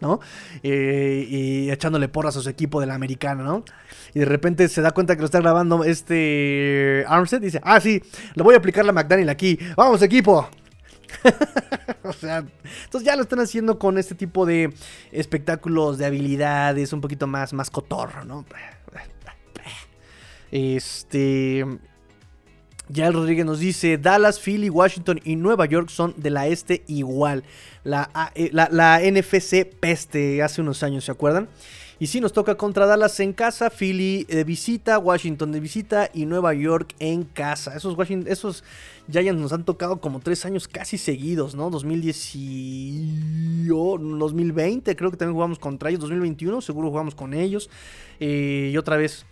¿no? 0.00 0.20
Eh, 0.62 1.26
y 1.28 1.70
echándole 1.70 2.08
porras 2.08 2.36
a 2.36 2.40
su 2.40 2.48
equipo 2.48 2.80
de 2.80 2.86
la 2.86 2.94
americana, 2.94 3.42
¿no? 3.42 3.64
Y 4.14 4.20
de 4.20 4.26
repente 4.26 4.68
se 4.68 4.80
da 4.80 4.92
cuenta 4.92 5.16
que 5.16 5.20
lo 5.20 5.26
está 5.26 5.40
grabando 5.40 5.82
este 5.84 7.04
Armstead 7.08 7.40
dice, 7.40 7.60
ah, 7.64 7.80
sí, 7.80 8.00
le 8.34 8.42
voy 8.42 8.54
a 8.54 8.58
aplicar 8.58 8.84
la 8.84 8.92
McDaniel 8.92 9.28
aquí. 9.28 9.58
¡Vamos, 9.76 10.02
equipo! 10.02 10.48
o 12.02 12.12
sea, 12.12 12.44
entonces 12.84 13.06
ya 13.06 13.16
lo 13.16 13.22
están 13.22 13.40
haciendo 13.40 13.78
con 13.78 13.98
este 13.98 14.14
tipo 14.14 14.46
de 14.46 14.72
espectáculos 15.12 15.98
de 15.98 16.06
habilidades, 16.06 16.92
un 16.92 17.00
poquito 17.00 17.26
más, 17.26 17.52
más 17.52 17.70
cotorro, 17.70 18.24
¿no? 18.24 18.44
Este. 20.50 21.64
Ya 22.88 23.10
Rodríguez 23.10 23.44
nos 23.44 23.58
dice: 23.58 23.98
Dallas, 23.98 24.40
Philly, 24.40 24.70
Washington 24.70 25.20
y 25.24 25.36
Nueva 25.36 25.66
York 25.66 25.90
son 25.90 26.14
de 26.16 26.30
la 26.30 26.46
este 26.46 26.84
igual. 26.86 27.44
La, 27.84 28.10
eh, 28.34 28.50
la 28.52 29.00
NFC 29.00 29.66
peste 29.66 30.42
hace 30.42 30.62
unos 30.62 30.82
años, 30.82 31.04
¿se 31.04 31.12
acuerdan? 31.12 31.48
Y 32.00 32.06
si 32.06 32.20
nos 32.20 32.32
toca 32.32 32.54
contra 32.54 32.86
Dallas 32.86 33.18
en 33.18 33.32
casa, 33.32 33.70
Philly 33.70 34.22
de 34.24 34.44
visita, 34.44 34.98
Washington 34.98 35.50
de 35.50 35.58
visita 35.58 36.08
y 36.14 36.26
Nueva 36.26 36.54
York 36.54 36.94
en 37.00 37.24
casa. 37.24 37.74
Esos, 37.74 37.98
Washington, 37.98 38.30
esos 38.30 38.62
Giants 39.10 39.40
nos 39.40 39.52
han 39.52 39.64
tocado 39.64 40.00
como 40.00 40.20
tres 40.20 40.44
años 40.46 40.68
casi 40.68 40.96
seguidos, 40.96 41.56
¿no? 41.56 41.70
2010 41.70 43.66
2020 43.68 44.94
creo 44.94 45.10
que 45.10 45.16
también 45.16 45.34
jugamos 45.34 45.58
contra 45.58 45.90
ellos, 45.90 46.02
2021 46.02 46.60
seguro 46.60 46.90
jugamos 46.90 47.16
con 47.16 47.34
ellos. 47.34 47.68
Eh, 48.20 48.70
y 48.72 48.76
otra 48.76 48.96
vez... 48.96 49.26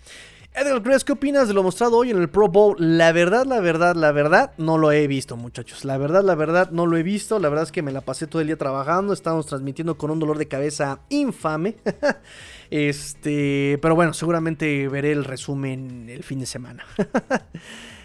Edgar 0.58 0.82
Cruz, 0.82 1.04
¿qué 1.04 1.12
opinas 1.12 1.48
de 1.48 1.54
lo 1.54 1.62
mostrado 1.62 1.98
hoy 1.98 2.08
en 2.08 2.16
el 2.16 2.30
Pro 2.30 2.48
Bowl? 2.48 2.76
La 2.78 3.12
verdad, 3.12 3.44
la 3.44 3.60
verdad, 3.60 3.94
la 3.94 4.10
verdad, 4.10 4.52
no 4.56 4.78
lo 4.78 4.90
he 4.90 5.06
visto, 5.06 5.36
muchachos. 5.36 5.84
La 5.84 5.98
verdad, 5.98 6.24
la 6.24 6.34
verdad, 6.34 6.70
no 6.70 6.86
lo 6.86 6.96
he 6.96 7.02
visto. 7.02 7.38
La 7.38 7.50
verdad 7.50 7.64
es 7.64 7.72
que 7.72 7.82
me 7.82 7.92
la 7.92 8.00
pasé 8.00 8.26
todo 8.26 8.40
el 8.40 8.46
día 8.46 8.56
trabajando. 8.56 9.12
Estábamos 9.12 9.44
transmitiendo 9.44 9.98
con 9.98 10.10
un 10.10 10.18
dolor 10.18 10.38
de 10.38 10.48
cabeza 10.48 11.00
infame. 11.10 11.76
este, 12.70 13.78
pero 13.82 13.94
bueno, 13.94 14.12
seguramente 14.12 14.88
veré 14.88 15.12
el 15.12 15.24
resumen 15.24 16.08
el 16.08 16.22
fin 16.22 16.40
de 16.40 16.46
semana. 16.46 16.84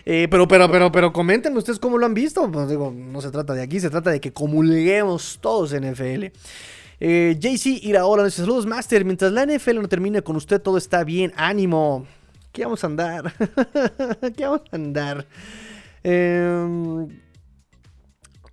Eh, 0.04 0.28
pero, 0.32 0.48
pero, 0.48 0.70
pero, 0.72 0.92
pero 0.92 1.14
comenten 1.14 1.56
ustedes 1.56 1.78
cómo 1.78 1.98
lo 1.98 2.08
han 2.08 2.16
visto. 2.16 2.52
Pues 2.52 2.68
digo, 2.68 2.92
no 2.92 3.22
se 3.22 3.30
trata 3.30 3.54
de 3.54 3.62
aquí, 3.62 3.80
se 3.80 3.92
trata 3.92 4.10
de 4.10 4.20
que 4.20 4.34
comulguemos 4.34 5.38
todos 5.40 5.74
en 5.74 5.84
FL. 5.84 6.32
Eh, 7.00 7.38
JC 7.40 7.84
Iraola 7.84 8.26
dice: 8.26 8.42
Saludos, 8.42 8.66
Master. 8.66 9.06
Mientras 9.06 9.32
la 9.32 9.46
NFL 9.46 9.82
no 9.82 9.88
termine 9.88 10.22
con 10.22 10.36
usted, 10.36 10.62
todo 10.62 10.78
está 10.78 11.04
bien. 11.04 11.34
Ánimo. 11.36 12.06
¿Qué 12.52 12.64
vamos 12.64 12.84
a 12.84 12.88
andar? 12.88 13.34
¿Qué 14.36 14.46
vamos 14.46 14.62
a 14.72 14.76
andar? 14.76 15.28
Em, 16.04 17.08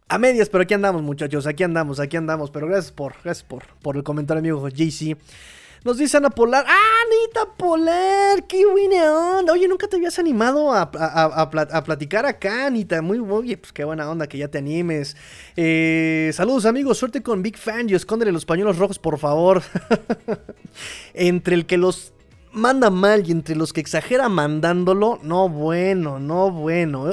a 0.09 0.18
medias, 0.18 0.48
pero 0.48 0.62
aquí 0.62 0.74
andamos, 0.74 1.02
muchachos. 1.02 1.46
Aquí 1.46 1.62
andamos, 1.62 2.00
aquí 2.00 2.16
andamos. 2.16 2.50
Pero 2.50 2.66
gracias 2.66 2.92
por, 2.92 3.14
gracias 3.24 3.42
por, 3.42 3.64
por 3.82 3.96
el 3.96 4.02
comentario, 4.02 4.38
amigo 4.38 4.68
JC. 4.68 5.16
Nos 5.84 5.96
dice 5.98 6.16
Ana 6.16 6.30
Polar. 6.30 6.64
¡Ah, 6.68 6.76
Anita 7.06 7.52
Polar! 7.56 8.46
¡Qué 8.46 8.66
buena 8.66 9.38
onda! 9.38 9.52
Oye, 9.52 9.68
nunca 9.68 9.86
te 9.88 9.96
habías 9.96 10.18
animado 10.18 10.72
a, 10.72 10.82
a- 10.94 11.40
a 11.42 11.50
pla- 11.50 11.68
a 11.70 11.84
platicar 11.84 12.26
acá, 12.26 12.66
Anita. 12.66 13.00
Muy, 13.02 13.18
oye, 13.18 13.56
pues 13.56 13.72
qué 13.72 13.84
buena 13.84 14.10
onda 14.10 14.26
que 14.26 14.38
ya 14.38 14.48
te 14.48 14.58
animes. 14.58 15.16
Eh, 15.56 16.30
saludos, 16.34 16.66
amigos. 16.66 16.98
Suerte 16.98 17.22
con 17.22 17.42
Big 17.42 17.56
Fan. 17.56 17.88
Y 17.88 17.94
escóndele 17.94 18.32
los 18.32 18.44
pañuelos 18.44 18.78
rojos, 18.78 18.98
por 18.98 19.18
favor. 19.18 19.62
entre 21.14 21.54
el 21.54 21.66
que 21.66 21.78
los 21.78 22.12
manda 22.53 22.90
mal 22.90 23.26
y 23.26 23.32
entre 23.32 23.57
los 23.57 23.72
que 23.72 23.80
exagera 23.80 24.28
mandándolo, 24.28 25.18
no 25.22 25.49
bueno, 25.49 26.18
no 26.18 26.51
bueno. 26.51 27.07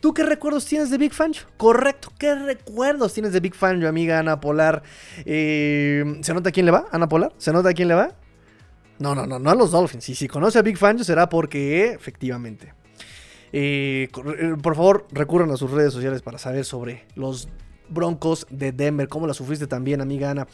¿Tú 0.00 0.14
qué 0.14 0.22
recuerdos 0.22 0.64
tienes 0.66 0.90
de 0.90 0.98
Big 0.98 1.12
Fan? 1.12 1.32
Correcto, 1.56 2.12
¿qué 2.18 2.34
recuerdos 2.34 3.12
tienes 3.12 3.32
de 3.32 3.40
Big 3.40 3.54
Fan, 3.54 3.84
amiga 3.84 4.18
Ana 4.18 4.40
Polar? 4.40 4.82
Eh, 5.24 6.18
¿Se 6.22 6.34
nota 6.34 6.50
a 6.50 6.52
quién 6.52 6.66
le 6.66 6.72
va, 6.72 6.86
Ana 6.92 7.08
Polar? 7.08 7.32
¿Se 7.38 7.52
nota 7.52 7.70
a 7.70 7.72
quién 7.72 7.88
le 7.88 7.94
va? 7.94 8.14
No, 8.98 9.14
no, 9.14 9.26
no, 9.26 9.38
no 9.38 9.50
a 9.50 9.54
los 9.54 9.70
Dolphins. 9.70 10.08
Y 10.08 10.14
si 10.14 10.28
conoce 10.28 10.58
a 10.58 10.62
Big 10.62 10.78
Fan 10.78 11.04
será 11.04 11.28
porque, 11.28 11.92
efectivamente. 11.92 12.72
Eh, 13.52 14.08
eh, 14.12 14.56
por 14.62 14.74
favor, 14.74 15.06
recurran 15.12 15.50
a 15.50 15.56
sus 15.56 15.70
redes 15.70 15.92
sociales 15.92 16.22
para 16.22 16.38
saber 16.38 16.64
sobre 16.64 17.06
los 17.14 17.48
Broncos 17.88 18.46
de 18.50 18.72
Denver. 18.72 19.08
¿Cómo 19.08 19.26
la 19.26 19.34
sufriste 19.34 19.66
también, 19.66 20.00
amiga 20.00 20.30
Ana? 20.30 20.46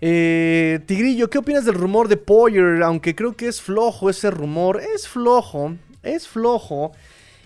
Eh, 0.00 0.80
Tigrillo, 0.86 1.28
¿qué 1.28 1.38
opinas 1.38 1.64
del 1.64 1.74
rumor 1.74 2.08
de 2.08 2.16
Poyer? 2.16 2.82
Aunque 2.82 3.14
creo 3.14 3.36
que 3.36 3.48
es 3.48 3.60
flojo 3.60 4.08
ese 4.10 4.30
rumor. 4.30 4.80
Es 4.94 5.08
flojo, 5.08 5.74
es 6.02 6.26
flojo. 6.26 6.92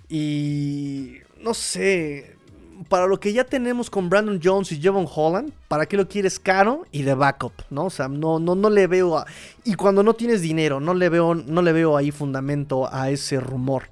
Y 0.09 1.15
no 1.41 1.55
sé, 1.55 2.37
para 2.89 3.07
lo 3.07 3.19
que 3.19 3.33
ya 3.33 3.45
tenemos 3.45 3.91
con 3.91 4.09
Brandon 4.09 4.41
Jones 4.43 4.71
y 4.73 4.81
Javon 4.81 5.07
Holland, 5.13 5.53
¿para 5.69 5.87
qué 5.87 5.97
lo 5.97 6.09
quieres 6.09 6.39
caro 6.39 6.85
y 6.93 7.03
de 7.03 7.15
backup? 7.15 7.53
¿No? 7.71 7.87
O 7.87 7.91
sea, 7.91 8.09
no, 8.09 8.39
no, 8.39 8.55
no 8.55 8.71
le 8.71 8.87
veo. 8.87 9.19
a- 9.19 9.27
y 9.65 9.75
cuando 9.75 10.03
no 10.03 10.15
tienes 10.15 10.41
dinero, 10.41 10.79
no 10.81 10.95
le 10.95 11.09
veo, 11.09 11.35
no 11.35 11.63
le 11.63 11.73
veo 11.73 11.97
ahí 11.97 12.11
fundamento 12.11 12.89
a 12.93 13.11
ese 13.11 13.41
rumor. 13.41 13.85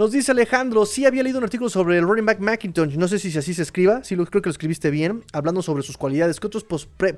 Nos 0.00 0.12
dice 0.12 0.32
Alejandro, 0.32 0.86
sí 0.86 1.04
había 1.04 1.22
leído 1.22 1.36
un 1.36 1.44
artículo 1.44 1.68
sobre 1.68 1.98
el 1.98 2.04
running 2.04 2.24
back 2.24 2.40
McIntosh, 2.40 2.96
no 2.96 3.06
sé 3.06 3.18
si 3.18 3.36
así 3.36 3.52
se 3.52 3.60
escriba, 3.60 4.02
sí 4.02 4.16
lo, 4.16 4.24
creo 4.24 4.40
que 4.40 4.48
lo 4.48 4.52
escribiste 4.52 4.90
bien, 4.90 5.22
hablando 5.34 5.60
sobre 5.60 5.82
sus 5.82 5.98
cualidades. 5.98 6.40
¿Qué 6.40 6.46
otros 6.46 6.64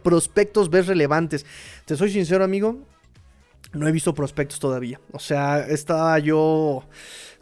prospectos 0.03 0.69
ves 0.69 0.89
relevantes? 0.89 1.47
Te 1.85 1.97
soy 1.97 2.11
sincero, 2.11 2.43
amigo, 2.43 2.81
no 3.73 3.87
he 3.87 3.93
visto 3.93 4.13
prospectos 4.15 4.59
todavía. 4.59 5.01
O 5.13 5.21
sea, 5.21 5.61
estaba 5.61 6.19
yo 6.19 6.83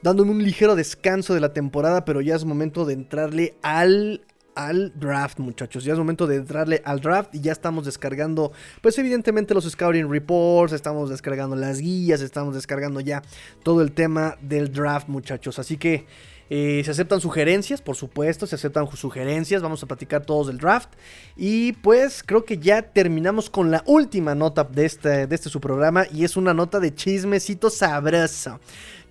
dándome 0.03 0.33
un 0.33 0.43
ligero 0.43 0.77
descanso 0.77 1.33
de 1.33 1.41
la 1.41 1.55
temporada, 1.55 2.05
pero 2.05 2.21
ya 2.21 2.37
es 2.37 2.45
momento 2.45 2.85
de 2.85 2.93
entrarle 2.93 3.55
al, 3.63 4.21
al 4.67 4.93
draft, 4.99 5.39
muchachos. 5.39 5.85
Ya 5.85 5.93
es 5.93 5.99
momento 5.99 6.27
de 6.27 6.37
entrarle 6.37 6.83
al 6.85 7.01
draft 7.01 7.35
y 7.35 7.41
ya 7.41 7.53
estamos 7.53 7.85
descargando, 7.85 8.53
pues 8.81 8.99
evidentemente 8.99 9.55
los 9.55 9.69
scouting 9.69 10.11
reports, 10.11 10.73
estamos 10.73 11.11
descargando 11.11 11.57
las 11.57 11.79
guías, 11.81 12.21
estamos 12.21 12.55
descargando 12.55 13.01
ya 13.01 13.23
todo 13.63 13.83
el 13.83 13.93
tema 13.93 14.37
del 14.41 14.73
draft, 14.73 15.09
muchachos. 15.09 15.59
Así 15.59 15.77
que 15.77 16.07
eh, 16.53 16.83
se 16.85 16.91
aceptan 16.91 17.21
sugerencias, 17.21 17.81
por 17.81 17.95
supuesto, 17.95 18.45
se 18.45 18.57
aceptan 18.57 18.91
sugerencias, 18.91 19.63
vamos 19.63 19.85
a 19.85 19.87
platicar 19.87 20.27
todos 20.27 20.49
del 20.49 20.59
draft. 20.59 20.91
Y 21.37 21.73
pues 21.75 22.25
creo 22.25 22.45
que 22.45 22.59
ya 22.59 22.83
terminamos 22.83 23.49
con 23.49 23.71
la 23.71 23.85
última 23.87 24.35
nota 24.35 24.65
de 24.65 24.85
este, 24.85 25.27
de 25.29 25.35
este 25.35 25.49
su 25.49 25.61
programa 25.61 26.07
y 26.13 26.25
es 26.25 26.37
una 26.37 26.53
nota 26.53 26.81
de 26.81 26.93
chismecito 26.93 27.71
sabroso. 27.71 28.59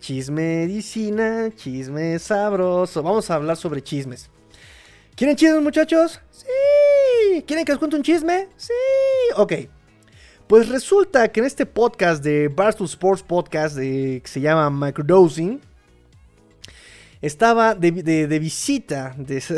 Chisme 0.01 0.65
medicina, 0.65 1.49
chisme 1.55 2.19
sabroso. 2.19 3.01
Vamos 3.03 3.29
a 3.31 3.35
hablar 3.35 3.55
sobre 3.55 3.81
chismes. 3.81 4.29
¿Quieren 5.19 5.35
chismes, 5.35 5.61
muchachos? 5.61 6.21
Sí. 6.31 7.43
¿Quieren 7.45 7.65
que 7.65 7.73
les 7.73 7.77
cuente 7.79 7.97
un 7.97 8.03
chisme? 8.03 8.47
Sí. 8.55 8.71
Ok. 9.35 9.51
Pues 10.47 10.69
resulta 10.69 11.27
que 11.27 11.41
en 11.41 11.45
este 11.45 11.65
podcast 11.65 12.23
de 12.23 12.47
Barstool 12.47 12.87
Sports 12.87 13.21
Podcast 13.21 13.75
que 13.77 14.21
se 14.23 14.39
llama 14.39 14.69
Microdosing, 14.69 15.59
estaba 17.21 17.75
de, 17.75 17.91
visita, 18.39 19.13
dice, 19.17 19.57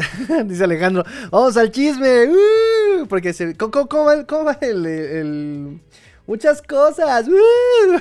Alejandro, 0.64 1.04
vamos 1.30 1.56
al 1.58 1.70
chisme, 1.70 2.28
¡uh! 2.28 3.06
porque 3.08 3.32
se, 3.32 3.56
¿cómo, 3.56 3.88
cómo 3.88 4.44
va 4.46 4.58
el- 4.62 4.86
el- 4.88 5.80
Muchas 6.26 6.60
cosas. 6.64 7.28
¡uh! 7.28 8.00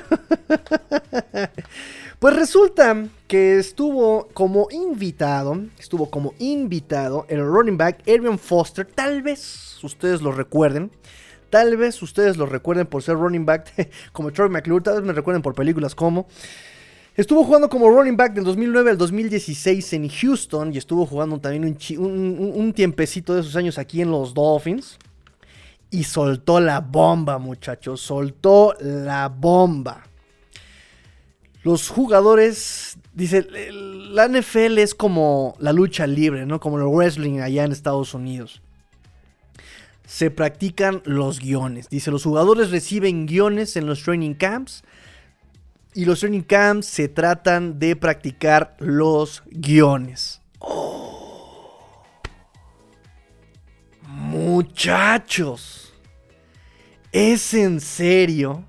Pues 2.21 2.35
resulta 2.35 3.07
que 3.27 3.57
estuvo 3.57 4.27
como 4.35 4.67
invitado, 4.69 5.59
estuvo 5.79 6.11
como 6.11 6.35
invitado 6.37 7.25
el 7.29 7.43
running 7.43 7.79
back 7.79 8.07
Arian 8.07 8.37
Foster, 8.37 8.85
tal 8.85 9.23
vez 9.23 9.83
ustedes 9.83 10.21
lo 10.21 10.31
recuerden, 10.31 10.91
tal 11.49 11.77
vez 11.77 11.99
ustedes 12.03 12.37
lo 12.37 12.45
recuerden 12.45 12.85
por 12.85 13.01
ser 13.01 13.15
running 13.15 13.43
back 13.43 13.91
como 14.11 14.31
Troy 14.31 14.49
McClure, 14.49 14.83
tal 14.83 14.97
vez 14.97 15.03
me 15.03 15.13
recuerden 15.13 15.41
por 15.41 15.55
películas 15.55 15.95
como... 15.95 16.27
Estuvo 17.15 17.43
jugando 17.43 17.69
como 17.69 17.89
running 17.89 18.17
back 18.17 18.35
del 18.35 18.43
2009 18.43 18.91
al 18.91 18.97
2016 18.99 19.93
en 19.93 20.07
Houston 20.07 20.75
y 20.75 20.77
estuvo 20.77 21.07
jugando 21.07 21.39
también 21.39 21.75
un, 21.97 22.53
un 22.55 22.73
tiempecito 22.73 23.33
de 23.33 23.41
esos 23.41 23.55
años 23.55 23.79
aquí 23.79 23.99
en 23.99 24.11
los 24.11 24.35
Dolphins. 24.35 24.99
Y 25.89 26.03
soltó 26.03 26.59
la 26.59 26.81
bomba, 26.81 27.39
muchachos. 27.39 27.99
Soltó 27.99 28.75
la 28.79 29.27
bomba. 29.27 30.10
Los 31.63 31.89
jugadores, 31.89 32.97
dice, 33.13 33.47
la 33.51 34.27
NFL 34.27 34.79
es 34.79 34.95
como 34.95 35.55
la 35.59 35.73
lucha 35.73 36.07
libre, 36.07 36.45
¿no? 36.45 36.59
Como 36.59 36.77
el 36.77 36.85
wrestling 36.85 37.39
allá 37.39 37.63
en 37.63 37.71
Estados 37.71 38.15
Unidos. 38.15 38.61
Se 40.07 40.31
practican 40.31 41.03
los 41.05 41.39
guiones. 41.39 41.87
Dice, 41.89 42.09
los 42.09 42.23
jugadores 42.23 42.71
reciben 42.71 43.27
guiones 43.27 43.77
en 43.77 43.85
los 43.85 44.01
training 44.01 44.33
camps. 44.33 44.83
Y 45.93 46.05
los 46.05 46.21
training 46.21 46.41
camps 46.41 46.87
se 46.87 47.07
tratan 47.09 47.77
de 47.77 47.95
practicar 47.95 48.75
los 48.79 49.43
guiones. 49.45 50.41
Oh. 50.59 52.01
Muchachos. 54.07 55.93
¿Es 57.11 57.53
en 57.53 57.81
serio? 57.81 58.65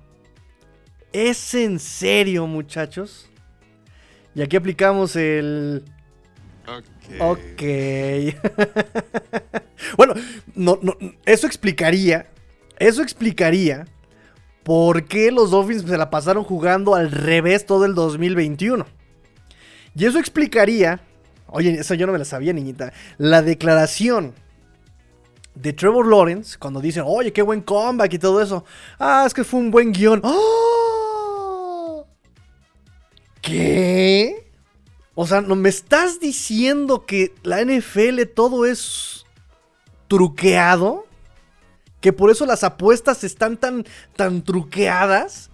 ¿Es 1.13 1.53
en 1.53 1.79
serio, 1.79 2.47
muchachos? 2.47 3.29
Y 4.33 4.41
aquí 4.41 4.55
aplicamos 4.55 5.15
el... 5.15 5.83
Ok. 7.19 7.61
bueno, 9.97 10.15
no, 10.55 10.79
no, 10.81 10.95
eso 11.25 11.45
explicaría. 11.45 12.25
Eso 12.79 13.03
explicaría 13.03 13.85
por 14.63 15.05
qué 15.05 15.31
los 15.31 15.51
Dolphins 15.51 15.83
se 15.83 15.97
la 15.97 16.09
pasaron 16.09 16.43
jugando 16.43 16.95
al 16.95 17.11
revés 17.11 17.67
todo 17.67 17.85
el 17.85 17.93
2021. 17.93 18.87
Y 19.95 20.05
eso 20.05 20.17
explicaría. 20.17 21.01
Oye, 21.47 21.73
eso 21.73 21.93
yo 21.93 22.07
no 22.07 22.13
me 22.13 22.19
la 22.19 22.25
sabía, 22.25 22.53
niñita. 22.53 22.91
La 23.19 23.43
declaración 23.43 24.33
de 25.53 25.73
Trevor 25.73 26.07
Lawrence 26.07 26.57
cuando 26.57 26.81
dicen, 26.81 27.03
oye, 27.05 27.31
qué 27.31 27.43
buen 27.43 27.61
comeback 27.61 28.13
y 28.13 28.19
todo 28.19 28.41
eso. 28.41 28.65
Ah, 28.97 29.25
es 29.27 29.33
que 29.35 29.43
fue 29.43 29.59
un 29.59 29.69
buen 29.69 29.91
guion. 29.91 30.19
¡Oh! 30.23 30.82
¿Qué? 33.43 34.49
O 35.15 35.27
sea, 35.27 35.41
¿no 35.41 35.55
me 35.55 35.69
estás 35.69 36.19
diciendo 36.19 37.05
que 37.05 37.35
la 37.43 37.63
NFL 37.63 38.23
todo 38.33 38.65
es 38.65 39.25
truqueado? 40.07 41.05
Que 41.99 42.13
por 42.13 42.31
eso 42.31 42.45
las 42.45 42.63
apuestas 42.63 43.23
están 43.23 43.57
tan, 43.57 43.85
tan 44.15 44.43
truqueadas. 44.43 45.51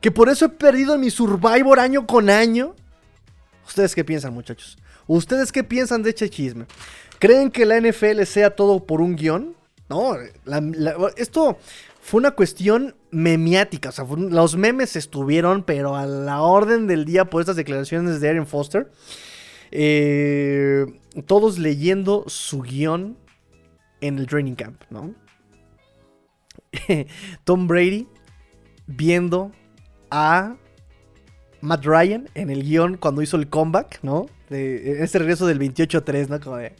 Que 0.00 0.12
por 0.12 0.28
eso 0.28 0.46
he 0.46 0.48
perdido 0.48 0.96
mi 0.96 1.10
Survivor 1.10 1.80
año 1.80 2.06
con 2.06 2.30
año. 2.30 2.74
¿Ustedes 3.66 3.94
qué 3.94 4.04
piensan, 4.04 4.32
muchachos? 4.32 4.78
¿Ustedes 5.08 5.50
qué 5.50 5.64
piensan 5.64 6.02
de 6.02 6.10
este 6.10 6.30
chisme? 6.30 6.66
¿Creen 7.18 7.50
que 7.50 7.66
la 7.66 7.80
NFL 7.80 8.22
sea 8.22 8.54
todo 8.54 8.84
por 8.84 9.00
un 9.00 9.16
guion? 9.16 9.56
No, 9.88 10.16
esto 11.16 11.58
fue 12.04 12.18
una 12.18 12.32
cuestión 12.32 12.94
memiática. 13.10 13.88
O 13.88 13.92
sea, 13.92 14.04
los 14.04 14.56
memes 14.56 14.94
estuvieron, 14.94 15.62
pero 15.62 15.96
a 15.96 16.04
la 16.04 16.42
orden 16.42 16.86
del 16.86 17.06
día 17.06 17.30
por 17.30 17.40
estas 17.40 17.56
declaraciones 17.56 18.20
de 18.20 18.28
Aaron 18.28 18.46
Foster. 18.46 18.92
Eh, 19.70 20.84
todos 21.24 21.58
leyendo 21.58 22.24
su 22.26 22.60
guion 22.60 23.16
en 24.02 24.18
el 24.18 24.26
training 24.26 24.54
camp, 24.54 24.82
¿no? 24.90 25.14
Tom 27.44 27.66
Brady 27.66 28.06
viendo 28.86 29.50
a 30.10 30.56
Matt 31.62 31.86
Ryan 31.86 32.28
en 32.34 32.50
el 32.50 32.64
guion 32.64 32.98
cuando 32.98 33.22
hizo 33.22 33.38
el 33.38 33.48
comeback, 33.48 34.00
¿no? 34.02 34.26
De 34.50 35.02
ese 35.02 35.20
regreso 35.20 35.46
del 35.46 35.58
28-3, 35.58 36.28
¿no? 36.28 36.38
Como 36.38 36.58
de... 36.58 36.76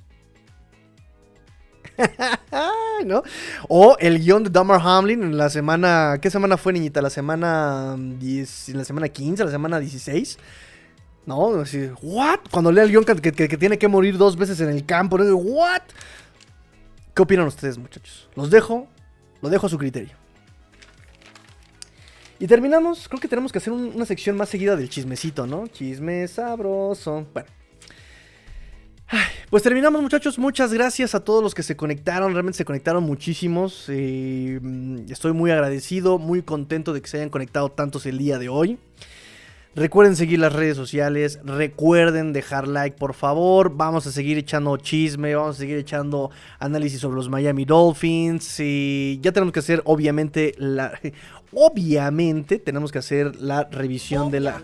¿no? 3.06 3.22
O 3.68 3.96
el 4.00 4.18
guion 4.20 4.44
de 4.44 4.50
Dummer 4.50 4.78
Hamlin 4.82 5.22
en 5.22 5.36
la 5.36 5.50
semana. 5.50 6.18
¿Qué 6.20 6.30
semana 6.30 6.56
fue, 6.56 6.72
niñita? 6.72 7.00
¿La 7.02 7.10
semana 7.10 7.96
10, 7.98 8.68
la 8.70 8.84
semana 8.84 9.08
15? 9.08 9.44
¿La 9.44 9.50
semana 9.50 9.78
16? 9.80 10.38
No, 11.26 11.60
así, 11.60 11.88
¿what? 12.02 12.40
Cuando 12.50 12.70
lea 12.70 12.84
el 12.84 12.90
guion 12.90 13.04
que, 13.04 13.32
que- 13.32 13.56
tiene 13.56 13.78
que 13.78 13.88
morir 13.88 14.18
dos 14.18 14.36
veces 14.36 14.60
en 14.60 14.68
el 14.68 14.84
campo, 14.84 15.16
¿no? 15.18 15.24
¿what? 15.36 15.80
¿Qué 17.14 17.22
opinan 17.22 17.46
ustedes, 17.46 17.78
muchachos? 17.78 18.28
Los 18.36 18.50
dejo, 18.50 18.86
lo 19.40 19.48
dejo 19.48 19.66
a 19.66 19.70
su 19.70 19.78
criterio. 19.78 20.14
Y 22.38 22.46
terminamos, 22.46 23.08
creo 23.08 23.20
que 23.20 23.28
tenemos 23.28 23.52
que 23.52 23.58
hacer 23.58 23.72
un- 23.72 23.92
una 23.94 24.04
sección 24.04 24.36
más 24.36 24.48
seguida 24.48 24.76
del 24.76 24.88
chismecito, 24.90 25.46
¿no? 25.46 25.66
Chisme 25.68 26.26
sabroso. 26.28 27.26
Bueno. 27.32 27.48
Pues 29.50 29.62
terminamos 29.62 30.02
muchachos, 30.02 30.38
muchas 30.38 30.72
gracias 30.72 31.14
a 31.14 31.20
todos 31.20 31.42
los 31.42 31.54
que 31.54 31.62
se 31.62 31.76
conectaron, 31.76 32.32
realmente 32.32 32.56
se 32.58 32.64
conectaron 32.64 33.04
muchísimos, 33.04 33.86
eh, 33.88 34.58
mm, 34.60 35.10
estoy 35.10 35.32
muy 35.32 35.50
agradecido, 35.50 36.18
muy 36.18 36.42
contento 36.42 36.92
de 36.92 37.00
que 37.00 37.08
se 37.08 37.18
hayan 37.18 37.30
conectado 37.30 37.70
tantos 37.70 38.06
el 38.06 38.18
día 38.18 38.38
de 38.38 38.48
hoy. 38.48 38.78
Recuerden 39.76 40.14
seguir 40.14 40.38
las 40.38 40.52
redes 40.52 40.76
sociales, 40.76 41.40
recuerden 41.42 42.32
dejar 42.32 42.68
like 42.68 42.96
por 42.96 43.12
favor, 43.12 43.74
vamos 43.74 44.06
a 44.06 44.12
seguir 44.12 44.38
echando 44.38 44.76
chisme, 44.76 45.34
vamos 45.34 45.56
a 45.56 45.58
seguir 45.58 45.78
echando 45.78 46.30
análisis 46.60 47.00
sobre 47.00 47.16
los 47.16 47.28
Miami 47.28 47.64
Dolphins 47.64 48.60
y 48.60 49.18
ya 49.20 49.32
tenemos 49.32 49.52
que 49.52 49.58
hacer 49.58 49.82
obviamente 49.84 50.54
la... 50.58 50.92
Obviamente 51.56 52.58
tenemos 52.58 52.90
que 52.90 52.98
hacer 52.98 53.36
la 53.36 53.62
revisión 53.70 54.32
de 54.32 54.40
la 54.40 54.60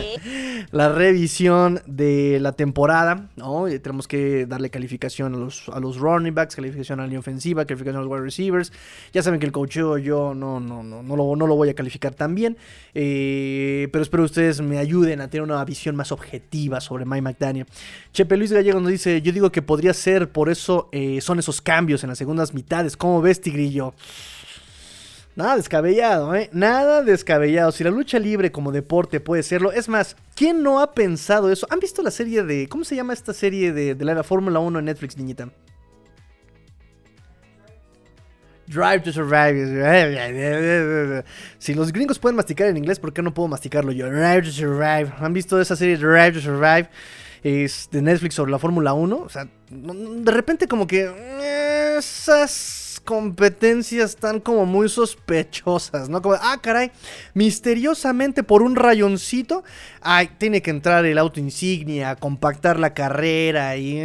la 0.70 0.88
revisión 0.88 1.82
de 1.86 2.38
la 2.40 2.52
temporada, 2.52 3.28
¿no? 3.36 3.68
Y 3.68 3.78
tenemos 3.78 4.08
que 4.08 4.46
darle 4.46 4.70
calificación 4.70 5.34
a 5.34 5.38
los, 5.38 5.68
a 5.68 5.80
los 5.80 5.98
running 5.98 6.34
backs, 6.34 6.56
calificación 6.56 7.00
a 7.00 7.02
la 7.02 7.08
línea 7.08 7.20
ofensiva, 7.20 7.66
calificación 7.66 8.00
a 8.00 8.04
los 8.04 8.10
wide 8.10 8.22
receivers. 8.22 8.72
Ya 9.12 9.22
saben 9.22 9.38
que 9.38 9.44
el 9.44 9.52
coacheo 9.52 9.98
yo 9.98 10.34
no, 10.34 10.60
no, 10.60 10.82
no, 10.82 11.02
no, 11.02 11.16
lo, 11.16 11.36
no 11.36 11.46
lo 11.46 11.56
voy 11.56 11.68
a 11.68 11.74
calificar 11.74 12.14
tan 12.14 12.34
bien, 12.34 12.56
eh, 12.94 13.88
pero 13.92 14.02
espero 14.02 14.22
que 14.22 14.28
ustedes 14.34 14.60
me 14.60 14.78
ayuden 14.78 15.20
a 15.20 15.28
tener 15.28 15.42
una 15.42 15.64
visión 15.64 15.94
más 15.94 16.10
objetiva 16.10 16.80
sobre 16.80 17.04
Mike 17.04 17.22
McDaniel. 17.22 17.66
Chepe 18.12 18.36
Luis 18.36 18.50
Gallego 18.50 18.80
nos 18.80 18.90
dice, 18.90 19.22
yo 19.22 19.30
digo 19.30 19.52
que 19.52 19.62
podría 19.62 19.94
ser, 19.94 20.28
por 20.28 20.48
eso 20.48 20.88
eh, 20.90 21.20
son 21.20 21.38
esos 21.38 21.60
cambios 21.60 22.02
en 22.02 22.08
las 22.08 22.18
segundas 22.18 22.52
mitades. 22.52 22.96
¿Cómo 22.96 23.22
ves, 23.22 23.40
Tigrillo? 23.40 23.94
Nada 25.36 25.56
descabellado, 25.56 26.34
¿eh? 26.34 26.50
Nada 26.52 27.02
descabellado. 27.02 27.70
Si 27.70 27.84
la 27.84 27.90
lucha 27.90 28.18
libre 28.18 28.50
como 28.50 28.72
deporte 28.72 29.20
puede 29.20 29.44
serlo. 29.44 29.70
Es 29.70 29.88
más, 29.88 30.16
¿quién 30.34 30.64
no 30.64 30.80
ha 30.80 30.92
pensado 30.92 31.52
eso? 31.52 31.68
¿Han 31.70 31.78
visto 31.78 32.02
la 32.02 32.10
serie 32.10 32.42
de... 32.42 32.68
¿Cómo 32.68 32.84
se 32.84 32.96
llama 32.96 33.12
esta 33.12 33.32
serie 33.32 33.72
de, 33.72 33.94
de 33.94 34.04
la 34.04 34.24
Fórmula 34.24 34.58
1 34.58 34.80
en 34.80 34.84
Netflix, 34.84 35.16
niñita? 35.16 35.48
Drive 38.66 39.02
to 39.04 39.12
Survive. 39.12 41.24
Si 41.58 41.74
los 41.74 41.92
gringos 41.92 42.18
pueden 42.18 42.36
masticar 42.36 42.68
en 42.68 42.76
inglés, 42.76 42.98
¿por 42.98 43.12
qué 43.12 43.22
no 43.22 43.34
puedo 43.34 43.48
masticarlo 43.48 43.92
yo? 43.92 44.10
Drive 44.10 44.42
to 44.42 44.50
Survive. 44.50 45.12
¿Han 45.18 45.32
visto 45.32 45.60
esa 45.60 45.76
serie 45.76 45.96
Drive 45.96 46.32
to 46.32 46.40
Survive? 46.40 46.88
Es 47.42 47.88
de 47.90 48.00
Netflix 48.00 48.34
sobre 48.34 48.52
la 48.52 48.58
Fórmula 48.58 48.94
1. 48.94 49.16
O 49.16 49.28
sea, 49.28 49.46
de 49.70 50.32
repente 50.32 50.66
como 50.66 50.86
que... 50.86 51.04
eh, 51.04 51.94
Esas 51.98 53.00
competencias 53.04 54.10
están 54.10 54.40
como 54.40 54.64
muy 54.64 54.88
sospechosas, 54.88 56.08
¿no? 56.08 56.22
Como, 56.22 56.36
ah, 56.40 56.58
caray, 56.62 56.90
misteriosamente 57.34 58.42
por 58.42 58.62
un 58.62 58.76
rayoncito, 58.76 59.62
ay, 60.00 60.30
tiene 60.38 60.62
que 60.62 60.70
entrar 60.70 61.04
el 61.04 61.18
auto 61.18 61.38
insignia, 61.38 62.16
compactar 62.16 62.80
la 62.80 62.94
carrera 62.94 63.76
y... 63.76 64.00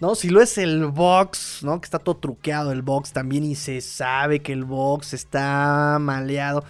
¿no? 0.00 0.14
Si 0.14 0.28
lo 0.28 0.40
es 0.40 0.58
el 0.58 0.86
box, 0.86 1.60
¿no? 1.62 1.80
Que 1.80 1.86
está 1.86 1.98
todo 1.98 2.16
truqueado 2.16 2.72
el 2.72 2.82
box 2.82 3.12
también 3.12 3.44
y 3.44 3.54
se 3.54 3.80
sabe 3.80 4.40
que 4.40 4.52
el 4.52 4.64
box 4.64 5.14
está 5.14 5.98
maleado. 6.00 6.64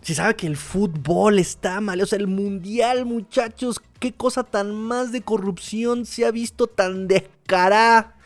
Si 0.00 0.14
sabe 0.14 0.34
que 0.34 0.46
el 0.46 0.56
fútbol 0.56 1.38
está 1.38 1.80
maleado, 1.80 2.04
o 2.04 2.08
sea, 2.08 2.18
el 2.18 2.26
mundial, 2.26 3.04
muchachos, 3.06 3.80
qué 4.00 4.12
cosa 4.12 4.42
tan 4.42 4.74
más 4.74 5.12
de 5.12 5.22
corrupción 5.22 6.06
se 6.06 6.26
ha 6.26 6.30
visto 6.30 6.66
tan 6.66 7.06
descarada, 7.06 8.16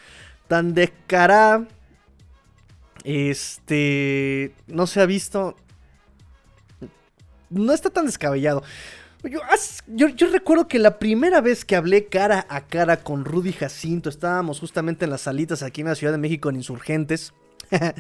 tan 0.49 0.75
descarada. 0.75 1.67
Este, 3.05 4.55
no 4.67 4.87
se 4.87 5.01
ha 5.01 5.07
visto 5.07 5.55
no 7.51 7.73
está 7.73 7.91
tan 7.91 8.07
descabellado. 8.07 8.63
Yo, 9.27 9.41
as- 9.51 9.83
yo- 9.87 10.09
yo 10.09 10.29
recuerdo 10.31 10.69
que 10.69 10.79
la 10.79 10.99
primera 10.99 11.41
vez 11.41 11.65
que 11.65 11.77
hablé 11.77 12.07
cara 12.07 12.47
a 12.49 12.61
cara 12.67 12.99
con 12.99 13.25
Rudy 13.25 13.53
Jacinto, 13.53 14.09
estábamos 14.09 14.61
justamente 14.61 15.05
en 15.05 15.11
las 15.11 15.23
salitas 15.23 15.63
aquí 15.63 15.81
en 15.81 15.89
la 15.89 15.95
Ciudad 15.95 16.13
de 16.13 16.19
México 16.19 16.49
en 16.51 16.57
Insurgentes. 16.57 17.33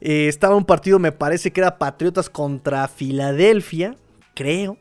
Eh, 0.00 0.28
estaba 0.28 0.54
un 0.54 0.64
partido, 0.64 1.00
me 1.00 1.10
parece 1.10 1.50
que 1.52 1.60
era 1.60 1.76
Patriotas 1.78 2.30
contra 2.30 2.86
Filadelfia, 2.86 3.96
creo. 4.34 4.78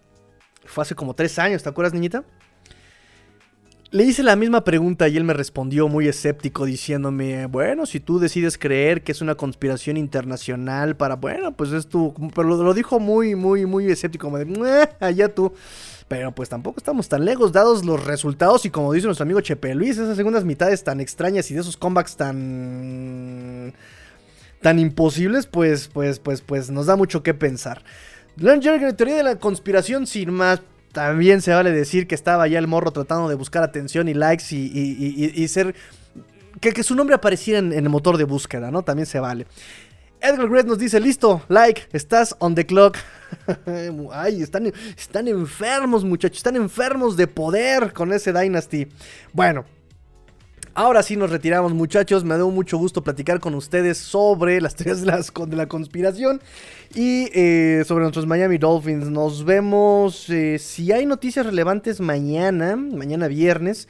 Fue 0.65 0.83
hace 0.83 0.93
como 0.93 1.15
tres 1.15 1.39
años, 1.39 1.63
¿te 1.63 1.69
acuerdas, 1.69 1.93
niñita? 1.93 2.23
Le 3.89 4.03
hice 4.03 4.21
la 4.21 4.35
misma 4.35 4.65
pregunta 4.65 5.07
y 5.07 5.15
él 5.15 5.23
me 5.23 5.33
respondió 5.33 5.87
muy 5.87 6.09
escéptico 6.09 6.65
diciéndome, 6.65 7.45
bueno, 7.45 7.85
si 7.85 8.01
tú 8.01 8.19
decides 8.19 8.57
creer 8.57 9.01
que 9.01 9.13
es 9.13 9.21
una 9.21 9.35
conspiración 9.35 9.95
internacional 9.95 10.97
para, 10.97 11.15
bueno, 11.15 11.55
pues 11.55 11.71
es 11.71 11.87
tu... 11.87 12.13
Pero 12.35 12.49
lo, 12.49 12.73
dijo 12.73 12.99
muy, 12.99 13.35
muy, 13.35 13.65
muy 13.65 13.85
escéptico, 13.89 14.27
como 14.27 14.39
de, 14.39 14.45
"Meh, 14.45 14.89
allá 14.99 15.33
tú. 15.33 15.53
Pero 16.09 16.33
pues 16.33 16.49
tampoco 16.49 16.79
estamos 16.79 17.07
tan 17.07 17.23
lejos, 17.23 17.53
dados 17.53 17.85
los 17.85 18.05
resultados 18.05 18.65
y 18.65 18.69
como 18.69 18.91
dice 18.91 19.05
nuestro 19.05 19.23
amigo 19.23 19.39
Chepe 19.39 19.73
Luis, 19.73 19.97
esas 19.97 20.17
segundas 20.17 20.43
mitades 20.43 20.83
tan 20.83 20.99
extrañas 20.99 21.49
y 21.49 21.53
de 21.53 21.61
esos 21.61 21.77
comebacks 21.77 22.17
tan... 22.17 23.73
tan 24.61 24.79
imposibles, 24.79 25.47
pues, 25.47 25.87
pues, 25.87 26.19
pues, 26.19 26.41
pues 26.41 26.69
nos 26.69 26.87
da 26.87 26.97
mucho 26.97 27.23
que 27.23 27.33
pensar. 27.33 27.83
Jerry, 28.37 28.93
teoría 28.93 29.15
de 29.15 29.23
la 29.23 29.37
conspiración 29.37 30.07
sin 30.07 30.31
más. 30.33 30.61
También 30.91 31.41
se 31.41 31.53
vale 31.53 31.71
decir 31.71 32.07
que 32.07 32.15
estaba 32.15 32.47
ya 32.47 32.59
el 32.59 32.67
morro 32.67 32.91
tratando 32.91 33.29
de 33.29 33.35
buscar 33.35 33.63
atención 33.63 34.07
y 34.07 34.13
likes 34.13 34.45
y, 34.51 34.57
y- 34.73 35.31
y- 35.43 35.47
ser. 35.47 35.75
Que, 36.59 36.71
que 36.71 36.81
su 36.83 36.95
nombre 36.95 37.15
apareciera 37.15 37.59
en, 37.59 37.71
en 37.71 37.83
el 37.83 37.89
motor 37.89 38.17
de 38.17 38.23
búsqueda, 38.23 38.71
¿no? 38.71 38.81
También 38.81 39.05
se 39.05 39.19
vale. 39.19 39.45
Edgar 40.21 40.49
Gret 40.49 40.65
nos 40.65 40.79
dice: 40.79 40.99
Listo, 40.99 41.43
like, 41.49 41.83
estás 41.93 42.35
on 42.39 42.55
the 42.55 42.65
clock. 42.65 42.97
Ay, 44.11 44.41
están, 44.41 44.73
están 44.97 45.27
enfermos, 45.27 46.03
muchachos. 46.03 46.37
Están 46.37 46.55
enfermos 46.55 47.15
de 47.15 47.27
poder 47.27 47.93
con 47.93 48.11
ese 48.11 48.33
Dynasty. 48.33 48.87
Bueno, 49.33 49.65
Ahora 50.79 51.01
sí 51.01 51.15
nos 51.15 51.31
retiramos 51.31 51.73
muchachos, 51.73 52.23
me 52.23 52.37
da 52.37 52.45
mucho 52.45 52.77
gusto 52.77 53.03
platicar 53.03 53.39
con 53.39 53.55
ustedes 53.55 53.97
sobre 53.97 54.61
las 54.61 54.75
teorías 54.75 55.01
de, 55.01 55.55
la 55.55 55.67
conspiración 55.67 56.39
y 56.93 57.31
eh, 57.33 57.83
sobre 57.83 58.03
nuestros 58.03 58.27
Miami 58.27 58.59
Dolphins. 58.59 59.09
Nos 59.09 59.43
vemos, 59.43 60.29
eh, 60.29 60.59
si 60.59 60.91
hay 60.91 61.07
noticias 61.07 61.47
relevantes 61.47 61.99
mañana, 61.99 62.75
mañana 62.75 63.27
viernes, 63.27 63.87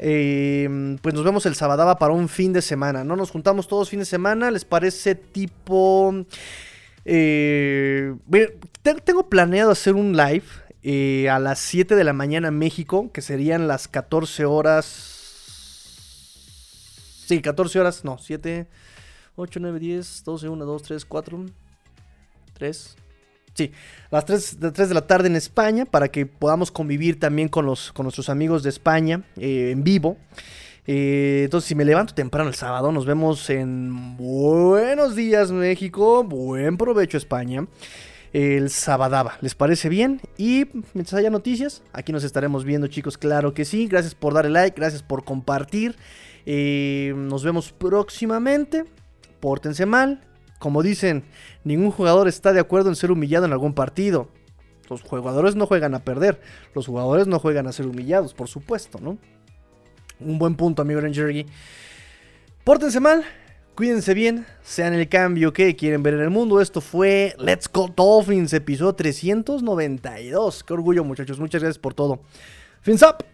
eh, 0.00 0.96
pues 1.02 1.14
nos 1.14 1.22
vemos 1.22 1.46
el 1.46 1.54
Sabadaba 1.54 2.00
para 2.00 2.14
un 2.14 2.28
fin 2.28 2.52
de 2.52 2.62
semana, 2.62 3.04
¿no? 3.04 3.14
Nos 3.14 3.30
juntamos 3.30 3.68
todos 3.68 3.88
fin 3.88 4.00
de 4.00 4.04
semana, 4.04 4.50
¿les 4.50 4.64
parece 4.64 5.14
tipo... 5.14 6.26
Tengo 7.04 8.18
planeado 9.30 9.70
hacer 9.70 9.94
un 9.94 10.16
live 10.16 11.28
a 11.30 11.38
las 11.38 11.60
7 11.60 11.94
de 11.94 12.02
la 12.02 12.12
mañana 12.12 12.48
en 12.48 12.58
México, 12.58 13.12
que 13.12 13.22
serían 13.22 13.68
las 13.68 13.86
14 13.86 14.46
horas... 14.46 15.13
Sí, 17.26 17.40
14 17.40 17.80
horas, 17.80 18.04
no, 18.04 18.18
7, 18.18 18.66
8, 19.36 19.60
9, 19.60 19.78
10, 19.78 20.24
12, 20.24 20.48
1, 20.48 20.64
2, 20.64 20.82
3, 20.82 21.04
4, 21.04 21.46
3. 22.54 22.96
Sí, 23.54 23.70
las 24.10 24.24
3 24.24 24.60
de, 24.60 24.72
3 24.72 24.88
de 24.88 24.94
la 24.94 25.06
tarde 25.06 25.28
en 25.28 25.36
España 25.36 25.84
para 25.86 26.08
que 26.08 26.26
podamos 26.26 26.70
convivir 26.70 27.20
también 27.20 27.48
con, 27.48 27.64
los, 27.64 27.92
con 27.92 28.04
nuestros 28.04 28.28
amigos 28.28 28.62
de 28.62 28.70
España 28.70 29.22
eh, 29.36 29.70
en 29.70 29.84
vivo. 29.84 30.18
Eh, 30.86 31.42
entonces, 31.44 31.68
si 31.68 31.74
me 31.74 31.84
levanto 31.84 32.14
temprano 32.14 32.48
el 32.48 32.54
sábado, 32.56 32.92
nos 32.92 33.06
vemos 33.06 33.48
en 33.48 34.16
Buenos 34.16 35.16
Días 35.16 35.50
México, 35.50 36.24
buen 36.24 36.76
provecho 36.76 37.16
España, 37.16 37.66
el 38.34 38.68
Sabadaba. 38.68 39.38
¿Les 39.40 39.54
parece 39.54 39.88
bien? 39.88 40.20
Y 40.36 40.66
mientras 40.92 41.14
haya 41.14 41.30
noticias, 41.30 41.82
aquí 41.92 42.12
nos 42.12 42.24
estaremos 42.24 42.64
viendo 42.64 42.88
chicos, 42.88 43.16
claro 43.16 43.54
que 43.54 43.64
sí. 43.64 43.86
Gracias 43.86 44.14
por 44.14 44.34
darle 44.34 44.50
like, 44.50 44.76
gracias 44.76 45.02
por 45.02 45.24
compartir. 45.24 45.96
Eh, 46.46 47.12
nos 47.16 47.44
vemos 47.44 47.72
próximamente. 47.72 48.84
Pórtense 49.40 49.86
mal. 49.86 50.20
Como 50.58 50.82
dicen, 50.82 51.24
ningún 51.64 51.90
jugador 51.90 52.28
está 52.28 52.52
de 52.52 52.60
acuerdo 52.60 52.88
en 52.88 52.96
ser 52.96 53.10
humillado 53.10 53.44
en 53.44 53.52
algún 53.52 53.74
partido. 53.74 54.28
Los 54.88 55.02
jugadores 55.02 55.56
no 55.56 55.66
juegan 55.66 55.94
a 55.94 56.04
perder. 56.04 56.40
Los 56.74 56.86
jugadores 56.86 57.26
no 57.26 57.38
juegan 57.38 57.66
a 57.66 57.72
ser 57.72 57.86
humillados, 57.86 58.34
por 58.34 58.48
supuesto, 58.48 58.98
¿no? 59.00 59.18
Un 60.20 60.38
buen 60.38 60.54
punto, 60.54 60.82
amigo 60.82 61.00
Rangergy. 61.00 61.46
Pórtense 62.64 63.00
mal. 63.00 63.24
Cuídense 63.74 64.14
bien, 64.14 64.46
sean 64.62 64.94
el 64.94 65.08
cambio 65.08 65.52
que 65.52 65.74
quieren 65.74 66.04
ver 66.04 66.14
en 66.14 66.20
el 66.20 66.30
mundo. 66.30 66.60
Esto 66.60 66.80
fue 66.80 67.34
Let's 67.40 67.68
Go 67.72 67.88
Dolphins, 67.88 68.52
episodio 68.52 68.94
392. 68.94 70.62
Qué 70.62 70.72
orgullo, 70.72 71.02
muchachos. 71.02 71.40
Muchas 71.40 71.60
gracias 71.60 71.80
por 71.80 71.92
todo. 71.92 72.20
Fins 72.82 73.02
up. 73.02 73.33